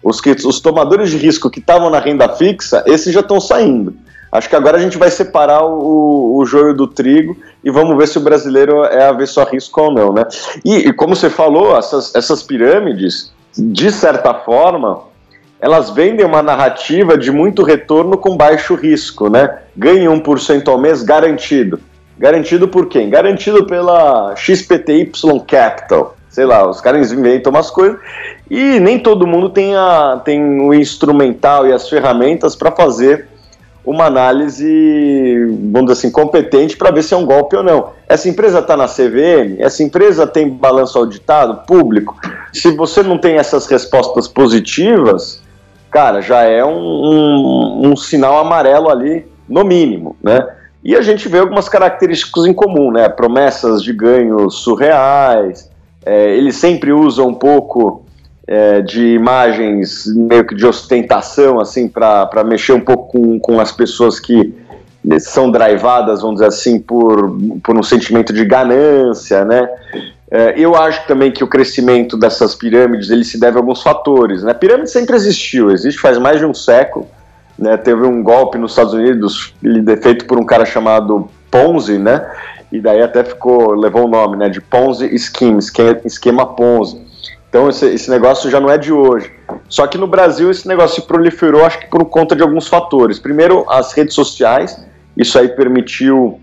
os, 0.02 0.20
que, 0.20 0.32
os 0.32 0.58
tomadores 0.58 1.08
de 1.08 1.16
risco 1.16 1.48
que 1.48 1.60
estavam 1.60 1.88
na 1.88 2.00
renda 2.00 2.28
fixa, 2.30 2.82
esses 2.84 3.14
já 3.14 3.20
estão 3.20 3.40
saindo. 3.40 3.94
Acho 4.32 4.48
que 4.48 4.56
agora 4.56 4.76
a 4.76 4.80
gente 4.80 4.98
vai 4.98 5.08
separar 5.08 5.64
o, 5.64 6.36
o 6.36 6.44
joio 6.44 6.74
do 6.74 6.88
trigo 6.88 7.36
e 7.62 7.70
vamos 7.70 7.96
ver 7.96 8.08
se 8.08 8.18
o 8.18 8.20
brasileiro 8.20 8.82
é 8.86 9.04
avesso 9.04 9.40
a 9.40 9.44
risco 9.44 9.80
ou 9.80 9.92
não, 9.92 10.12
né? 10.12 10.26
E, 10.64 10.88
e 10.88 10.92
como 10.92 11.14
você 11.14 11.30
falou, 11.30 11.78
essas, 11.78 12.12
essas 12.12 12.42
pirâmides, 12.42 13.32
de 13.56 13.92
certa 13.92 14.34
forma, 14.34 15.02
elas 15.60 15.90
vendem 15.90 16.26
uma 16.26 16.42
narrativa 16.42 17.16
de 17.16 17.30
muito 17.30 17.62
retorno 17.62 18.18
com 18.18 18.36
baixo 18.36 18.74
risco, 18.74 19.30
né? 19.30 19.58
Ganha 19.76 20.10
1% 20.10 20.66
ao 20.66 20.76
mês 20.76 21.04
garantido. 21.04 21.78
Garantido 22.18 22.66
por 22.66 22.88
quem? 22.88 23.08
Garantido 23.08 23.64
pela 23.64 24.34
XPTY 24.34 25.12
Capital. 25.46 26.17
Sei 26.38 26.46
lá, 26.46 26.70
os 26.70 26.80
caras 26.80 27.10
inventam 27.10 27.50
umas 27.50 27.68
coisas 27.68 27.98
e 28.48 28.78
nem 28.78 28.96
todo 28.96 29.26
mundo 29.26 29.50
tem, 29.50 29.74
a, 29.74 30.22
tem 30.24 30.60
o 30.60 30.72
instrumental 30.72 31.66
e 31.66 31.72
as 31.72 31.88
ferramentas 31.88 32.54
para 32.54 32.70
fazer 32.70 33.26
uma 33.84 34.04
análise, 34.04 35.34
vamos 35.72 35.90
dizer 35.90 35.98
assim, 35.98 36.12
competente 36.12 36.76
para 36.76 36.92
ver 36.92 37.02
se 37.02 37.12
é 37.12 37.16
um 37.16 37.26
golpe 37.26 37.56
ou 37.56 37.64
não. 37.64 37.88
Essa 38.08 38.28
empresa 38.28 38.60
está 38.60 38.76
na 38.76 38.86
CVM? 38.86 39.56
Essa 39.58 39.82
empresa 39.82 40.28
tem 40.28 40.48
balanço 40.48 40.96
auditado, 40.96 41.66
público? 41.66 42.16
Se 42.52 42.70
você 42.70 43.02
não 43.02 43.18
tem 43.18 43.34
essas 43.34 43.66
respostas 43.66 44.28
positivas, 44.28 45.42
cara, 45.90 46.20
já 46.20 46.44
é 46.44 46.64
um, 46.64 46.70
um, 46.70 47.80
um 47.88 47.96
sinal 47.96 48.38
amarelo 48.38 48.88
ali, 48.88 49.26
no 49.48 49.64
mínimo, 49.64 50.14
né? 50.22 50.46
E 50.84 50.94
a 50.94 51.02
gente 51.02 51.28
vê 51.28 51.40
algumas 51.40 51.68
características 51.68 52.46
em 52.46 52.54
comum, 52.54 52.92
né? 52.92 53.08
Promessas 53.08 53.82
de 53.82 53.92
ganhos 53.92 54.62
surreais, 54.62 55.67
é, 56.08 56.34
eles 56.34 56.56
sempre 56.56 56.90
usam 56.90 57.28
um 57.28 57.34
pouco 57.34 58.02
é, 58.46 58.80
de 58.80 59.08
imagens 59.08 60.06
meio 60.06 60.46
que 60.46 60.54
de 60.54 60.64
ostentação, 60.64 61.60
assim, 61.60 61.86
para 61.86 62.42
mexer 62.46 62.72
um 62.72 62.80
pouco 62.80 63.12
com, 63.12 63.38
com 63.38 63.60
as 63.60 63.70
pessoas 63.70 64.18
que 64.18 64.54
são 65.20 65.50
drivadas, 65.50 66.22
vamos 66.22 66.36
dizer 66.36 66.48
assim, 66.48 66.80
por, 66.80 67.38
por 67.62 67.78
um 67.78 67.82
sentimento 67.82 68.32
de 68.32 68.42
ganância, 68.46 69.44
né? 69.44 69.68
É, 70.30 70.54
eu 70.56 70.74
acho 70.74 71.06
também 71.06 71.30
que 71.30 71.44
o 71.44 71.46
crescimento 71.46 72.16
dessas 72.16 72.54
pirâmides 72.54 73.10
ele 73.10 73.24
se 73.24 73.38
deve 73.38 73.58
a 73.58 73.60
alguns 73.60 73.82
fatores. 73.82 74.42
Né? 74.42 74.52
A 74.52 74.54
pirâmide 74.54 74.90
sempre 74.90 75.14
existiu, 75.14 75.70
existe 75.70 76.00
faz 76.00 76.16
mais 76.16 76.38
de 76.38 76.46
um 76.46 76.54
século. 76.54 77.06
Né? 77.58 77.76
Teve 77.76 78.06
um 78.06 78.22
golpe 78.22 78.56
nos 78.56 78.72
Estados 78.72 78.94
Unidos, 78.94 79.54
ele 79.62 79.96
feito 79.98 80.24
por 80.24 80.38
um 80.38 80.44
cara 80.44 80.64
chamado 80.64 81.28
Ponzi, 81.50 81.98
né? 81.98 82.30
E 82.70 82.80
daí 82.80 83.00
até 83.02 83.24
ficou 83.24 83.72
levou 83.74 84.04
o 84.04 84.08
nome, 84.08 84.36
né? 84.36 84.48
De 84.48 84.60
Ponzi 84.60 85.08
Scheme, 85.18 85.58
esquema 86.04 86.46
Ponzi. 86.46 87.00
Então 87.48 87.68
esse, 87.68 87.86
esse, 87.86 88.10
negócio 88.10 88.50
já 88.50 88.60
não 88.60 88.70
é 88.70 88.76
de 88.76 88.92
hoje. 88.92 89.32
Só 89.68 89.86
que 89.86 89.96
no 89.96 90.06
Brasil 90.06 90.50
esse 90.50 90.68
negócio 90.68 91.00
se 91.00 91.06
proliferou, 91.06 91.64
acho 91.64 91.78
que 91.80 91.86
por 91.86 92.04
conta 92.04 92.36
de 92.36 92.42
alguns 92.42 92.68
fatores. 92.68 93.18
Primeiro, 93.18 93.64
as 93.70 93.92
redes 93.92 94.14
sociais. 94.14 94.78
Isso 95.16 95.36
aí 95.38 95.48
permitiu, 95.48 96.38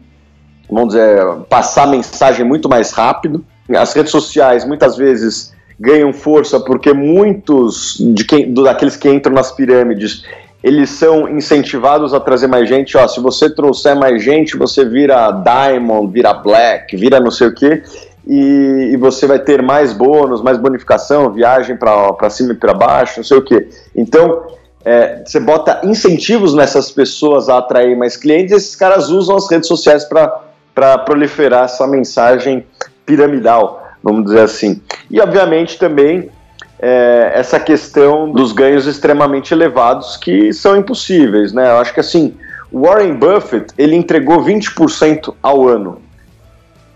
vamos 0.69 0.89
dizer, 0.89 1.23
passar 1.47 1.87
mensagem 1.87 2.45
muito 2.45 2.67
mais 2.67 2.91
rápido. 2.91 3.45
As 3.69 3.93
redes 3.93 4.11
sociais 4.11 4.65
muitas 4.65 4.97
vezes 4.97 5.53
ganham 5.79 6.11
força 6.11 6.59
porque 6.59 6.93
muitos 6.93 7.97
de 7.99 8.23
quem, 8.25 8.53
daqueles 8.53 8.95
que 8.95 9.09
entram 9.09 9.33
nas 9.33 9.51
pirâmides 9.51 10.23
eles 10.65 10.89
são 10.89 11.30
incentivados 11.30 12.12
a 12.12 12.19
trazer 12.19 12.47
mais 12.47 12.67
gente. 12.67 12.97
Ó, 12.97 13.08
se 13.08 13.19
você 13.19 13.47
trouxer 13.47 13.95
mais 13.95 14.23
gente, 14.23 14.58
você 14.58 14.84
vira 14.84 15.30
Diamond, 15.30 16.12
vira 16.12 16.34
Black, 16.34 16.97
vira 16.97 17.19
não 17.19 17.30
sei 17.30 17.49
o 17.49 17.54
quê 17.54 17.84
e, 18.28 18.89
e, 18.93 18.97
você 18.97 19.28
vai 19.28 19.38
ter 19.38 19.62
mais 19.62 19.93
bônus, 19.93 20.41
mais 20.41 20.58
bonificação, 20.58 21.32
viagem 21.32 21.78
para 21.78 22.28
cima 22.32 22.54
e 22.54 22.56
para 22.56 22.73
baixo, 22.73 23.19
não 23.19 23.23
sei 23.23 23.38
o 23.38 23.43
que. 23.43 23.67
Então, 23.95 24.47
é, 24.84 25.21
você 25.23 25.39
bota 25.39 25.82
incentivos 25.84 26.56
nessas 26.56 26.91
pessoas 26.91 27.47
a 27.47 27.60
atrair 27.60 27.95
mais 27.95 28.17
clientes 28.17 28.51
e 28.51 28.56
esses 28.56 28.75
caras 28.75 29.10
usam 29.10 29.36
as 29.36 29.47
redes 29.51 29.67
sociais 29.67 30.04
para 30.04 30.97
proliferar 30.97 31.65
essa 31.65 31.86
mensagem 31.86 32.65
piramidal, 33.06 33.88
vamos 34.01 34.25
dizer 34.25 34.41
assim. 34.41 34.82
E, 35.12 35.21
obviamente, 35.21 35.78
também 35.78 36.32
é, 36.79 37.31
essa 37.35 37.59
questão 37.59 38.31
dos 38.31 38.51
ganhos 38.51 38.85
extremamente 38.85 39.53
elevados 39.53 40.17
que 40.17 40.51
são 40.53 40.75
impossíveis, 40.75 41.53
né? 41.53 41.69
Eu 41.69 41.77
acho 41.77 41.93
que, 41.93 41.99
assim, 41.99 42.35
Warren 42.71 43.15
Buffett, 43.15 43.73
ele 43.77 43.95
entregou 43.95 44.43
20% 44.43 45.33
ao 45.41 45.67
ano 45.67 46.05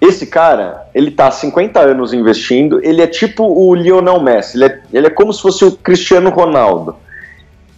esse 0.01 0.27
cara, 0.27 0.87
ele 0.95 1.11
tá 1.11 1.27
há 1.27 1.31
50 1.31 1.79
anos 1.79 2.13
investindo, 2.13 2.79
ele 2.83 3.01
é 3.01 3.07
tipo 3.07 3.43
o 3.43 3.75
Lionel 3.75 4.21
Messi, 4.21 4.55
ele 4.55 4.65
é, 4.65 4.81
ele 4.93 5.07
é 5.07 5.09
como 5.09 5.33
se 5.33 5.41
fosse 5.41 5.65
o 5.65 5.73
Cristiano 5.73 6.29
Ronaldo. 6.29 6.95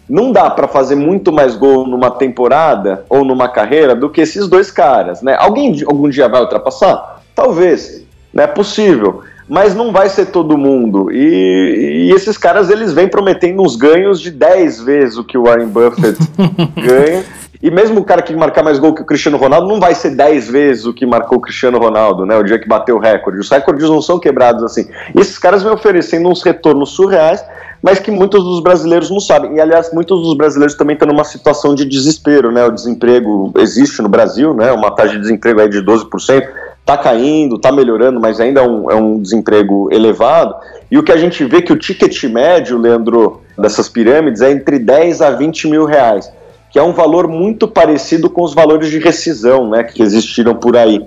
Não 0.08 0.32
dá 0.32 0.50
para 0.50 0.68
fazer 0.68 0.96
muito 0.96 1.32
mais 1.32 1.56
gol 1.56 1.88
numa 1.88 2.12
temporada 2.12 3.06
ou 3.10 3.26
numa 3.26 3.48
carreira 3.48 3.96
do 3.96 4.10
que 4.10 4.22
esses 4.22 4.48
dois 4.48 4.70
caras, 4.70 5.22
né? 5.22 5.36
Alguém 5.40 5.82
algum 5.86 6.10
dia 6.10 6.28
vai 6.28 6.42
ultrapassar? 6.42 7.24
Talvez, 7.34 8.06
não 8.32 8.44
é 8.44 8.48
possível, 8.48 9.24
mas 9.52 9.76
não 9.76 9.92
vai 9.92 10.08
ser 10.08 10.28
todo 10.28 10.58
mundo. 10.58 11.12
E, 11.12 12.08
e 12.08 12.12
esses 12.14 12.38
caras 12.38 12.70
eles 12.70 12.94
vêm 12.94 13.10
prometendo 13.10 13.62
uns 13.62 13.76
ganhos 13.76 14.22
de 14.22 14.32
10 14.32 14.80
vezes 14.80 15.18
o 15.18 15.26
que 15.26 15.38
o 15.38 15.44
Warren 15.44 15.68
Buffett 15.68 16.18
ganha. 16.74 17.26
E 17.62 17.70
mesmo 17.70 18.00
o 18.00 18.04
cara 18.06 18.22
que 18.22 18.34
marcar 18.34 18.64
mais 18.64 18.80
gol 18.80 18.96
que 18.96 19.02
o 19.02 19.06
Cristiano 19.06 19.38
Ronaldo 19.38 19.68
não 19.68 19.78
vai 19.78 19.94
ser 19.94 20.12
10 20.12 20.50
vezes 20.50 20.86
o 20.86 20.94
que 20.94 21.06
marcou 21.06 21.38
o 21.38 21.42
Cristiano 21.42 21.78
Ronaldo, 21.78 22.26
né? 22.26 22.38
O 22.38 22.44
dia 22.44 22.58
que 22.58 22.68
bateu 22.68 22.96
o 22.96 23.00
recorde. 23.00 23.40
Os 23.40 23.50
recordes 23.50 23.90
não 23.90 24.02
são 24.02 24.18
quebrados 24.18 24.64
assim. 24.64 24.88
E 25.14 25.20
esses 25.20 25.38
caras 25.38 25.62
vêm 25.62 25.74
oferecendo 25.74 26.30
uns 26.30 26.42
retornos 26.42 26.92
surreais, 26.92 27.44
mas 27.84 28.00
que 28.00 28.10
muitos 28.10 28.42
dos 28.46 28.62
brasileiros 28.62 29.10
não 29.10 29.20
sabem. 29.20 29.56
E 29.56 29.60
aliás, 29.60 29.94
muitos 29.94 30.22
dos 30.22 30.34
brasileiros 30.34 30.76
também 30.76 30.94
estão 30.94 31.10
numa 31.10 31.26
situação 31.26 31.76
de 31.76 31.84
desespero, 31.84 32.54
né? 32.54 32.66
O 32.66 32.72
desemprego 32.72 33.52
existe 33.58 34.02
no 34.02 34.08
Brasil, 34.08 34.54
né? 34.54 34.72
Uma 34.72 34.92
taxa 34.92 35.12
de 35.12 35.20
desemprego 35.20 35.60
aí 35.60 35.68
de 35.68 35.84
12%. 35.84 36.48
Está 36.82 36.98
caindo, 36.98 37.56
está 37.56 37.72
melhorando, 37.72 38.20
mas 38.20 38.39
ainda 38.39 38.62
é 38.62 38.67
um, 38.67 38.91
é 38.91 38.96
um 38.96 39.22
desemprego 39.22 39.89
elevado. 39.94 40.56
E 40.89 40.98
o 40.98 41.04
que 41.04 41.12
a 41.12 41.17
gente 41.17 41.46
vê 41.46 41.62
que 41.62 41.72
o 41.72 41.78
ticket 41.78 42.24
médio, 42.26 42.78
Leandro, 42.78 43.41
dessas 43.58 43.88
pirâmides 43.88 44.41
é 44.41 44.52
entre 44.52 44.80
10 44.80 45.22
a 45.22 45.32
20 45.32 45.67
mil 45.67 45.86
reais 45.86 46.32
que 46.72 46.80
é 46.80 46.82
um 46.82 46.94
valor 46.94 47.28
muito 47.28 47.67
parecido 47.67 48.30
com 48.30 48.41
os 48.44 48.54
valores 48.54 48.89
de 48.89 48.98
rescisão 48.98 49.70
né, 49.70 49.84
que 49.84 50.02
existiram 50.02 50.56
por 50.56 50.78
aí. 50.78 51.06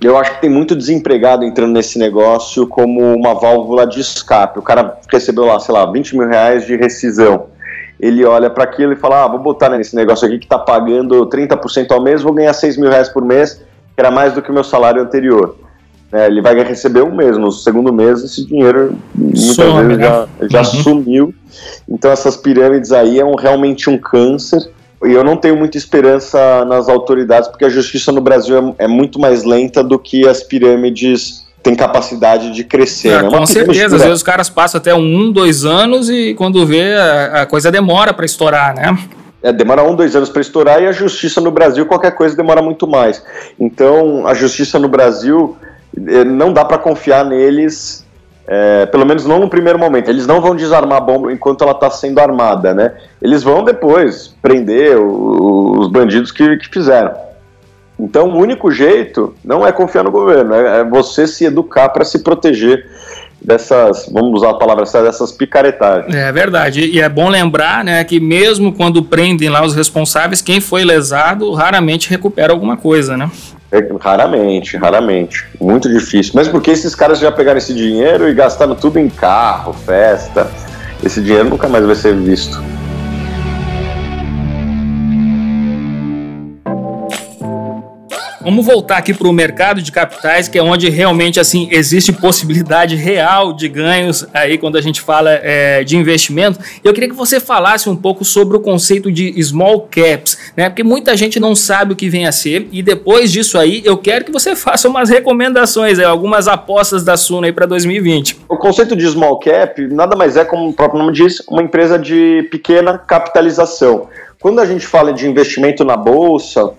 Eu 0.00 0.16
acho 0.16 0.34
que 0.34 0.42
tem 0.42 0.50
muito 0.50 0.76
desempregado 0.76 1.42
entrando 1.42 1.72
nesse 1.72 1.98
negócio 1.98 2.66
como 2.68 3.00
uma 3.16 3.34
válvula 3.34 3.86
de 3.86 4.00
escape. 4.00 4.58
O 4.58 4.62
cara 4.62 4.98
recebeu 5.10 5.46
lá, 5.46 5.58
sei 5.58 5.74
lá, 5.74 5.90
20 5.90 6.16
mil 6.16 6.28
reais 6.28 6.66
de 6.66 6.76
rescisão. 6.76 7.46
Ele 7.98 8.24
olha 8.24 8.48
para 8.48 8.62
aquilo 8.62 8.92
e 8.92 8.96
fala: 8.96 9.24
ah, 9.24 9.26
vou 9.26 9.40
botar 9.40 9.70
nesse 9.70 9.96
negócio 9.96 10.24
aqui 10.24 10.38
que 10.38 10.44
está 10.44 10.58
pagando 10.58 11.26
30% 11.26 11.90
ao 11.90 12.00
mês, 12.00 12.22
vou 12.22 12.32
ganhar 12.32 12.52
6 12.52 12.76
mil 12.76 12.88
reais 12.88 13.08
por 13.08 13.24
mês, 13.24 13.60
que 13.98 14.00
era 14.00 14.12
mais 14.12 14.32
do 14.32 14.40
que 14.40 14.48
o 14.48 14.54
meu 14.54 14.62
salário 14.62 15.02
anterior. 15.02 15.56
É, 16.12 16.28
ele 16.28 16.40
vai 16.40 16.54
receber 16.62 17.02
um 17.02 17.12
mês, 17.12 17.36
no 17.36 17.50
segundo 17.50 17.92
mês 17.92 18.22
esse 18.22 18.46
dinheiro 18.46 18.96
muitas 19.12 19.56
Some, 19.56 19.88
vezes 19.88 19.98
né? 19.98 20.04
já, 20.04 20.28
já 20.48 20.58
uhum. 20.60 20.82
sumiu. 20.84 21.34
Então 21.88 22.08
essas 22.12 22.36
pirâmides 22.36 22.92
aí 22.92 23.18
é 23.18 23.24
um, 23.24 23.34
realmente 23.34 23.90
um 23.90 23.98
câncer. 23.98 24.70
E 25.04 25.10
eu 25.10 25.24
não 25.24 25.36
tenho 25.36 25.56
muita 25.56 25.76
esperança 25.76 26.64
nas 26.64 26.88
autoridades, 26.88 27.48
porque 27.48 27.64
a 27.64 27.68
justiça 27.68 28.12
no 28.12 28.20
Brasil 28.20 28.56
é, 28.78 28.84
é 28.84 28.88
muito 28.88 29.18
mais 29.18 29.42
lenta 29.42 29.82
do 29.82 29.98
que 29.98 30.28
as 30.28 30.44
pirâmides 30.44 31.44
têm 31.60 31.74
capacidade 31.74 32.52
de 32.52 32.62
crescer. 32.62 33.08
É, 33.08 33.22
né? 33.22 33.28
Com 33.28 33.44
certeza, 33.46 33.96
às 33.96 34.02
vezes 34.02 34.16
os 34.18 34.22
caras 34.22 34.48
passam 34.48 34.78
até 34.78 34.94
um, 34.94 35.32
dois 35.32 35.64
anos 35.64 36.08
e 36.08 36.34
quando 36.34 36.64
vê 36.64 36.94
a, 36.94 37.42
a 37.42 37.46
coisa 37.46 37.68
demora 37.68 38.14
para 38.14 38.24
estourar, 38.24 38.76
né? 38.76 38.96
É, 39.48 39.52
demora 39.52 39.82
um, 39.82 39.94
dois 39.94 40.14
anos 40.14 40.28
para 40.28 40.42
estourar 40.42 40.82
e 40.82 40.86
a 40.86 40.92
justiça 40.92 41.40
no 41.40 41.50
Brasil, 41.50 41.86
qualquer 41.86 42.10
coisa 42.14 42.36
demora 42.36 42.60
muito 42.60 42.86
mais. 42.86 43.24
Então, 43.58 44.26
a 44.26 44.34
justiça 44.34 44.78
no 44.78 44.88
Brasil, 44.88 45.56
eh, 45.96 46.24
não 46.24 46.52
dá 46.52 46.64
para 46.64 46.76
confiar 46.76 47.24
neles 47.24 48.06
é, 48.46 48.86
pelo 48.86 49.04
menos 49.04 49.26
não 49.26 49.38
no 49.38 49.48
primeiro 49.48 49.78
momento. 49.78 50.08
Eles 50.08 50.26
não 50.26 50.40
vão 50.40 50.56
desarmar 50.56 50.98
a 50.98 51.00
bomba 51.00 51.30
enquanto 51.30 51.62
ela 51.62 51.72
está 51.72 51.90
sendo 51.90 52.18
armada, 52.18 52.72
né? 52.72 52.94
Eles 53.20 53.42
vão 53.42 53.62
depois 53.62 54.34
prender 54.40 54.96
o, 54.96 55.78
os 55.78 55.88
bandidos 55.88 56.32
que, 56.32 56.56
que 56.56 56.68
fizeram. 56.68 57.12
Então, 57.98 58.30
o 58.30 58.38
único 58.38 58.70
jeito 58.70 59.34
não 59.44 59.66
é 59.66 59.72
confiar 59.72 60.04
no 60.04 60.10
governo, 60.10 60.54
é, 60.54 60.80
é 60.80 60.84
você 60.84 61.26
se 61.26 61.44
educar 61.44 61.90
para 61.90 62.04
se 62.04 62.20
proteger 62.20 62.86
dessas, 63.40 64.08
vamos 64.12 64.40
usar 64.40 64.50
a 64.50 64.54
palavra 64.54 64.84
dessas 64.84 65.32
picaretagens. 65.32 66.14
É 66.14 66.30
verdade. 66.32 66.80
E 66.80 67.00
é 67.00 67.08
bom 67.08 67.28
lembrar, 67.28 67.84
né, 67.84 68.02
que 68.04 68.20
mesmo 68.20 68.72
quando 68.72 69.02
prendem 69.02 69.48
lá 69.48 69.64
os 69.64 69.74
responsáveis, 69.74 70.42
quem 70.42 70.60
foi 70.60 70.84
lesado 70.84 71.52
raramente 71.52 72.10
recupera 72.10 72.52
alguma 72.52 72.76
coisa, 72.76 73.16
né? 73.16 73.30
É, 73.70 73.86
raramente, 74.00 74.76
raramente. 74.76 75.44
Muito 75.60 75.88
difícil. 75.88 76.32
Mas 76.34 76.48
porque 76.48 76.70
esses 76.70 76.94
caras 76.94 77.18
já 77.18 77.30
pegaram 77.30 77.58
esse 77.58 77.74
dinheiro 77.74 78.28
e 78.28 78.34
gastaram 78.34 78.74
tudo 78.74 78.98
em 78.98 79.08
carro, 79.08 79.72
festa. 79.72 80.50
Esse 81.04 81.20
dinheiro 81.20 81.50
nunca 81.50 81.68
mais 81.68 81.84
vai 81.84 81.94
ser 81.94 82.14
visto. 82.14 82.60
Vamos 88.48 88.64
voltar 88.64 88.96
aqui 88.96 89.12
para 89.12 89.28
o 89.28 89.32
mercado 89.32 89.82
de 89.82 89.92
capitais, 89.92 90.48
que 90.48 90.56
é 90.56 90.62
onde 90.62 90.88
realmente 90.88 91.38
assim 91.38 91.68
existe 91.70 92.14
possibilidade 92.14 92.96
real 92.96 93.52
de 93.52 93.68
ganhos 93.68 94.26
aí 94.32 94.56
quando 94.56 94.78
a 94.78 94.80
gente 94.80 95.02
fala 95.02 95.32
é, 95.32 95.84
de 95.84 95.98
investimento. 95.98 96.58
Eu 96.82 96.94
queria 96.94 97.10
que 97.10 97.14
você 97.14 97.40
falasse 97.40 97.90
um 97.90 97.94
pouco 97.94 98.24
sobre 98.24 98.56
o 98.56 98.60
conceito 98.60 99.12
de 99.12 99.38
small 99.42 99.82
caps, 99.82 100.38
né? 100.56 100.70
Porque 100.70 100.82
muita 100.82 101.14
gente 101.14 101.38
não 101.38 101.54
sabe 101.54 101.92
o 101.92 101.96
que 101.96 102.08
vem 102.08 102.26
a 102.26 102.32
ser. 102.32 102.66
E 102.72 102.82
depois 102.82 103.30
disso 103.30 103.58
aí, 103.58 103.82
eu 103.84 103.98
quero 103.98 104.24
que 104.24 104.32
você 104.32 104.56
faça 104.56 104.88
umas 104.88 105.10
recomendações, 105.10 105.98
algumas 105.98 106.48
apostas 106.48 107.04
da 107.04 107.18
Suno 107.18 107.44
aí 107.44 107.52
para 107.52 107.66
2020. 107.66 108.38
O 108.48 108.56
conceito 108.56 108.96
de 108.96 109.06
small 109.06 109.38
cap 109.40 109.86
nada 109.88 110.16
mais 110.16 110.38
é, 110.38 110.44
como 110.46 110.70
o 110.70 110.72
próprio 110.72 110.98
nome 110.98 111.12
diz, 111.12 111.42
uma 111.50 111.62
empresa 111.62 111.98
de 111.98 112.48
pequena 112.50 112.96
capitalização. 112.96 114.08
Quando 114.40 114.58
a 114.58 114.64
gente 114.64 114.86
fala 114.86 115.12
de 115.12 115.28
investimento 115.28 115.84
na 115.84 115.98
bolsa, 115.98 116.72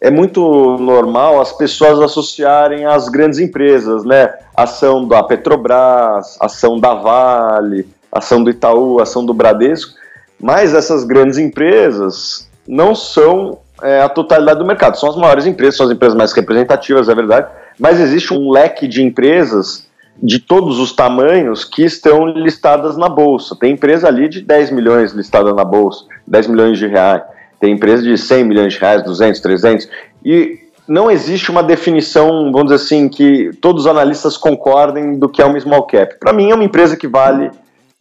é 0.00 0.10
muito 0.10 0.78
normal 0.78 1.40
as 1.40 1.52
pessoas 1.52 2.00
associarem 2.00 2.86
às 2.86 3.08
grandes 3.08 3.38
empresas, 3.38 4.02
né? 4.04 4.32
Ação 4.56 5.06
da 5.06 5.22
Petrobras, 5.22 6.38
ação 6.40 6.80
da 6.80 6.94
Vale, 6.94 7.86
ação 8.10 8.42
do 8.42 8.50
Itaú, 8.50 9.00
ação 9.00 9.24
do 9.24 9.34
Bradesco, 9.34 9.92
mas 10.40 10.72
essas 10.72 11.04
grandes 11.04 11.36
empresas 11.36 12.48
não 12.66 12.94
são 12.94 13.58
é, 13.82 14.00
a 14.00 14.08
totalidade 14.08 14.58
do 14.58 14.64
mercado. 14.64 14.98
São 14.98 15.10
as 15.10 15.16
maiores 15.16 15.44
empresas, 15.44 15.76
são 15.76 15.86
as 15.86 15.92
empresas 15.92 16.16
mais 16.16 16.32
representativas, 16.32 17.08
é 17.10 17.14
verdade, 17.14 17.48
mas 17.78 18.00
existe 18.00 18.32
um 18.32 18.50
leque 18.50 18.88
de 18.88 19.02
empresas 19.02 19.86
de 20.22 20.38
todos 20.38 20.78
os 20.78 20.92
tamanhos 20.92 21.64
que 21.64 21.82
estão 21.82 22.26
listadas 22.26 22.96
na 22.96 23.08
bolsa. 23.08 23.54
Tem 23.54 23.72
empresa 23.72 24.08
ali 24.08 24.28
de 24.28 24.40
10 24.40 24.70
milhões 24.70 25.12
listada 25.12 25.52
na 25.52 25.64
bolsa, 25.64 26.04
10 26.26 26.46
milhões 26.46 26.78
de 26.78 26.86
reais 26.86 27.22
tem 27.60 27.72
empresas 27.74 28.04
de 28.04 28.16
100 28.16 28.44
milhões 28.44 28.72
de 28.72 28.80
reais, 28.80 29.04
200, 29.04 29.40
300, 29.40 29.88
e 30.24 30.58
não 30.88 31.10
existe 31.10 31.50
uma 31.50 31.62
definição, 31.62 32.50
vamos 32.50 32.72
dizer 32.72 32.76
assim, 32.76 33.08
que 33.08 33.50
todos 33.60 33.84
os 33.84 33.90
analistas 33.90 34.36
concordem 34.36 35.18
do 35.18 35.28
que 35.28 35.40
é 35.40 35.44
uma 35.44 35.60
small 35.60 35.84
cap. 35.84 36.18
Para 36.18 36.32
mim, 36.32 36.50
é 36.50 36.54
uma 36.54 36.64
empresa 36.64 36.96
que 36.96 37.06
vale 37.06 37.50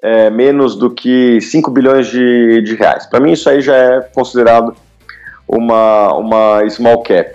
é, 0.02 0.30
menos 0.30 0.76
do 0.76 0.90
que 0.90 1.40
5 1.42 1.70
bilhões 1.70 2.08
de, 2.08 2.62
de 2.62 2.76
reais. 2.76 3.06
Para 3.06 3.20
mim, 3.20 3.34
isso 3.34 3.50
aí 3.50 3.62
já 3.62 3.76
é 3.76 4.02
considerado 4.02 4.74
uma, 5.48 6.14
uma 6.16 6.70
small 6.70 7.04
cap. 7.04 7.30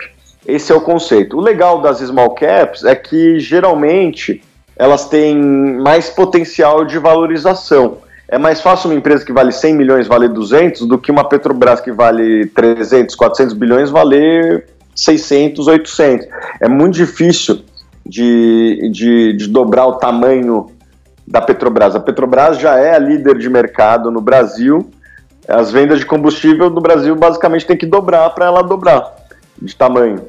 Esse 0.45 0.71
é 0.71 0.75
o 0.75 0.81
conceito. 0.81 1.37
O 1.37 1.41
legal 1.41 1.79
das 1.79 1.99
small 1.99 2.31
caps 2.31 2.83
é 2.83 2.95
que 2.95 3.39
geralmente 3.39 4.43
elas 4.75 5.07
têm 5.07 5.35
mais 5.37 6.09
potencial 6.09 6.83
de 6.83 6.99
valorização. 6.99 7.99
É 8.27 8.39
mais 8.39 8.59
fácil 8.59 8.89
uma 8.89 8.97
empresa 8.97 9.23
que 9.23 9.31
vale 9.31 9.51
100 9.51 9.75
milhões 9.75 10.07
valer 10.07 10.29
200 10.29 10.87
do 10.87 10.97
que 10.97 11.11
uma 11.11 11.27
Petrobras 11.27 11.79
que 11.79 11.91
vale 11.91 12.47
300, 12.47 13.13
400 13.13 13.53
bilhões 13.53 13.91
valer 13.91 14.67
600, 14.95 15.67
800. 15.67 16.27
É 16.59 16.67
muito 16.67 16.95
difícil 16.95 17.63
de, 18.05 18.89
de, 18.91 19.33
de 19.33 19.47
dobrar 19.47 19.85
o 19.85 19.93
tamanho 19.93 20.71
da 21.27 21.39
Petrobras. 21.41 21.95
A 21.95 21.99
Petrobras 21.99 22.57
já 22.57 22.79
é 22.79 22.95
a 22.95 22.99
líder 22.99 23.37
de 23.37 23.49
mercado 23.49 24.09
no 24.09 24.21
Brasil. 24.21 24.89
As 25.47 25.71
vendas 25.71 25.99
de 25.99 26.05
combustível 26.05 26.71
no 26.71 26.81
Brasil 26.81 27.15
basicamente 27.15 27.67
tem 27.67 27.77
que 27.77 27.85
dobrar 27.85 28.31
para 28.31 28.45
ela 28.45 28.63
dobrar 28.63 29.15
de 29.61 29.75
tamanho. 29.75 30.21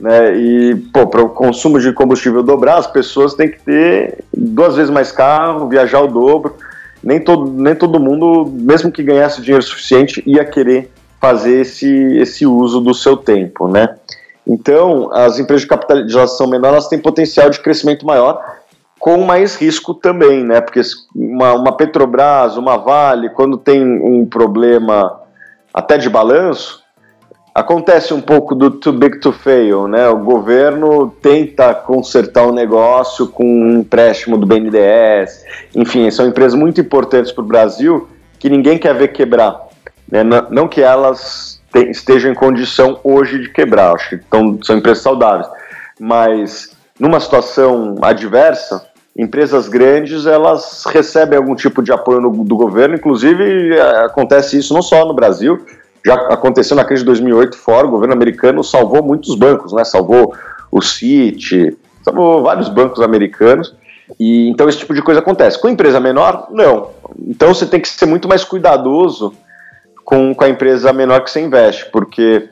Né? 0.00 0.36
E 0.36 0.74
para 0.92 1.22
o 1.22 1.28
consumo 1.28 1.78
de 1.78 1.92
combustível 1.92 2.42
dobrar, 2.42 2.78
as 2.78 2.86
pessoas 2.88 3.34
têm 3.34 3.48
que 3.48 3.62
ter 3.62 4.24
duas 4.36 4.74
vezes 4.74 4.90
mais 4.90 5.12
carro, 5.12 5.68
viajar 5.68 6.00
o 6.00 6.08
dobro 6.08 6.56
nem 7.04 7.20
todo, 7.20 7.50
nem 7.50 7.74
todo 7.74 8.00
mundo, 8.00 8.50
mesmo 8.50 8.90
que 8.90 9.02
ganhasse 9.02 9.42
dinheiro 9.42 9.62
suficiente, 9.62 10.22
ia 10.26 10.44
querer 10.44 10.90
fazer 11.20 11.60
esse, 11.60 11.88
esse 12.18 12.46
uso 12.46 12.80
do 12.80 12.94
seu 12.94 13.16
tempo, 13.16 13.68
né? 13.68 13.96
Então, 14.46 15.10
as 15.12 15.38
empresas 15.38 15.62
de 15.62 15.68
capitalização 15.68 16.46
menor, 16.46 16.68
elas 16.68 16.88
têm 16.88 16.98
potencial 16.98 17.48
de 17.48 17.60
crescimento 17.60 18.04
maior, 18.04 18.42
com 18.98 19.18
mais 19.18 19.56
risco 19.56 19.94
também, 19.94 20.44
né? 20.44 20.60
Porque 20.60 20.80
uma, 21.14 21.54
uma 21.54 21.76
Petrobras, 21.76 22.56
uma 22.56 22.76
Vale, 22.76 23.30
quando 23.30 23.56
tem 23.56 23.82
um 23.82 24.26
problema 24.26 25.20
até 25.72 25.96
de 25.96 26.08
balanço, 26.08 26.83
Acontece 27.54 28.12
um 28.12 28.20
pouco 28.20 28.52
do 28.52 28.68
too 28.68 28.92
big 28.92 29.20
to 29.20 29.30
fail, 29.30 29.86
né? 29.86 30.08
O 30.08 30.18
governo 30.18 31.14
tenta 31.22 31.72
consertar 31.72 32.42
o 32.42 32.52
negócio 32.52 33.28
com 33.28 33.44
um 33.44 33.78
empréstimo 33.78 34.36
do 34.36 34.44
BNDES. 34.44 35.44
Enfim, 35.72 36.10
são 36.10 36.26
empresas 36.26 36.58
muito 36.58 36.80
importantes 36.80 37.30
para 37.30 37.44
o 37.44 37.46
Brasil 37.46 38.08
que 38.40 38.50
ninguém 38.50 38.76
quer 38.76 38.92
ver 38.92 39.08
quebrar. 39.08 39.68
Né? 40.10 40.24
Não, 40.50 40.66
que 40.66 40.82
elas 40.82 41.62
te, 41.72 41.88
estejam 41.90 42.32
em 42.32 42.34
condição 42.34 42.98
hoje 43.04 43.38
de 43.38 43.48
quebrar, 43.48 43.94
acho 43.94 44.18
que 44.18 44.24
são 44.64 44.76
empresas 44.76 45.02
saudáveis. 45.04 45.46
Mas 46.00 46.76
numa 46.98 47.20
situação 47.20 47.96
adversa, 48.02 48.84
empresas 49.16 49.68
grandes 49.68 50.26
elas 50.26 50.82
recebem 50.86 51.38
algum 51.38 51.54
tipo 51.54 51.84
de 51.84 51.92
apoio 51.92 52.20
no, 52.20 52.44
do 52.44 52.56
governo, 52.56 52.96
inclusive 52.96 53.76
é, 53.76 54.04
acontece 54.04 54.58
isso 54.58 54.74
não 54.74 54.82
só 54.82 55.06
no 55.06 55.14
Brasil, 55.14 55.64
já 56.04 56.14
aconteceu 56.14 56.76
na 56.76 56.84
crise 56.84 57.02
de 57.02 57.06
2008 57.06 57.56
fora, 57.56 57.86
o 57.86 57.90
governo 57.90 58.12
americano 58.14 58.62
salvou 58.62 59.02
muitos 59.02 59.34
bancos, 59.34 59.72
né? 59.72 59.84
Salvou 59.84 60.34
o 60.70 60.82
Citi, 60.82 61.76
salvou 62.02 62.42
vários 62.42 62.68
bancos 62.68 63.00
americanos. 63.00 63.74
E 64.20 64.48
então 64.48 64.68
esse 64.68 64.78
tipo 64.78 64.92
de 64.92 65.00
coisa 65.00 65.20
acontece. 65.20 65.58
Com 65.58 65.68
empresa 65.68 65.98
menor, 65.98 66.48
não. 66.50 66.90
Então 67.26 67.54
você 67.54 67.64
tem 67.64 67.80
que 67.80 67.88
ser 67.88 68.06
muito 68.06 68.28
mais 68.28 68.44
cuidadoso 68.44 69.32
com, 70.04 70.34
com 70.34 70.44
a 70.44 70.48
empresa 70.48 70.92
menor 70.92 71.22
que 71.22 71.30
você 71.30 71.40
investe, 71.40 71.86
porque 71.90 72.48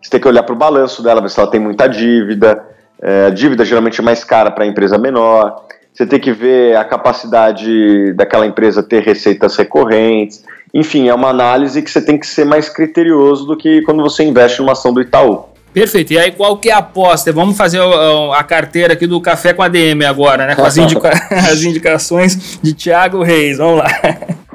você 0.00 0.10
tem 0.10 0.20
que 0.20 0.28
olhar 0.28 0.44
para 0.44 0.54
o 0.54 0.58
balanço 0.58 1.02
dela, 1.02 1.20
ver 1.20 1.30
se 1.30 1.40
ela 1.40 1.50
tem 1.50 1.60
muita 1.60 1.88
dívida. 1.88 2.64
É, 3.00 3.26
a 3.26 3.30
dívida 3.30 3.64
geralmente 3.64 4.00
é 4.00 4.04
mais 4.04 4.22
cara 4.22 4.50
para 4.50 4.62
a 4.62 4.66
empresa 4.66 4.96
menor. 4.96 5.64
Você 5.92 6.06
tem 6.06 6.18
que 6.18 6.32
ver 6.32 6.76
a 6.76 6.84
capacidade 6.84 8.12
daquela 8.14 8.46
empresa 8.46 8.82
ter 8.82 9.02
receitas 9.02 9.56
recorrentes. 9.56 10.44
Enfim, 10.72 11.08
é 11.08 11.14
uma 11.14 11.28
análise 11.28 11.82
que 11.82 11.90
você 11.90 12.00
tem 12.00 12.18
que 12.18 12.26
ser 12.26 12.46
mais 12.46 12.68
criterioso 12.68 13.46
do 13.46 13.56
que 13.56 13.82
quando 13.82 14.02
você 14.02 14.24
investe 14.24 14.60
numa 14.60 14.72
ação 14.72 14.92
do 14.92 15.02
Itaú. 15.02 15.52
Perfeito. 15.72 16.12
E 16.12 16.18
aí, 16.18 16.30
qual 16.32 16.56
que 16.58 16.68
é 16.68 16.72
a 16.72 16.78
aposta? 16.78 17.32
Vamos 17.32 17.56
fazer 17.56 17.80
a 17.80 18.44
carteira 18.44 18.92
aqui 18.92 19.06
do 19.06 19.20
Café 19.20 19.54
com 19.54 19.62
a 19.62 19.68
DM 19.68 20.04
agora, 20.04 20.46
né? 20.46 20.54
Com 20.54 20.64
as, 20.64 20.76
indica 20.76 21.10
as 21.32 21.62
indicações 21.62 22.58
de 22.62 22.74
Thiago 22.74 23.22
Reis. 23.22 23.56
Vamos 23.56 23.78
lá. 23.78 23.86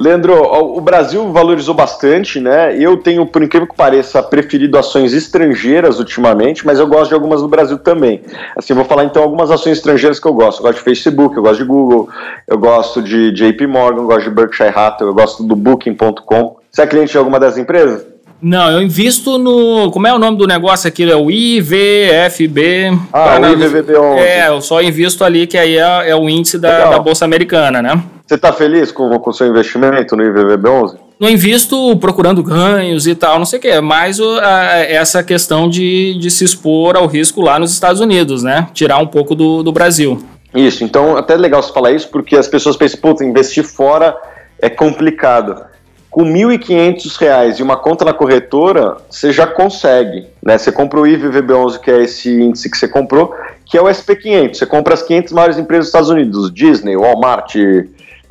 Leandro, 0.08 0.42
o 0.42 0.80
Brasil 0.80 1.32
valorizou 1.34 1.76
bastante, 1.76 2.40
né? 2.40 2.76
Eu 2.80 2.96
tenho, 2.98 3.26
por 3.26 3.44
incrível 3.44 3.68
que 3.68 3.76
pareça, 3.76 4.24
preferido 4.24 4.78
ações 4.78 5.14
estrangeiras 5.14 6.00
ultimamente, 6.00 6.66
mas 6.66 6.80
eu 6.80 6.88
gosto 6.88 7.10
de 7.10 7.14
algumas 7.14 7.42
do 7.42 7.48
Brasil 7.48 7.78
também. 7.78 8.22
Assim, 8.56 8.74
vou 8.74 8.86
falar 8.86 9.04
então 9.04 9.22
algumas 9.22 9.52
ações 9.52 9.78
estrangeiras 9.78 10.20
que 10.20 10.28
eu 10.28 10.34
gosto. 10.34 10.60
Eu 10.60 10.64
gosto 10.64 10.78
de 10.78 10.84
Facebook, 10.84 11.36
eu 11.36 11.44
gosto 11.44 11.58
de 11.58 11.66
Google, 11.66 12.10
eu 12.48 12.58
gosto 12.58 13.02
de 13.02 13.32
JP 13.32 13.68
Morgan, 13.68 14.02
eu 14.02 14.08
gosto 14.08 14.24
de 14.24 14.30
Berkshire 14.30 14.70
Hathaway, 14.70 15.12
eu 15.12 15.16
gosto 15.16 15.44
do 15.44 15.56
Booking.com. 15.56 16.56
Você 16.72 16.82
é 16.82 16.88
cliente 16.88 17.12
de 17.12 17.18
alguma 17.18 17.40
das 17.40 17.58
empresas? 17.58 18.17
Não, 18.42 18.72
eu 18.72 18.82
invisto 18.82 19.38
no. 19.38 19.90
Como 19.92 20.06
é 20.06 20.14
o 20.14 20.20
nome 20.20 20.38
do 20.38 20.46
negócio 20.46 20.88
aqui? 20.88 21.10
É 21.10 21.16
o 21.16 21.32
IVFB. 21.32 22.98
Ah, 23.12 23.38
o 23.40 23.56
IVVB11. 23.56 24.18
É, 24.20 24.48
eu 24.48 24.62
só 24.62 24.82
invisto 24.82 25.24
ali, 25.24 25.48
que 25.48 25.58
aí 25.58 25.78
é, 25.78 26.10
é 26.10 26.16
o 26.16 26.30
índice 26.30 26.60
da, 26.60 26.92
da, 26.92 27.00
Bolsa 27.00 27.26
Americana, 27.26 27.82
né? 27.82 28.02
Você 28.26 28.36
está 28.36 28.54
feliz 28.54 28.92
com 28.92 29.10
o 29.10 29.34
seu 29.34 29.48
investimento 29.48 30.16
no 30.16 30.24
IVVB11? 30.24 30.98
Não 31.20 31.28
invisto 31.28 31.98
procurando 31.98 32.44
ganhos 32.44 33.08
e 33.08 33.16
tal, 33.16 33.40
não 33.40 33.46
sei 33.46 33.58
o 33.58 33.62
quê. 33.62 33.82
Mais 33.82 34.20
o, 34.20 34.40
a, 34.40 34.78
essa 34.84 35.24
questão 35.24 35.68
de, 35.68 36.16
de 36.20 36.30
se 36.30 36.44
expor 36.44 36.96
ao 36.96 37.08
risco 37.08 37.42
lá 37.42 37.58
nos 37.58 37.74
Estados 37.74 38.00
Unidos, 38.00 38.44
né? 38.44 38.68
Tirar 38.72 39.00
um 39.00 39.08
pouco 39.08 39.34
do, 39.34 39.64
do 39.64 39.72
Brasil. 39.72 40.22
Isso, 40.54 40.84
então 40.84 41.18
até 41.18 41.34
é 41.34 41.38
legal 41.38 41.62
você 41.64 41.74
falar 41.74 41.92
isso, 41.92 42.08
porque 42.10 42.36
as 42.36 42.48
pessoas 42.48 42.78
pensam, 42.78 43.00
puta, 43.00 43.26
investir 43.26 43.64
fora 43.64 44.16
é 44.60 44.70
complicado 44.70 45.64
com 46.10 46.24
R$ 46.24 46.58
1.500 46.58 47.60
e 47.60 47.64
uma 47.64 47.78
conta 47.78 48.06
na 48.06 48.14
corretora, 48.14 48.98
você 49.10 49.32
já 49.32 49.46
consegue. 49.46 50.28
Né? 50.42 50.58
Você 50.58 50.72
compra 50.72 51.00
o 51.00 51.04
IVVB11, 51.04 51.80
que 51.80 51.92
é 51.92 52.04
esse 52.04 52.42
índice 52.42 52.70
que 52.70 52.78
você 52.78 52.88
comprou, 52.88 53.34
que 53.66 53.78
é 53.78 53.82
o 53.82 53.86
SP500. 53.86 54.56
Você 54.56 54.66
compra 54.66 54.94
as 54.94 55.04
500 55.04 55.34
maiores 55.34 55.58
empresas 55.58 55.86
dos 55.86 55.90
Estados 55.90 56.10
Unidos, 56.10 56.52
Disney, 56.54 56.96
Walmart, 56.96 57.56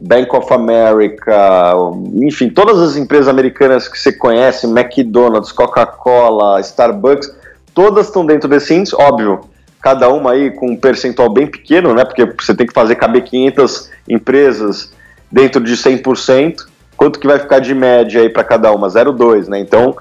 Bank 0.03 0.35
of 0.35 0.53
America, 0.53 1.73
enfim, 2.15 2.51
todas 2.51 2.81
as 2.81 2.97
empresas 2.97 3.29
americanas 3.29 3.89
que 3.89 3.99
você 3.99 4.13
conhece, 4.13 4.67
McDonald's, 4.67 5.53
Coca-Cola, 5.53 6.61
Starbucks, 6.61 7.35
todas 7.73 8.07
estão 8.07 8.27
dentro 8.27 8.49
desse 8.49 8.75
índice, 8.75 8.95
óbvio. 8.95 9.41
Cada 9.81 10.09
uma 10.09 10.33
aí 10.33 10.51
com 10.51 10.71
um 10.71 10.77
percentual 10.77 11.31
bem 11.31 11.47
pequeno, 11.47 11.95
né? 11.95 12.05
Porque 12.05 12.25
você 12.25 12.55
tem 12.55 12.67
que 12.67 12.73
fazer 12.73 12.97
caber 12.97 13.23
500 13.23 13.91
empresas 14.09 14.93
dentro 15.31 15.63
de 15.63 15.75
100% 15.77 16.67
quanto 16.97 17.19
que 17.19 17.27
vai 17.27 17.39
ficar 17.39 17.59
de 17.59 17.75
média 17.75 18.21
aí 18.21 18.29
para 18.29 18.45
cada 18.45 18.73
uma? 18.73 18.89
0,2, 18.89 19.49
né? 19.49 19.59
Então, 19.59 19.97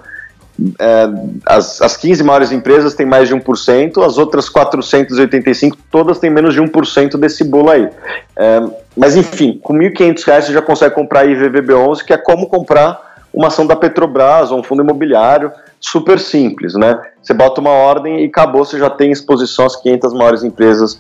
é, 0.79 1.08
as, 1.45 1.81
as 1.81 1.97
15 1.97 2.23
maiores 2.23 2.51
empresas 2.51 2.93
têm 2.93 3.05
mais 3.05 3.27
de 3.27 3.36
1%, 3.36 4.05
as 4.05 4.17
outras 4.17 4.47
485 4.47 5.77
todas 5.91 6.19
têm 6.19 6.29
menos 6.29 6.53
de 6.53 6.62
1% 6.62 7.17
desse 7.17 7.43
bolo 7.43 7.69
aí. 7.69 7.89
É, 8.38 8.62
mas 8.95 9.15
enfim, 9.15 9.60
com 9.62 9.73
R$ 9.73 9.91
1.500 9.91 10.41
você 10.41 10.53
já 10.53 10.62
consegue 10.62 10.95
comprar 10.95 11.27
IVVB11, 11.27 12.03
que 12.03 12.13
é 12.13 12.17
como 12.17 12.47
comprar 12.47 13.15
uma 13.34 13.47
ação 13.47 13.67
da 13.67 13.75
Petrobras 13.75 14.49
ou 14.49 14.60
um 14.60 14.63
fundo 14.63 14.81
imobiliário, 14.81 15.51
super 15.79 16.17
simples, 16.17 16.73
né? 16.73 17.01
Você 17.21 17.34
bota 17.34 17.60
uma 17.60 17.71
ordem 17.71 18.23
e 18.23 18.27
acabou, 18.27 18.63
você 18.63 18.79
já 18.79 18.89
tem 18.89 19.12
exposição 19.12 19.65
às 19.65 19.75
500 19.75 20.13
maiores 20.13 20.43
empresas 20.43 20.99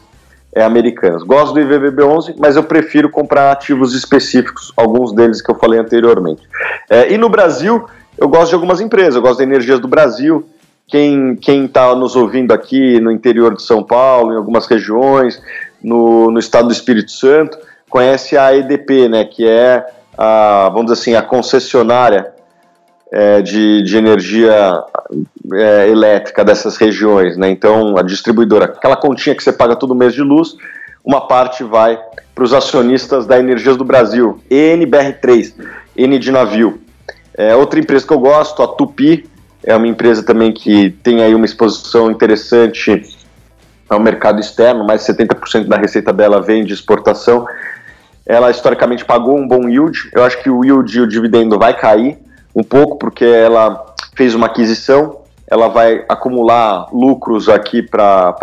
é, 0.55 0.63
americanas. 0.63 1.21
Gosto 1.21 1.53
do 1.53 1.59
IVVB11, 1.59 2.35
mas 2.39 2.55
eu 2.55 2.63
prefiro 2.63 3.09
comprar 3.09 3.51
ativos 3.51 3.93
específicos, 3.93 4.71
alguns 4.77 5.13
deles 5.13 5.41
que 5.41 5.51
eu 5.51 5.55
falei 5.55 5.79
anteriormente. 5.79 6.41
É, 6.89 7.11
e 7.11 7.17
no 7.17 7.27
Brasil, 7.27 7.85
eu 8.17 8.29
gosto 8.29 8.49
de 8.49 8.55
algumas 8.55 8.79
empresas, 8.79 9.15
eu 9.15 9.21
gosto 9.21 9.39
da 9.39 9.43
Energias 9.43 9.79
do 9.81 9.87
Brasil, 9.87 10.47
quem 10.87 11.37
está 11.43 11.93
nos 11.93 12.15
ouvindo 12.15 12.53
aqui 12.53 12.99
no 13.01 13.11
interior 13.11 13.53
de 13.53 13.63
São 13.63 13.83
Paulo, 13.83 14.33
em 14.33 14.37
algumas 14.37 14.65
regiões, 14.65 15.41
no, 15.83 16.31
no 16.31 16.39
estado 16.39 16.67
do 16.67 16.73
Espírito 16.73 17.11
Santo, 17.11 17.57
conhece 17.89 18.37
a 18.37 18.55
EDP, 18.55 19.09
né, 19.09 19.25
que 19.25 19.47
é 19.47 19.85
a, 20.17 20.69
vamos 20.71 20.91
dizer 20.91 21.01
assim, 21.01 21.15
a 21.15 21.21
concessionária 21.21 22.34
é, 23.11 23.41
de, 23.41 23.81
de 23.83 23.97
energia 23.97 24.83
é, 25.53 25.89
elétrica 25.89 26.43
dessas 26.43 26.77
regiões, 26.77 27.37
né? 27.37 27.49
Então, 27.49 27.97
a 27.97 28.01
distribuidora, 28.01 28.65
aquela 28.65 28.95
continha 28.95 29.35
que 29.35 29.43
você 29.43 29.53
paga 29.53 29.75
todo 29.75 29.95
mês 29.95 30.13
de 30.13 30.21
luz, 30.21 30.55
uma 31.03 31.27
parte 31.27 31.63
vai 31.63 31.99
para 32.33 32.43
os 32.43 32.53
acionistas 32.53 33.25
da 33.25 33.39
Energias 33.39 33.77
do 33.77 33.85
Brasil, 33.85 34.41
ENBR3, 34.49 35.53
N 35.95 36.19
de 36.19 36.31
navio. 36.31 36.81
É, 37.37 37.55
outra 37.55 37.79
empresa 37.79 38.05
que 38.05 38.13
eu 38.13 38.19
gosto, 38.19 38.61
a 38.63 38.67
Tupi, 38.67 39.29
é 39.63 39.75
uma 39.75 39.87
empresa 39.87 40.23
também 40.23 40.51
que 40.51 40.91
tem 41.03 41.21
aí 41.23 41.33
uma 41.33 41.45
exposição 41.45 42.11
interessante 42.11 43.03
ao 43.89 43.99
mercado 43.99 44.39
externo, 44.39 44.85
mais 44.85 45.01
70% 45.01 45.67
da 45.67 45.77
receita 45.77 46.11
dela 46.11 46.41
vem 46.41 46.65
de 46.65 46.73
exportação. 46.73 47.47
Ela 48.25 48.49
historicamente 48.49 49.05
pagou 49.05 49.37
um 49.37 49.47
bom 49.47 49.69
yield, 49.69 50.09
eu 50.13 50.23
acho 50.23 50.41
que 50.41 50.49
o 50.49 50.63
yield 50.63 50.97
e 50.97 51.01
o 51.01 51.07
dividendo 51.07 51.57
vai 51.59 51.73
cair 51.73 52.24
um 52.55 52.63
pouco 52.63 52.97
porque 52.97 53.25
ela 53.25 53.93
fez 54.15 54.33
uma 54.33 54.45
aquisição, 54.47 55.19
ela 55.47 55.67
vai 55.67 56.03
acumular 56.09 56.87
lucros 56.91 57.49
aqui 57.49 57.83
para 57.83 58.33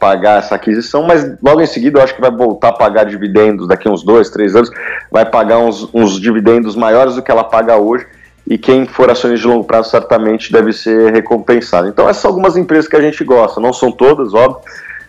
pagar 0.00 0.38
essa 0.38 0.54
aquisição, 0.54 1.04
mas 1.04 1.36
logo 1.42 1.60
em 1.60 1.66
seguida 1.66 1.98
eu 1.98 2.02
acho 2.02 2.14
que 2.14 2.20
vai 2.20 2.30
voltar 2.30 2.68
a 2.68 2.72
pagar 2.72 3.04
dividendos 3.04 3.68
daqui 3.68 3.88
uns 3.88 4.02
dois, 4.02 4.30
três 4.30 4.56
anos, 4.56 4.70
vai 5.10 5.24
pagar 5.24 5.58
uns, 5.58 5.88
uns 5.94 6.18
dividendos 6.18 6.74
maiores 6.74 7.14
do 7.14 7.22
que 7.22 7.30
ela 7.30 7.44
paga 7.44 7.76
hoje 7.76 8.06
e 8.48 8.56
quem 8.56 8.86
for 8.86 9.10
acionista 9.10 9.46
de 9.46 9.54
longo 9.54 9.64
prazo 9.64 9.90
certamente 9.90 10.50
deve 10.50 10.72
ser 10.72 11.12
recompensado. 11.12 11.86
Então 11.86 12.08
essas 12.08 12.22
são 12.22 12.30
algumas 12.30 12.56
empresas 12.56 12.88
que 12.88 12.96
a 12.96 13.00
gente 13.00 13.22
gosta, 13.22 13.60
não 13.60 13.72
são 13.72 13.92
todas, 13.92 14.34
óbvio, 14.34 14.62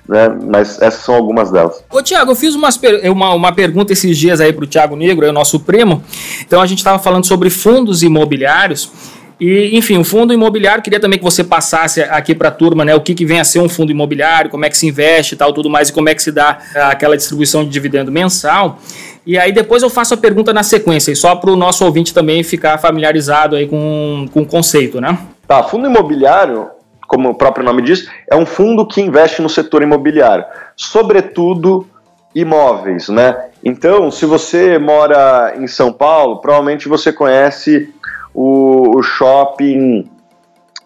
né, 0.10 0.28
mas 0.28 0.82
essas 0.82 1.04
são 1.04 1.13
algumas 1.13 1.52
delas. 1.52 1.84
Ô 1.91 2.02
Tiago, 2.02 2.32
eu 2.32 2.36
fiz 2.36 2.56
umas, 2.56 2.80
uma, 3.12 3.34
uma 3.36 3.52
pergunta 3.52 3.93
esses 3.93 4.17
dias 4.17 4.41
aí 4.41 4.52
para 4.52 4.63
o 4.63 4.67
Tiago 4.67 4.95
Negro, 4.95 5.24
é 5.26 5.30
o 5.30 5.34
nosso 5.34 5.60
primo, 5.60 6.04
então 6.41 6.60
a 6.60 6.65
gente 6.65 6.80
estava 6.80 6.98
falando 6.98 7.26
sobre 7.26 7.52
fundos 7.52 8.02
imobiliários, 8.02 8.91
e, 9.39 9.78
enfim, 9.78 9.98
o 9.98 10.04
fundo 10.04 10.34
imobiliário, 10.34 10.84
queria 10.84 11.00
também 11.00 11.17
que 11.17 11.24
você 11.24 11.45
passasse 11.45 12.02
aqui 12.02 12.36
para 12.36 12.50
a 12.50 12.52
turma, 12.52 12.84
né, 12.84 12.93
o 12.95 13.00
que, 13.00 13.13
que 13.13 13.26
vem 13.26 13.39
a 13.39 13.43
ser 13.43 13.60
um 13.60 13.69
fundo 13.69 13.91
imobiliário, 13.91 14.50
como 14.50 14.65
é 14.65 14.69
que 14.69 14.78
se 14.78 14.88
investe 14.88 15.36
e 15.36 15.38
tal, 15.38 15.54
tudo 15.54 15.69
mais, 15.69 15.89
e 15.89 15.93
como 15.93 16.10
é 16.10 16.15
que 16.15 16.22
se 16.22 16.32
dá 16.32 16.58
aquela 16.76 17.15
distribuição 17.15 17.63
de 17.63 17.69
dividendo 17.69 18.12
mensal. 18.12 18.80
E 19.26 19.38
aí 19.38 19.52
depois 19.52 19.84
eu 19.84 19.89
faço 19.89 20.15
a 20.15 20.17
pergunta 20.17 20.52
na 20.52 20.63
sequência, 20.63 21.15
só 21.15 21.36
para 21.36 21.52
o 21.52 21.56
nosso 21.56 21.86
ouvinte 21.86 22.13
também 22.13 22.43
ficar 22.43 22.80
familiarizado 22.80 23.56
aí 23.56 23.67
com, 23.67 24.28
com 24.34 24.41
o 24.41 24.45
conceito, 24.45 25.00
né? 25.00 25.17
Tá, 25.48 25.63
fundo 25.63 25.88
imobiliário, 25.88 26.67
como 27.10 27.30
o 27.30 27.36
próprio 27.36 27.65
nome 27.65 27.82
diz, 27.82 28.10
é 28.30 28.36
um 28.36 28.45
fundo 28.45 28.88
que 28.88 29.02
investe 29.02 29.41
no 29.41 29.50
setor 29.50 29.82
imobiliário, 29.84 30.45
sobretudo 30.78 31.86
imóveis, 32.34 33.10
né? 33.10 33.50
Então, 33.63 34.10
se 34.10 34.26
você 34.26 34.78
mora 34.78 35.56
em 35.58 35.67
São 35.67 35.91
Paulo, 35.91 36.38
provavelmente 36.38 36.88
você 36.88 37.12
conhece 37.12 37.93
o, 38.34 38.98
o 38.98 39.04
shopping 39.04 40.10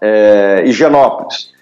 é, 0.02 0.64
Higienópolis 0.66 1.54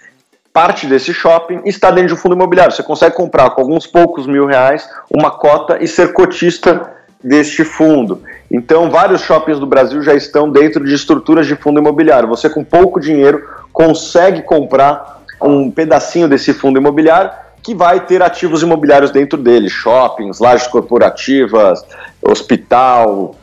parte 0.54 0.86
desse 0.86 1.14
shopping 1.14 1.62
está 1.66 1.90
dentro 1.90 2.10
de 2.10 2.14
um 2.14 2.18
fundo 2.18 2.36
imobiliário. 2.36 2.74
Você 2.74 2.84
consegue 2.84 3.16
comprar 3.16 3.52
com 3.52 3.62
alguns 3.62 3.88
poucos 3.88 4.28
mil 4.28 4.46
reais 4.46 4.88
uma 5.10 5.32
cota 5.32 5.82
e 5.82 5.88
ser 5.88 6.14
cotista 6.14 6.94
deste 7.24 7.64
fundo. 7.64 8.22
Então, 8.50 8.90
vários 8.90 9.22
shoppings 9.22 9.60
do 9.60 9.66
Brasil 9.66 10.02
já 10.02 10.14
estão 10.14 10.50
dentro 10.50 10.84
de 10.84 10.94
estruturas 10.94 11.48
de 11.48 11.56
fundo 11.56 11.80
imobiliário. 11.80 12.28
Você, 12.30 12.50
com 12.50 12.64
pouco 12.64 13.00
dinheiro, 13.00 13.44
consegue 13.72 14.42
comprar 14.42 15.22
um 15.42 15.72
pedacinho 15.72 16.28
desse 16.28 16.54
fundo 16.54 16.80
imobiliário 16.80 17.32
que 17.64 17.76
vai 17.76 18.00
ter 18.00 18.24
ativos 18.24 18.64
imobiliários 18.64 19.12
dentro 19.12 19.38
dele, 19.38 19.70
shoppings, 19.70 20.40
lajes 20.40 20.68
corporativas, 20.68 21.84
hospital, 22.22 23.36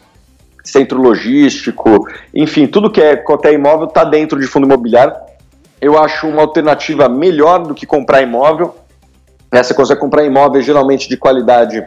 centro 0.64 1.01
logístico, 1.01 2.07
enfim, 2.35 2.67
tudo 2.67 2.91
que 2.91 3.01
é 3.01 3.17
qualquer 3.17 3.53
imóvel 3.53 3.87
está 3.87 4.03
dentro 4.03 4.41
de 4.41 4.47
fundo 4.47 4.67
imobiliário 4.67 5.14
eu 5.81 5.99
acho 5.99 6.27
uma 6.27 6.43
alternativa 6.43 7.09
melhor 7.09 7.61
do 7.61 7.75
que 7.75 7.87
comprar 7.87 8.23
imóvel. 8.23 8.75
Né? 9.53 9.62
Você 9.62 9.75
consegue 9.75 10.01
comprar 10.01 10.25
imóveis 10.25 10.64
geralmente 10.64 11.09
de 11.09 11.17
qualidade 11.17 11.85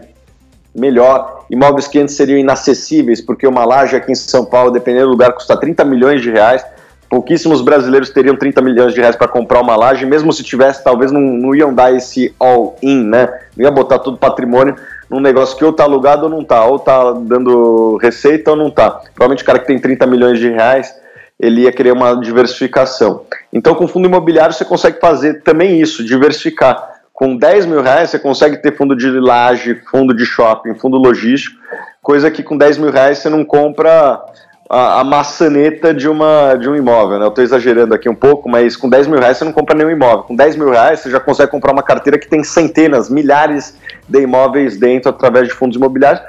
melhor, 0.74 1.46
imóveis 1.50 1.88
que 1.88 2.00
antes 2.00 2.16
seriam 2.16 2.38
inacessíveis, 2.38 3.22
porque 3.22 3.46
uma 3.48 3.66
laje 3.66 3.96
aqui 3.96 4.12
em 4.12 4.16
São 4.16 4.46
Paulo, 4.46 4.72
dependendo 4.72 5.08
do 5.08 5.12
lugar, 5.12 5.34
custa 5.34 5.58
30 5.58 5.84
milhões 5.86 6.22
de 6.22 6.32
reais. 6.32 6.66
Pouquíssimos 7.10 7.62
brasileiros 7.62 8.10
teriam 8.10 8.38
30 8.38 8.62
milhões 8.62 8.94
de 8.94 9.02
reais 9.02 9.18
para 9.18 9.28
comprar 9.28 9.62
uma 9.62 9.76
laje, 9.76 10.06
mesmo 10.06 10.32
se 10.32 10.44
tivesse, 10.44 10.82
talvez 10.82 11.12
não, 11.12 11.20
não 11.20 11.54
iam 11.54 11.74
dar 11.74 11.94
esse 11.94 12.34
all-in, 12.40 13.04
né? 13.04 13.28
Não 13.58 13.66
ia 13.66 13.72
botar 13.72 14.00
todo 14.00 14.16
o 14.16 14.18
patrimônio 14.18 14.76
num 15.10 15.20
negócio 15.20 15.58
que 15.58 15.66
ou 15.66 15.74
tá 15.74 15.84
alugado 15.84 16.24
ou 16.24 16.30
não 16.30 16.42
tá, 16.42 16.64
ou 16.64 16.80
tá 16.80 17.12
dando 17.12 17.98
receita 17.98 18.52
ou 18.52 18.58
não 18.58 18.72
tá. 18.72 18.90
Provavelmente 19.14 19.44
o 19.44 19.46
cara 19.46 19.60
que 19.60 19.68
tem 19.68 19.78
30 19.78 20.08
milhões 20.08 20.40
de 20.40 20.50
reais 20.50 21.02
ele 21.42 21.62
ia 21.62 21.72
querer 21.72 21.92
uma 21.92 22.14
diversificação. 22.14 23.24
Então, 23.52 23.74
com 23.74 23.88
fundo 23.88 24.06
imobiliário, 24.06 24.54
você 24.54 24.64
consegue 24.64 25.00
fazer 25.00 25.42
também 25.42 25.82
isso, 25.82 26.06
diversificar. 26.06 26.91
Com 27.22 27.38
10 27.38 27.68
mil 27.68 27.84
reais, 27.84 28.10
você 28.10 28.18
consegue 28.18 28.58
ter 28.58 28.76
fundo 28.76 28.96
de 28.96 29.08
laje, 29.12 29.80
fundo 29.92 30.12
de 30.12 30.26
shopping, 30.26 30.74
fundo 30.74 30.98
logístico, 30.98 31.56
coisa 32.02 32.32
que 32.32 32.42
com 32.42 32.58
10 32.58 32.80
mil 32.80 32.90
reais 32.90 33.20
você 33.20 33.30
não 33.30 33.46
compra 33.46 34.20
a, 34.68 35.02
a 35.02 35.04
maçaneta 35.04 35.94
de, 35.94 36.10
uma, 36.10 36.56
de 36.56 36.68
um 36.68 36.76
imóvel. 36.76 37.20
Né? 37.20 37.26
Eu 37.26 37.30
estou 37.30 37.44
exagerando 37.44 37.94
aqui 37.94 38.10
um 38.10 38.16
pouco, 38.16 38.50
mas 38.50 38.76
com 38.76 38.90
10 38.90 39.06
mil 39.06 39.20
reais 39.20 39.38
você 39.38 39.46
não 39.46 39.54
compra 39.54 39.78
nenhum 39.78 39.92
imóvel. 39.92 40.24
Com 40.24 40.36
10 40.36 40.56
mil 40.56 40.72
reais 40.72 41.02
você 41.02 41.12
já 41.12 41.20
consegue 41.20 41.52
comprar 41.52 41.74
uma 41.74 41.84
carteira 41.84 42.18
que 42.18 42.28
tem 42.28 42.44
centenas, 42.44 43.08
milhares 43.08 43.78
de 44.10 44.22
imóveis 44.22 44.80
dentro 44.80 45.12
através 45.12 45.48
de 45.48 45.54
fundos 45.54 45.78
imobiliários. 45.78 46.24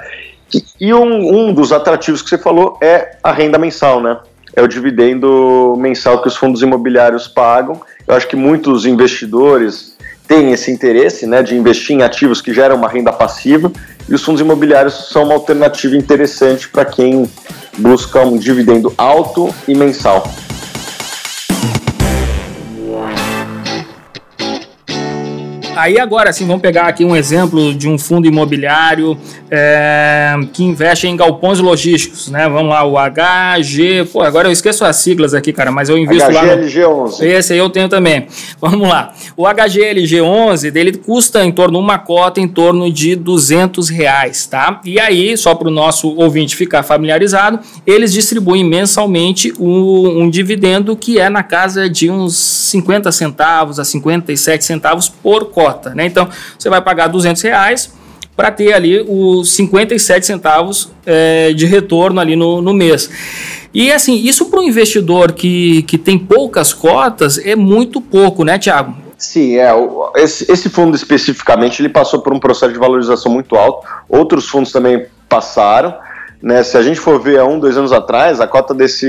E 0.79 0.93
um, 0.93 1.47
um 1.47 1.51
dos 1.51 1.71
atrativos 1.71 2.21
que 2.21 2.29
você 2.29 2.37
falou 2.37 2.77
é 2.79 3.17
a 3.23 3.31
renda 3.31 3.57
mensal, 3.57 3.99
né? 3.99 4.19
é 4.55 4.61
o 4.61 4.67
dividendo 4.67 5.75
mensal 5.77 6.21
que 6.21 6.27
os 6.27 6.35
fundos 6.35 6.61
imobiliários 6.61 7.27
pagam. 7.27 7.81
Eu 8.07 8.15
acho 8.15 8.27
que 8.27 8.35
muitos 8.35 8.85
investidores 8.85 9.92
têm 10.33 10.51
esse 10.51 10.71
interesse 10.71 11.27
né, 11.27 11.43
de 11.43 11.55
investir 11.55 11.95
em 11.95 12.01
ativos 12.01 12.41
que 12.41 12.51
geram 12.51 12.75
uma 12.75 12.89
renda 12.89 13.13
passiva 13.13 13.71
e 14.09 14.15
os 14.15 14.23
fundos 14.23 14.41
imobiliários 14.41 15.09
são 15.09 15.25
uma 15.25 15.35
alternativa 15.35 15.95
interessante 15.95 16.67
para 16.67 16.85
quem 16.85 17.29
busca 17.77 18.19
um 18.21 18.35
dividendo 18.35 18.91
alto 18.97 19.53
e 19.67 19.75
mensal. 19.75 20.23
Aí 25.75 25.99
agora, 25.99 26.29
assim, 26.29 26.45
vamos 26.45 26.61
pegar 26.61 26.83
aqui 26.83 27.03
um 27.03 27.15
exemplo 27.15 27.73
de 27.73 27.89
um 27.89 27.97
fundo 27.97 28.27
imobiliário 28.27 29.17
é, 29.49 30.35
que 30.53 30.63
investe 30.63 31.07
em 31.07 31.15
galpões 31.15 31.59
logísticos, 31.59 32.29
né? 32.29 32.47
Vamos 32.47 32.69
lá, 32.69 32.83
o 32.85 32.93
HG... 32.95 34.05
Pô, 34.11 34.21
agora 34.21 34.47
eu 34.47 34.51
esqueço 34.51 34.85
as 34.85 34.97
siglas 34.97 35.33
aqui, 35.33 35.51
cara, 35.51 35.71
mas 35.71 35.89
eu 35.89 35.97
invisto 35.97 36.31
lá... 36.31 36.43
HGLG11. 36.45 37.19
No... 37.19 37.25
Esse 37.25 37.53
aí 37.53 37.59
eu 37.59 37.69
tenho 37.71 37.89
também. 37.89 38.27
Vamos 38.61 38.87
lá. 38.87 39.13
O 39.35 39.43
HGLG11, 39.43 40.69
dele 40.69 40.93
custa 40.93 41.43
em 41.43 41.51
torno, 41.51 41.79
uma 41.79 41.97
cota 41.97 42.39
em 42.39 42.47
torno 42.47 42.91
de 42.91 43.15
200 43.15 43.89
reais, 43.89 44.45
tá? 44.45 44.79
E 44.85 44.99
aí, 44.99 45.35
só 45.35 45.55
para 45.55 45.67
o 45.67 45.71
nosso 45.71 46.15
ouvinte 46.15 46.55
ficar 46.55 46.83
familiarizado, 46.83 47.59
eles 47.85 48.13
distribuem 48.13 48.63
mensalmente 48.63 49.51
um, 49.59 50.21
um 50.21 50.29
dividendo 50.29 50.95
que 50.95 51.19
é 51.19 51.29
na 51.29 51.41
casa 51.41 51.89
de 51.89 52.11
uns 52.11 52.35
50 52.35 53.11
centavos 53.11 53.79
a 53.79 53.83
57 53.83 54.63
centavos 54.63 55.09
por 55.09 55.45
cota 55.45 55.62
cota, 55.63 55.95
né? 55.95 56.05
Então 56.05 56.27
você 56.57 56.69
vai 56.69 56.81
pagar 56.81 57.07
200 57.07 57.41
reais 57.41 57.93
para 58.35 58.51
ter 58.51 58.73
ali 58.73 58.99
os 59.07 59.53
57 59.53 60.25
centavos 60.25 60.91
é, 61.05 61.53
de 61.53 61.65
retorno 61.65 62.19
ali 62.19 62.35
no, 62.35 62.61
no 62.61 62.73
mês. 62.73 63.09
E 63.73 63.91
assim, 63.91 64.15
isso 64.15 64.49
para 64.49 64.59
um 64.59 64.63
investidor 64.63 65.31
que, 65.31 65.83
que 65.83 65.97
tem 65.97 66.17
poucas 66.17 66.73
cotas 66.73 67.37
é 67.37 67.55
muito 67.55 68.01
pouco, 68.01 68.43
né, 68.43 68.57
Tiago? 68.57 68.95
Sim, 69.17 69.57
é. 69.57 69.71
Esse, 70.17 70.51
esse 70.51 70.69
fundo 70.69 70.95
especificamente 70.95 71.81
ele 71.81 71.89
passou 71.89 72.19
por 72.21 72.33
um 72.33 72.39
processo 72.39 72.73
de 72.73 72.79
valorização 72.79 73.31
muito 73.31 73.55
alto. 73.55 73.87
Outros 74.09 74.47
fundos 74.47 74.71
também 74.71 75.05
passaram. 75.29 75.93
Né, 76.41 76.61
se 76.61 76.75
a 76.75 76.81
gente 76.81 76.99
for 76.99 77.21
ver 77.21 77.39
há 77.39 77.45
um, 77.45 77.57
dois 77.57 77.77
anos 77.77 77.93
atrás, 77.93 78.41
a 78.41 78.47
cota 78.47 78.73
desse, 78.73 79.07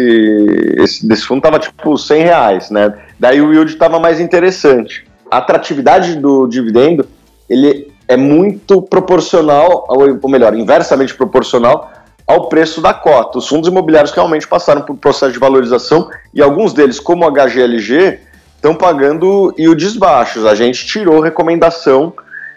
esse, 0.78 1.04
desse 1.04 1.24
fundo 1.24 1.38
estava 1.38 1.58
tipo 1.58 1.98
100 1.98 2.22
reais, 2.22 2.70
né? 2.70 2.94
Daí 3.18 3.42
o 3.42 3.52
yield 3.52 3.72
estava 3.72 3.98
mais 3.98 4.20
interessante 4.20 5.04
a 5.34 5.38
atratividade 5.38 6.14
do 6.14 6.46
dividendo 6.46 7.06
ele 7.50 7.92
é 8.06 8.16
muito 8.16 8.80
proporcional, 8.80 9.86
ou 9.88 10.30
melhor, 10.30 10.54
inversamente 10.54 11.12
proporcional 11.14 11.90
ao 12.26 12.48
preço 12.48 12.80
da 12.80 12.94
cota. 12.94 13.38
Os 13.38 13.48
fundos 13.48 13.68
imobiliários 13.68 14.12
realmente 14.12 14.46
passaram 14.46 14.82
por 14.82 14.96
processo 14.96 15.32
de 15.32 15.38
valorização 15.38 16.08
e 16.32 16.40
alguns 16.40 16.72
deles, 16.72 17.00
como 17.00 17.26
o 17.26 17.30
HGLG, 17.30 18.20
estão 18.54 18.74
pagando 18.74 19.52
yields 19.58 19.96
baixos. 19.96 20.46
A 20.46 20.54
gente 20.54 20.86
tirou 20.86 21.20
recomendação 21.20 22.12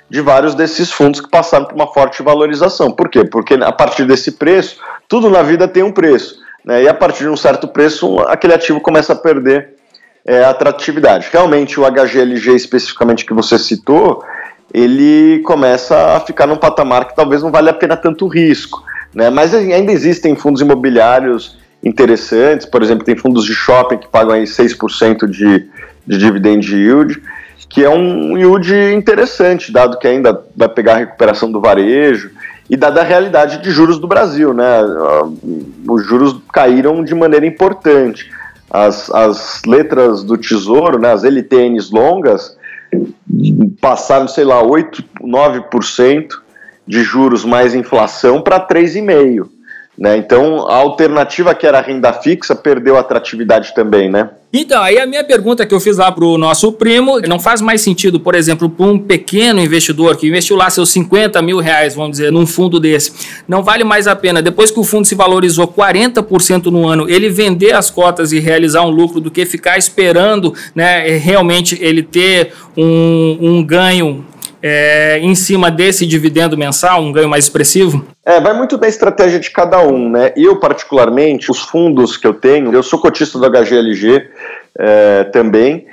de 0.07 0.21
vários 0.21 0.53
desses 0.53 0.91
fundos 0.91 1.19
que 1.19 1.29
passaram 1.29 1.65
por 1.65 1.73
uma 1.73 1.87
forte 1.87 2.21
valorização. 2.21 2.91
Por 2.91 3.09
quê? 3.09 3.25
Porque 3.25 3.55
a 3.55 3.71
partir 3.71 4.05
desse 4.05 4.33
preço, 4.33 4.77
tudo 5.07 5.29
na 5.29 5.41
vida 5.41 5.67
tem 5.67 5.81
um 5.81 5.91
preço. 5.91 6.39
Né? 6.63 6.83
E 6.83 6.87
a 6.87 6.93
partir 6.93 7.23
de 7.23 7.29
um 7.29 7.37
certo 7.37 7.67
preço, 7.67 8.19
aquele 8.27 8.53
ativo 8.53 8.79
começa 8.79 9.13
a 9.13 9.15
perder 9.15 9.76
é, 10.27 10.43
atratividade. 10.43 11.29
Realmente, 11.31 11.79
o 11.79 11.89
HGLG 11.89 12.53
especificamente 12.53 13.25
que 13.25 13.33
você 13.33 13.57
citou, 13.57 14.21
ele 14.73 15.39
começa 15.45 16.17
a 16.17 16.19
ficar 16.19 16.45
num 16.45 16.57
patamar 16.57 17.07
que 17.07 17.15
talvez 17.15 17.41
não 17.41 17.49
vale 17.49 17.69
a 17.69 17.73
pena 17.73 17.95
tanto 17.95 18.27
risco. 18.27 18.83
Né? 19.15 19.29
Mas 19.29 19.53
ainda 19.55 19.91
existem 19.91 20.35
fundos 20.35 20.61
imobiliários 20.61 21.57
interessantes, 21.81 22.65
por 22.65 22.83
exemplo, 22.83 23.05
tem 23.05 23.15
fundos 23.15 23.45
de 23.45 23.53
shopping 23.53 23.97
que 23.97 24.07
pagam 24.09 24.33
aí 24.33 24.43
6% 24.43 25.27
de, 25.27 25.69
de 26.05 26.17
dividend 26.17 26.67
yield, 26.69 27.21
que 27.69 27.85
é 27.85 27.89
um 27.89 28.37
yield 28.37 28.73
interessante, 28.93 29.71
dado 29.71 29.97
que 29.97 30.07
ainda 30.07 30.43
vai 30.55 30.67
pegar 30.67 30.93
a 30.93 30.97
recuperação 30.97 31.49
do 31.49 31.61
varejo 31.61 32.31
e 32.69 32.75
dada 32.75 32.99
a 32.99 33.03
realidade 33.03 33.61
de 33.61 33.71
juros 33.71 33.99
do 33.99 34.07
Brasil. 34.07 34.53
Né? 34.53 34.65
Os 35.87 36.05
juros 36.05 36.35
caíram 36.51 37.03
de 37.03 37.15
maneira 37.15 37.45
importante. 37.45 38.29
As, 38.69 39.09
as 39.11 39.61
letras 39.65 40.23
do 40.23 40.37
Tesouro, 40.37 40.99
né, 40.99 41.11
as 41.11 41.23
LTNs 41.23 41.91
longas, 41.91 42.57
passaram, 43.79 44.27
sei 44.27 44.43
lá, 44.43 44.61
8, 44.61 45.03
9% 45.21 46.27
de 46.85 47.03
juros 47.03 47.43
mais 47.43 47.75
inflação 47.75 48.41
para 48.41 48.59
3,5%. 48.59 49.56
Né? 49.97 50.17
Então, 50.17 50.67
a 50.67 50.75
alternativa 50.75 51.55
que 51.55 51.65
era 51.65 51.79
a 51.79 51.81
renda 51.81 52.13
fixa 52.13 52.55
perdeu 52.55 52.97
atratividade 52.97 53.73
também, 53.73 54.09
né? 54.09 54.29
Então, 54.53 54.81
aí 54.81 54.97
a 54.97 55.05
minha 55.05 55.23
pergunta 55.25 55.65
que 55.65 55.73
eu 55.73 55.79
fiz 55.79 55.97
lá 55.97 56.09
para 56.09 56.23
o 56.23 56.37
nosso 56.37 56.71
primo, 56.71 57.19
não 57.21 57.37
faz 57.37 57.61
mais 57.61 57.81
sentido, 57.81 58.17
por 58.17 58.33
exemplo, 58.33 58.69
para 58.69 58.85
um 58.85 58.97
pequeno 58.97 59.59
investidor 59.59 60.15
que 60.15 60.27
investiu 60.27 60.55
lá 60.55 60.69
seus 60.69 60.89
50 60.91 61.41
mil 61.41 61.59
reais, 61.59 61.95
vamos 61.95 62.11
dizer, 62.11 62.31
num 62.31 62.47
fundo 62.47 62.79
desse, 62.79 63.11
não 63.45 63.61
vale 63.61 63.83
mais 63.83 64.07
a 64.07 64.15
pena, 64.15 64.41
depois 64.41 64.71
que 64.71 64.79
o 64.79 64.85
fundo 64.85 65.05
se 65.05 65.15
valorizou 65.15 65.67
40% 65.67 66.67
no 66.67 66.87
ano, 66.87 67.09
ele 67.09 67.29
vender 67.29 67.73
as 67.73 67.89
cotas 67.89 68.31
e 68.31 68.39
realizar 68.39 68.83
um 68.83 68.89
lucro 68.89 69.19
do 69.19 69.29
que 69.29 69.45
ficar 69.45 69.77
esperando 69.77 70.53
né, 70.73 71.17
realmente 71.17 71.77
ele 71.81 72.01
ter 72.01 72.53
um, 72.77 73.37
um 73.41 73.63
ganho 73.63 74.25
é, 74.61 75.19
em 75.19 75.35
cima 75.35 75.69
desse 75.69 76.05
dividendo 76.05 76.57
mensal, 76.57 77.01
um 77.01 77.11
ganho 77.11 77.29
mais 77.29 77.45
expressivo? 77.45 78.05
É, 78.25 78.39
vai 78.39 78.53
muito 78.53 78.77
da 78.77 78.87
estratégia 78.87 79.39
de 79.39 79.51
cada 79.51 79.81
um, 79.81 80.09
né? 80.09 80.33
Eu, 80.35 80.59
particularmente, 80.59 81.51
os 81.51 81.59
fundos 81.59 82.17
que 82.17 82.27
eu 82.27 82.33
tenho, 82.33 82.73
eu 82.73 82.83
sou 82.83 82.99
cotista 82.99 83.37
do 83.37 83.49
HGLG 83.49 84.29
é, 84.77 85.23
também, 85.25 85.85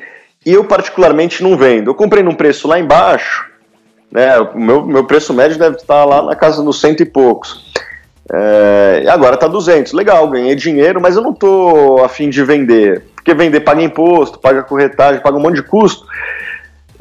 e 0.45 0.53
eu, 0.53 0.65
particularmente, 0.65 1.43
não 1.43 1.57
vendo. 1.57 1.91
Eu 1.91 1.95
comprei 1.95 2.23
num 2.23 2.35
preço 2.35 2.69
lá 2.69 2.79
embaixo, 2.79 3.47
né? 4.11 4.39
O 4.39 4.59
meu, 4.59 4.85
meu 4.85 5.05
preço 5.05 5.33
médio 5.33 5.59
deve 5.59 5.77
estar 5.77 6.05
lá 6.05 6.23
na 6.23 6.37
casa 6.37 6.63
dos 6.63 6.81
cento 6.81 7.03
e 7.03 7.07
poucos. 7.07 7.73
É, 8.33 9.05
agora 9.09 9.37
tá 9.37 9.47
200. 9.47 9.93
Legal, 9.93 10.29
ganhei 10.31 10.55
dinheiro, 10.55 11.01
mas 11.01 11.17
eu 11.17 11.23
não 11.23 11.33
tô 11.33 12.03
afim 12.03 12.31
de 12.31 12.43
vender. 12.43 13.05
Porque 13.15 13.35
vender 13.35 13.61
paga 13.61 13.83
imposto, 13.83 14.39
paga 14.39 14.63
corretagem, 14.63 15.23
paga 15.23 15.37
um 15.37 15.41
monte 15.41 15.57
de 15.57 15.63
custo. 15.63 16.07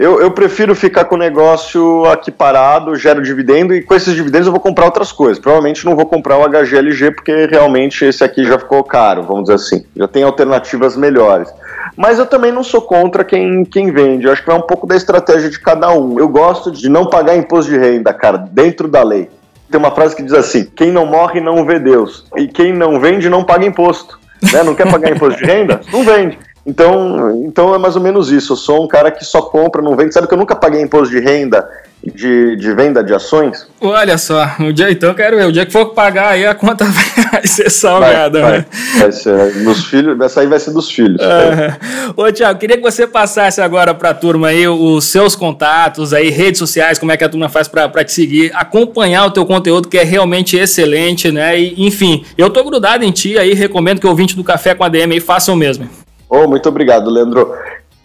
Eu, 0.03 0.19
eu, 0.19 0.31
prefiro 0.31 0.75
ficar 0.75 1.05
com 1.05 1.15
o 1.15 1.17
negócio 1.17 2.03
aqui 2.07 2.29
parado, 2.29 2.93
gero 2.93 3.21
dividendo, 3.21 3.73
e 3.73 3.81
com 3.81 3.95
esses 3.95 4.13
dividendos 4.13 4.47
eu 4.47 4.51
vou 4.51 4.59
comprar 4.59 4.83
outras 4.83 5.13
coisas. 5.13 5.39
Provavelmente 5.39 5.85
não 5.85 5.95
vou 5.95 6.05
comprar 6.05 6.37
o 6.37 6.45
HGLG, 6.45 7.11
porque 7.11 7.45
realmente 7.45 8.03
esse 8.03 8.21
aqui 8.21 8.43
já 8.43 8.59
ficou 8.59 8.83
caro, 8.83 9.23
vamos 9.23 9.43
dizer 9.43 9.53
assim. 9.53 9.85
Já 9.95 10.05
tem 10.05 10.23
alternativas 10.23 10.97
melhores. 10.97 11.47
Mas 11.95 12.19
eu 12.19 12.25
também 12.25 12.51
não 12.51 12.65
sou 12.65 12.81
contra 12.81 13.23
quem, 13.23 13.63
quem 13.63 13.93
vende. 13.93 14.25
Eu 14.25 14.33
acho 14.33 14.43
que 14.43 14.51
é 14.51 14.53
um 14.53 14.63
pouco 14.63 14.85
da 14.85 14.97
estratégia 14.97 15.49
de 15.49 15.57
cada 15.57 15.89
um. 15.93 16.19
Eu 16.19 16.27
gosto 16.27 16.69
de 16.69 16.89
não 16.89 17.05
pagar 17.05 17.37
imposto 17.37 17.71
de 17.71 17.77
renda, 17.77 18.13
cara, 18.13 18.37
dentro 18.37 18.89
da 18.89 19.01
lei. 19.01 19.29
Tem 19.71 19.79
uma 19.79 19.91
frase 19.91 20.17
que 20.17 20.21
diz 20.21 20.33
assim: 20.33 20.65
quem 20.75 20.91
não 20.91 21.05
morre 21.05 21.39
não 21.39 21.65
vê 21.65 21.79
Deus. 21.79 22.25
E 22.35 22.49
quem 22.49 22.73
não 22.73 22.99
vende 22.99 23.29
não 23.29 23.45
paga 23.45 23.65
imposto. 23.65 24.19
Né? 24.51 24.63
Não 24.63 24.75
quer 24.75 24.91
pagar 24.91 25.15
imposto 25.15 25.39
de 25.39 25.45
renda? 25.45 25.79
Não 25.93 26.03
vende. 26.03 26.37
Então, 26.65 27.43
então 27.45 27.75
é 27.75 27.77
mais 27.77 27.95
ou 27.95 28.01
menos 28.01 28.31
isso. 28.31 28.53
Eu 28.53 28.57
sou 28.57 28.83
um 28.83 28.87
cara 28.87 29.11
que 29.11 29.25
só 29.25 29.41
compra, 29.41 29.81
não 29.81 29.95
vende. 29.95 30.13
Sabe 30.13 30.27
que 30.27 30.33
eu 30.33 30.37
nunca 30.37 30.55
paguei 30.55 30.81
imposto 30.81 31.13
de 31.13 31.19
renda 31.19 31.67
de, 32.03 32.55
de 32.57 32.73
venda 32.73 33.03
de 33.03 33.13
ações? 33.13 33.67
Olha 33.81 34.17
só, 34.17 34.49
o 34.59 34.73
dia 34.73 34.91
então 34.91 35.09
eu 35.09 35.15
quero 35.15 35.37
ver. 35.37 35.45
O 35.45 35.51
dia 35.51 35.65
que 35.65 35.71
for 35.71 35.87
pagar 35.87 36.29
aí 36.29 36.45
a 36.45 36.53
conta 36.55 36.85
vai 37.31 37.45
ser 37.45 37.69
salgada. 37.69 38.41
Vai, 38.41 38.51
vai, 38.51 39.01
vai 39.01 39.11
ser. 39.11 39.63
Dos 39.63 39.85
filhos, 39.85 40.19
essa 40.21 40.39
aí 40.39 40.47
vai 40.47 40.59
ser 40.59 40.71
dos 40.71 40.89
filhos. 40.89 41.21
Uhum. 41.21 42.23
Ô, 42.25 42.31
Tiago, 42.31 42.59
queria 42.59 42.77
que 42.77 42.83
você 42.83 43.05
passasse 43.05 43.61
agora 43.61 43.93
para 43.93 44.09
a 44.09 44.13
turma 44.13 44.47
aí 44.47 44.65
os 44.65 45.05
seus 45.05 45.35
contatos 45.35 46.13
aí, 46.13 46.29
redes 46.29 46.59
sociais, 46.59 46.97
como 46.97 47.11
é 47.11 47.17
que 47.17 47.23
a 47.23 47.29
turma 47.29 47.49
faz 47.49 47.67
para 47.67 48.03
te 48.03 48.13
seguir, 48.13 48.51
acompanhar 48.55 49.25
o 49.25 49.31
teu 49.31 49.45
conteúdo 49.45 49.87
que 49.87 49.97
é 49.97 50.03
realmente 50.03 50.57
excelente, 50.57 51.31
né? 51.31 51.59
E, 51.59 51.85
enfim, 51.85 52.25
eu 52.37 52.49
tô 52.49 52.63
grudado 52.63 53.03
em 53.03 53.11
ti 53.11 53.37
aí, 53.37 53.53
recomendo 53.53 53.99
que 53.99 54.07
o 54.07 54.09
ouvinte 54.09 54.35
do 54.35 54.43
Café 54.43 54.75
com 54.75 54.83
a 54.83 54.89
DM 54.89 55.13
aí 55.13 55.19
façam 55.19 55.55
o 55.55 55.57
mesmo. 55.57 56.02
Oh, 56.33 56.47
muito 56.47 56.67
obrigado, 56.67 57.11
Leandro. 57.11 57.53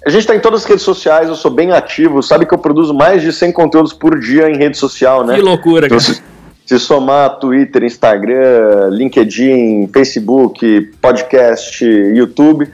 A 0.04 0.10
gente 0.10 0.20
está 0.20 0.36
em 0.36 0.40
todas 0.40 0.60
as 0.60 0.66
redes 0.66 0.84
sociais, 0.84 1.30
eu 1.30 1.34
sou 1.34 1.50
bem 1.50 1.72
ativo, 1.72 2.22
sabe 2.22 2.44
que 2.44 2.52
eu 2.52 2.58
produzo 2.58 2.92
mais 2.92 3.22
de 3.22 3.32
100 3.32 3.52
conteúdos 3.52 3.94
por 3.94 4.20
dia 4.20 4.50
em 4.50 4.58
rede 4.58 4.76
social, 4.76 5.24
né? 5.24 5.34
Que 5.34 5.40
loucura, 5.40 5.86
então, 5.86 5.98
cara. 5.98 6.20
Se, 6.66 6.78
somar 6.78 7.38
Twitter, 7.38 7.82
Instagram, 7.84 8.90
LinkedIn, 8.90 9.88
Facebook, 9.90 10.90
podcast, 11.00 11.82
YouTube, 11.82 12.68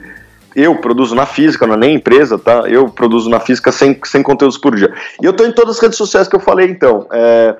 eu 0.53 0.75
produzo 0.75 1.15
na 1.15 1.25
física, 1.25 1.65
não 1.65 1.75
é 1.75 1.77
nem 1.77 1.95
empresa, 1.95 2.37
tá? 2.37 2.65
Eu 2.67 2.89
produzo 2.89 3.29
na 3.29 3.39
física 3.39 3.71
100, 3.71 4.01
100 4.03 4.23
conteúdos 4.23 4.57
por 4.57 4.75
dia. 4.75 4.91
E 5.21 5.25
eu 5.25 5.31
estou 5.31 5.47
em 5.47 5.53
todas 5.53 5.77
as 5.77 5.81
redes 5.81 5.97
sociais 5.97 6.27
que 6.27 6.35
eu 6.35 6.41
falei, 6.41 6.67
então. 6.67 7.07
É, 7.13 7.55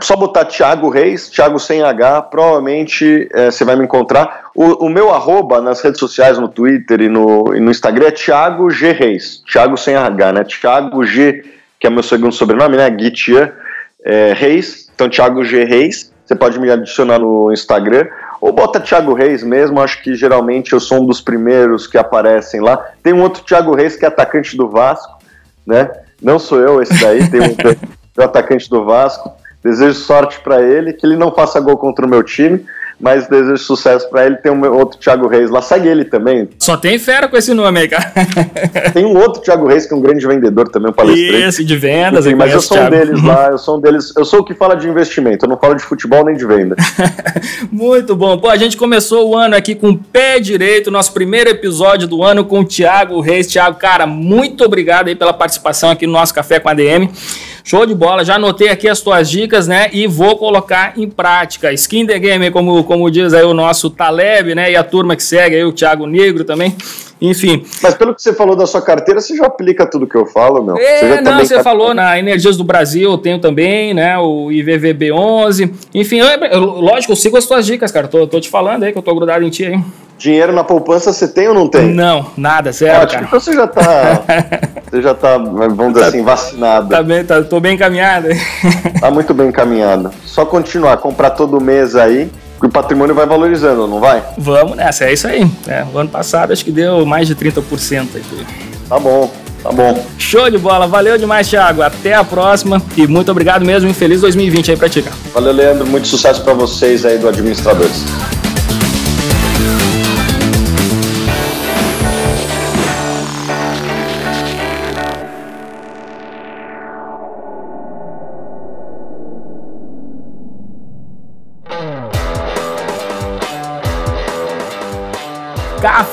só 0.00 0.16
botar 0.16 0.44
Thiago 0.46 0.88
Reis, 0.88 1.28
Thiago 1.28 1.58
sem 1.58 1.82
H, 1.82 2.22
provavelmente 2.22 3.28
é, 3.32 3.50
você 3.50 3.64
vai 3.64 3.76
me 3.76 3.84
encontrar. 3.84 4.50
O, 4.54 4.86
o, 4.86 4.88
meu 4.88 5.12
arroba 5.12 5.60
nas 5.60 5.80
redes 5.82 6.00
sociais, 6.00 6.38
no 6.38 6.48
Twitter 6.48 7.02
e 7.02 7.08
no, 7.08 7.54
e 7.54 7.60
no 7.60 7.70
Instagram 7.70 8.06
é 8.06 8.10
Thiago 8.10 8.70
G 8.70 8.92
Reis. 8.92 9.42
Thiago 9.50 9.76
sem 9.76 9.94
H, 9.94 10.32
né? 10.32 10.44
Thiago 10.44 11.04
G, 11.04 11.44
que 11.78 11.86
é 11.86 11.90
meu 11.90 12.02
segundo 12.02 12.32
sobrenome, 12.32 12.76
né? 12.76 12.88
Guitia 12.88 13.54
é, 14.04 14.32
Reis. 14.34 14.90
Então, 14.94 15.08
Thiago 15.08 15.44
G 15.44 15.64
Reis. 15.64 16.10
Você 16.24 16.34
pode 16.34 16.58
me 16.58 16.70
adicionar 16.70 17.18
no 17.18 17.52
Instagram. 17.52 18.06
Ou 18.40 18.52
bota 18.52 18.80
Thiago 18.80 19.14
Reis 19.14 19.44
mesmo, 19.44 19.80
acho 19.80 20.02
que 20.02 20.16
geralmente 20.16 20.72
eu 20.72 20.80
sou 20.80 21.00
um 21.02 21.06
dos 21.06 21.20
primeiros 21.20 21.86
que 21.86 21.96
aparecem 21.96 22.60
lá. 22.60 22.76
Tem 23.02 23.12
um 23.12 23.22
outro 23.22 23.44
Thiago 23.44 23.74
Reis 23.74 23.94
que 23.94 24.04
é 24.04 24.08
atacante 24.08 24.56
do 24.56 24.68
Vasco, 24.68 25.18
né? 25.66 25.88
Não 26.20 26.38
sou 26.38 26.58
eu 26.58 26.82
esse 26.82 26.92
daí, 27.00 27.28
tem 27.30 27.54
tem 27.54 27.76
um 28.18 28.22
atacante 28.24 28.68
do 28.68 28.84
Vasco. 28.84 29.41
Desejo 29.64 29.94
sorte 29.94 30.40
para 30.40 30.60
ele, 30.60 30.92
que 30.92 31.06
ele 31.06 31.16
não 31.16 31.32
faça 31.32 31.60
gol 31.60 31.76
contra 31.76 32.04
o 32.04 32.08
meu 32.08 32.22
time, 32.22 32.64
mas 33.02 33.26
desejo 33.26 33.58
sucesso 33.58 34.08
para 34.08 34.26
ele. 34.26 34.36
Tem 34.36 34.52
um 34.52 34.64
outro 34.72 34.98
Thiago 34.98 35.26
Reis 35.26 35.50
lá, 35.50 35.60
segue 35.60 35.88
ele 35.88 36.04
também. 36.04 36.48
Só 36.60 36.76
tem 36.76 36.98
fera 37.00 37.26
com 37.28 37.36
esse 37.36 37.52
nome 37.52 37.80
aí, 37.80 37.88
cara. 37.88 38.12
tem 38.94 39.04
um 39.04 39.16
outro 39.16 39.42
Thiago 39.42 39.66
Reis 39.66 39.86
que 39.86 39.92
é 39.92 39.96
um 39.96 40.00
grande 40.00 40.24
vendedor 40.24 40.68
também, 40.68 40.90
um 40.90 40.92
palestrante. 40.92 41.48
Isso, 41.48 41.64
de 41.64 41.76
vendas. 41.76 42.26
Enfim, 42.26 42.36
mas 42.36 42.52
eu 42.52 42.60
sou 42.60 42.78
um 42.78 42.90
deles 42.90 43.22
lá, 43.22 43.48
eu 43.50 43.58
sou 43.58 43.76
um 43.76 43.80
deles. 43.80 44.12
Eu 44.16 44.24
sou 44.24 44.40
o 44.40 44.44
que 44.44 44.54
fala 44.54 44.76
de 44.76 44.88
investimento, 44.88 45.44
eu 45.44 45.48
não 45.48 45.56
falo 45.56 45.74
de 45.74 45.82
futebol 45.82 46.24
nem 46.24 46.36
de 46.36 46.46
venda. 46.46 46.76
Muito 47.70 48.14
bom. 48.14 48.38
Pô, 48.38 48.48
a 48.48 48.56
gente 48.56 48.76
começou 48.76 49.30
o 49.30 49.36
ano 49.36 49.56
aqui 49.56 49.74
com 49.74 49.90
o 49.90 49.98
pé 49.98 50.38
direito, 50.38 50.88
nosso 50.88 51.12
primeiro 51.12 51.50
episódio 51.50 52.06
do 52.06 52.22
ano 52.22 52.44
com 52.44 52.60
o 52.60 52.64
Thiago 52.64 53.20
Reis. 53.20 53.48
Thiago, 53.48 53.78
cara, 53.78 54.06
muito 54.06 54.64
obrigado 54.64 55.08
aí 55.08 55.16
pela 55.16 55.32
participação 55.32 55.90
aqui 55.90 56.06
no 56.06 56.12
nosso 56.12 56.32
Café 56.32 56.60
com 56.60 56.68
a 56.68 56.74
DM. 56.74 57.10
Show 57.64 57.86
de 57.86 57.94
bola, 57.94 58.24
já 58.24 58.34
anotei 58.34 58.68
aqui 58.68 58.88
as 58.88 59.00
tuas 59.00 59.30
dicas, 59.30 59.68
né? 59.68 59.88
E 59.92 60.06
vou 60.06 60.36
colocar 60.36 60.94
em 60.96 61.08
prática. 61.08 61.72
Skin 61.72 62.06
the 62.06 62.18
game, 62.18 62.50
como, 62.50 62.82
como 62.84 63.10
diz 63.10 63.32
aí 63.32 63.44
o 63.44 63.54
nosso 63.54 63.88
Taleb, 63.88 64.54
né? 64.54 64.72
E 64.72 64.76
a 64.76 64.82
turma 64.82 65.14
que 65.14 65.22
segue 65.22 65.56
aí, 65.56 65.64
o 65.64 65.72
Thiago 65.72 66.06
Negro 66.06 66.44
também. 66.44 66.74
Enfim. 67.22 67.64
Mas 67.80 67.94
pelo 67.94 68.12
que 68.12 68.20
você 68.20 68.32
falou 68.32 68.56
da 68.56 68.66
sua 68.66 68.82
carteira, 68.82 69.20
você 69.20 69.36
já 69.36 69.46
aplica 69.46 69.86
tudo 69.86 70.08
que 70.08 70.16
eu 70.16 70.26
falo, 70.26 70.60
meu? 70.60 70.76
É, 70.76 70.98
você 70.98 71.20
não, 71.20 71.38
você 71.38 71.54
tá... 71.54 71.62
falou 71.62 71.94
na 71.94 72.18
Energias 72.18 72.56
do 72.56 72.64
Brasil, 72.64 73.12
eu 73.12 73.16
tenho 73.16 73.38
também, 73.38 73.94
né? 73.94 74.18
O 74.18 74.48
IVVB11. 74.48 75.72
Enfim, 75.94 76.18
eu, 76.18 76.26
eu, 76.26 76.60
lógico, 76.60 77.12
eu 77.12 77.16
sigo 77.16 77.36
as 77.36 77.46
tuas 77.46 77.64
dicas, 77.64 77.92
cara. 77.92 78.08
Tô, 78.08 78.26
tô 78.26 78.40
te 78.40 78.48
falando 78.48 78.82
aí 78.82 78.90
que 78.90 78.98
eu 78.98 79.02
tô 79.02 79.14
grudado 79.14 79.44
em 79.44 79.50
ti 79.50 79.64
aí. 79.64 79.80
Dinheiro 80.18 80.52
na 80.52 80.64
poupança 80.64 81.12
você 81.12 81.28
tem 81.28 81.48
ou 81.48 81.54
não 81.54 81.68
tem? 81.68 81.88
Não, 81.88 82.26
nada, 82.36 82.72
zero, 82.72 83.08
cara. 83.08 83.24
Então 83.24 83.40
você 83.40 83.52
já 83.52 83.66
tá, 83.66 84.24
você 84.92 85.00
já 85.00 85.14
tá, 85.14 85.38
vamos 85.38 85.94
dizer 85.94 86.00
tá, 86.00 86.08
assim, 86.08 86.22
vacinado. 86.22 86.88
Tá 86.90 87.02
bem, 87.02 87.24
tá, 87.24 87.42
tô 87.42 87.58
bem 87.58 87.76
encaminhado. 87.76 88.28
tá 89.00 89.10
muito 89.10 89.32
bem 89.32 89.48
encaminhado. 89.48 90.10
Só 90.26 90.44
continuar, 90.44 90.98
comprar 90.98 91.30
todo 91.30 91.58
mês 91.58 91.96
aí, 91.96 92.30
que 92.60 92.66
o 92.66 92.68
patrimônio 92.68 93.14
vai 93.14 93.24
valorizando, 93.24 93.86
não 93.86 93.98
vai? 93.98 94.22
Vamos 94.36 94.76
nessa, 94.76 95.06
é 95.06 95.14
isso 95.14 95.26
aí. 95.26 95.50
É, 95.66 95.82
o 95.90 95.96
ano 95.96 96.10
passado 96.10 96.52
acho 96.52 96.62
que 96.62 96.70
deu 96.70 97.06
mais 97.06 97.26
de 97.26 97.34
30% 97.34 98.06
aí. 98.16 98.46
Tá 98.86 98.98
bom. 98.98 99.32
Tá 99.62 99.72
bom. 99.72 100.04
Show 100.18 100.50
de 100.50 100.58
bola. 100.58 100.86
Valeu 100.86 101.16
demais, 101.16 101.48
Thiago. 101.48 101.80
Até 101.80 102.14
a 102.14 102.24
próxima 102.24 102.82
e 102.94 103.06
muito 103.06 103.30
obrigado 103.30 103.64
mesmo 103.64 103.88
e 103.88 103.94
feliz 103.94 104.20
2020 104.20 104.72
aí 104.72 104.76
pra 104.76 104.90
ti, 104.90 105.00
cara. 105.00 105.16
Valeu, 105.32 105.52
Leandro. 105.52 105.86
Muito 105.86 106.06
sucesso 106.06 106.42
para 106.42 106.52
vocês 106.52 107.06
aí 107.06 107.16
do 107.16 107.28
Administradores. 107.28 108.02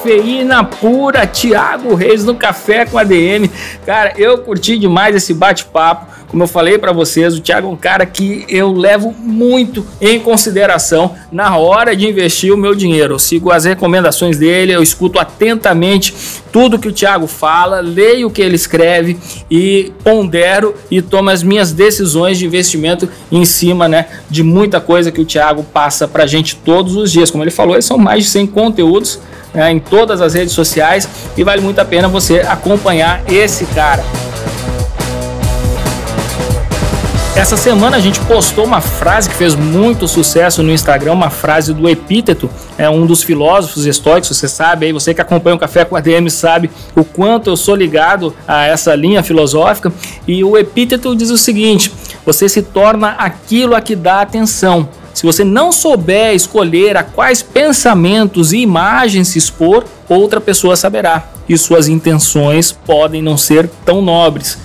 Cafeína 0.09 0.63
pura, 0.63 1.27
Thiago 1.27 1.93
Reis 1.93 2.25
no 2.25 2.33
Café 2.33 2.83
com 2.83 2.97
ADM. 2.97 3.47
Cara, 3.85 4.13
eu 4.17 4.39
curti 4.39 4.75
demais 4.79 5.15
esse 5.15 5.35
bate-papo. 5.35 6.17
Como 6.27 6.41
eu 6.43 6.47
falei 6.47 6.79
para 6.79 6.91
vocês, 6.91 7.35
o 7.35 7.41
Thiago 7.41 7.67
é 7.67 7.71
um 7.71 7.75
cara 7.75 8.05
que 8.07 8.43
eu 8.49 8.71
levo 8.71 9.11
muito 9.11 9.85
em 10.01 10.19
consideração 10.19 11.15
na 11.31 11.57
hora 11.57 11.95
de 11.95 12.07
investir 12.07 12.51
o 12.51 12.57
meu 12.57 12.73
dinheiro. 12.73 13.15
Eu 13.15 13.19
sigo 13.19 13.51
as 13.51 13.65
recomendações 13.65 14.37
dele, 14.37 14.71
eu 14.71 14.81
escuto 14.81 15.19
atentamente 15.19 16.13
tudo 16.51 16.79
que 16.79 16.87
o 16.87 16.91
Thiago 16.91 17.27
fala, 17.27 17.79
leio 17.79 18.27
o 18.27 18.31
que 18.31 18.41
ele 18.41 18.55
escreve 18.55 19.17
e 19.49 19.91
pondero 20.03 20.75
e 20.89 21.01
tomo 21.01 21.29
as 21.29 21.43
minhas 21.43 21.71
decisões 21.71 22.37
de 22.39 22.45
investimento 22.45 23.07
em 23.31 23.45
cima, 23.45 23.87
né, 23.87 24.07
de 24.29 24.41
muita 24.41 24.79
coisa 24.79 25.11
que 25.11 25.21
o 25.21 25.25
Thiago 25.25 25.63
passa 25.63 26.07
pra 26.07 26.25
gente 26.25 26.55
todos 26.55 26.95
os 26.95 27.11
dias. 27.11 27.29
Como 27.29 27.43
ele 27.43 27.51
falou, 27.51 27.79
são 27.81 27.97
mais 27.97 28.23
de 28.23 28.29
100 28.29 28.47
conteúdos 28.47 29.19
né, 29.53 29.71
em 29.71 29.79
todas 29.79 30.21
as 30.21 30.33
redes 30.33 30.53
sociais 30.53 31.07
e 31.37 31.43
vale 31.43 31.61
muito 31.61 31.79
a 31.79 31.85
pena 31.85 32.07
você 32.07 32.39
acompanhar 32.39 33.21
esse 33.27 33.65
cara. 33.67 34.03
Essa 37.39 37.55
semana 37.55 37.95
a 37.95 37.99
gente 38.01 38.19
postou 38.19 38.65
uma 38.65 38.81
frase 38.81 39.29
que 39.29 39.35
fez 39.35 39.55
muito 39.55 40.09
sucesso 40.09 40.61
no 40.61 40.73
Instagram, 40.73 41.13
uma 41.13 41.29
frase 41.29 41.73
do 41.73 41.87
Epíteto, 41.87 42.49
é 42.77 42.89
um 42.89 43.05
dos 43.05 43.23
filósofos 43.23 43.85
estoicos, 43.85 44.35
você 44.35 44.45
sabe, 44.45 44.87
aí 44.87 44.91
você 44.91 45.13
que 45.13 45.21
acompanha 45.21 45.55
o 45.55 45.59
Café 45.59 45.85
com 45.85 45.95
a 45.95 46.01
DM 46.01 46.29
sabe 46.29 46.69
o 46.93 47.05
quanto 47.05 47.49
eu 47.49 47.55
sou 47.55 47.75
ligado 47.75 48.35
a 48.45 48.65
essa 48.65 48.93
linha 48.93 49.23
filosófica, 49.23 49.89
e 50.27 50.43
o 50.43 50.57
Epíteto 50.57 51.15
diz 51.15 51.29
o 51.29 51.37
seguinte: 51.37 51.93
você 52.25 52.49
se 52.49 52.61
torna 52.61 53.11
aquilo 53.11 53.73
a 53.73 53.79
que 53.79 53.95
dá 53.95 54.19
atenção. 54.19 54.89
Se 55.13 55.25
você 55.25 55.43
não 55.43 55.71
souber 55.71 56.33
escolher 56.33 56.97
a 56.97 57.03
quais 57.03 57.41
pensamentos 57.41 58.53
e 58.53 58.59
imagens 58.59 59.29
se 59.29 59.37
expor, 59.37 59.83
outra 60.07 60.39
pessoa 60.39 60.75
saberá, 60.75 61.29
e 61.47 61.57
suas 61.57 61.87
intenções 61.87 62.71
podem 62.71 63.21
não 63.21 63.37
ser 63.37 63.69
tão 63.85 64.01
nobres. 64.01 64.57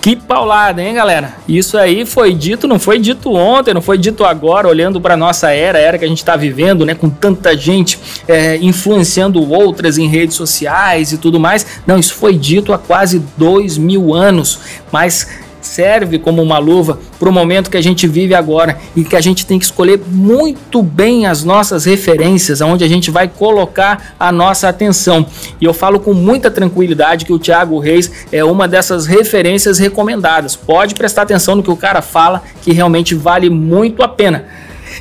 Que 0.00 0.16
paulada, 0.16 0.82
hein, 0.82 0.94
galera? 0.94 1.34
Isso 1.46 1.76
aí 1.76 2.06
foi 2.06 2.32
dito, 2.32 2.66
não 2.66 2.78
foi 2.78 2.98
dito 2.98 3.34
ontem, 3.34 3.74
não 3.74 3.82
foi 3.82 3.98
dito 3.98 4.24
agora, 4.24 4.66
olhando 4.66 4.98
para 4.98 5.14
nossa 5.14 5.50
era, 5.50 5.76
a 5.76 5.80
era 5.82 5.98
que 5.98 6.04
a 6.06 6.08
gente 6.08 6.18
está 6.18 6.36
vivendo, 6.36 6.86
né, 6.86 6.94
com 6.94 7.10
tanta 7.10 7.54
gente 7.54 7.98
é, 8.26 8.56
influenciando 8.56 9.46
outras 9.52 9.98
em 9.98 10.08
redes 10.08 10.36
sociais 10.36 11.12
e 11.12 11.18
tudo 11.18 11.38
mais. 11.38 11.66
Não, 11.86 11.98
isso 11.98 12.14
foi 12.14 12.34
dito 12.34 12.72
há 12.72 12.78
quase 12.78 13.22
dois 13.36 13.76
mil 13.76 14.14
anos, 14.14 14.58
mas 14.90 15.28
serve 15.70 16.18
como 16.18 16.42
uma 16.42 16.58
luva 16.58 16.98
para 17.18 17.28
o 17.28 17.32
momento 17.32 17.70
que 17.70 17.76
a 17.76 17.82
gente 17.82 18.06
vive 18.08 18.34
agora 18.34 18.76
e 18.96 19.04
que 19.04 19.14
a 19.14 19.20
gente 19.20 19.46
tem 19.46 19.58
que 19.58 19.64
escolher 19.64 20.00
muito 20.10 20.82
bem 20.82 21.26
as 21.26 21.44
nossas 21.44 21.84
referências, 21.84 22.60
aonde 22.60 22.82
a 22.82 22.88
gente 22.88 23.10
vai 23.10 23.28
colocar 23.28 24.14
a 24.18 24.32
nossa 24.32 24.68
atenção. 24.68 25.24
E 25.60 25.64
eu 25.64 25.72
falo 25.72 26.00
com 26.00 26.12
muita 26.12 26.50
tranquilidade 26.50 27.24
que 27.24 27.32
o 27.32 27.38
Thiago 27.38 27.78
Reis 27.78 28.10
é 28.32 28.42
uma 28.42 28.66
dessas 28.66 29.06
referências 29.06 29.78
recomendadas. 29.78 30.56
Pode 30.56 30.96
prestar 30.96 31.22
atenção 31.22 31.54
no 31.54 31.62
que 31.62 31.70
o 31.70 31.76
cara 31.76 32.02
fala, 32.02 32.42
que 32.62 32.72
realmente 32.72 33.14
vale 33.14 33.48
muito 33.48 34.02
a 34.02 34.08
pena. 34.08 34.46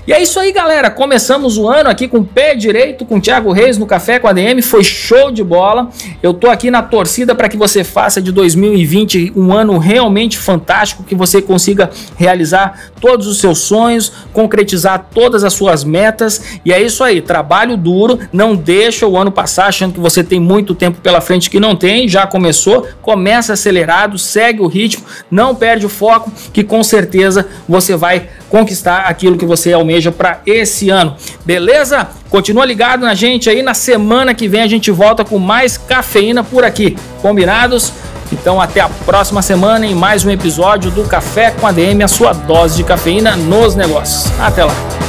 E 0.08 0.14
é 0.14 0.22
isso 0.22 0.39
aí, 0.39 0.52
galera. 0.52 0.89
Começamos 0.89 1.58
o 1.58 1.68
ano 1.68 1.89
aqui 1.89 2.08
com 2.08 2.18
o 2.18 2.26
pé 2.26 2.56
direito, 2.56 3.06
com 3.06 3.18
o 3.18 3.22
Thiago 3.22 3.52
Reis 3.52 3.78
no 3.78 3.86
Café 3.86 4.18
com 4.20 4.28
a 4.28 4.34
DM. 4.34 4.62
Foi 4.62 4.84
show 4.84 5.32
de 5.32 5.43
bola. 5.43 5.89
Eu 6.24 6.34
tô 6.34 6.50
aqui 6.50 6.72
na 6.72 6.82
torcida 6.82 7.36
para 7.36 7.47
que 7.47 7.58
você 7.58 7.84
faça 7.84 8.22
de 8.22 8.32
2020 8.32 9.34
um 9.36 9.54
ano 9.54 9.78
realmente 9.78 10.38
fantástico, 10.38 11.04
que 11.04 11.14
você 11.14 11.41
consiga 11.41 11.89
realizar 12.18 12.91
todos 13.00 13.28
os 13.28 13.39
seus 13.39 13.60
sonhos, 13.60 14.12
concretizar 14.34 15.08
todas 15.14 15.43
as 15.43 15.54
suas 15.54 15.84
metas. 15.84 16.60
E 16.66 16.74
é 16.74 16.82
isso 16.82 17.04
aí. 17.04 17.22
Trabalho 17.22 17.78
duro. 17.78 18.20
Não 18.34 18.56
deixa 18.56 19.06
o 19.06 19.18
ano 19.18 19.32
passar 19.32 19.68
achando 19.68 19.93
que 19.93 20.00
você 20.00 20.24
tem 20.24 20.39
muito 20.39 20.74
tempo 20.74 21.02
pela 21.02 21.22
frente 21.22 21.50
que 21.50 21.60
não 21.60 21.76
tem. 21.76 22.08
Já 22.08 22.26
começou. 22.26 22.88
Começa 23.02 23.54
acelerado, 23.54 24.18
segue 24.18 24.62
o 24.62 24.68
ritmo, 24.68 25.06
não 25.30 25.54
perde 25.54 25.86
o 25.86 25.89
foco, 25.89 26.32
que 26.54 26.64
com 26.64 26.84
certeza 26.84 27.47
você 27.68 27.95
vai 27.95 28.30
conquistar 28.50 29.02
aquilo 29.02 29.38
que 29.38 29.45
você 29.45 29.74
almeja 29.90 30.12
para 30.12 30.42
esse 30.46 30.90
ano. 30.90 31.16
Beleza? 31.44 32.08
Continua 32.30 32.64
ligado 32.64 33.02
na 33.02 33.16
gente 33.16 33.50
aí. 33.50 33.64
Na 33.64 33.74
semana 33.74 34.36
que 34.36 34.48
vem 34.48 34.62
a 34.62 34.68
gente 34.68 34.92
volta 34.92 35.26
com 35.26 35.40
mais 35.40 35.78
cafeína 35.78 36.44
por 36.44 36.64
aqui. 36.64 36.96
Combinados? 37.22 37.92
Então 38.32 38.62
até 38.62 38.80
a 38.80 38.90
próxima 38.90 39.42
semana 39.42 39.88
em 39.88 39.96
mais 39.96 40.24
um 40.24 40.30
episódio 40.30 40.92
do 40.92 41.04
Café 41.06 41.50
com 41.50 41.66
a 41.66 41.72
DM, 41.72 42.04
a 42.04 42.08
sua 42.08 42.32
dose 42.32 42.78
de 42.78 42.84
cafeína 42.84 43.36
nos 43.36 43.76
negócios. 43.76 44.32
Até 44.40 44.64
lá. 44.64 45.09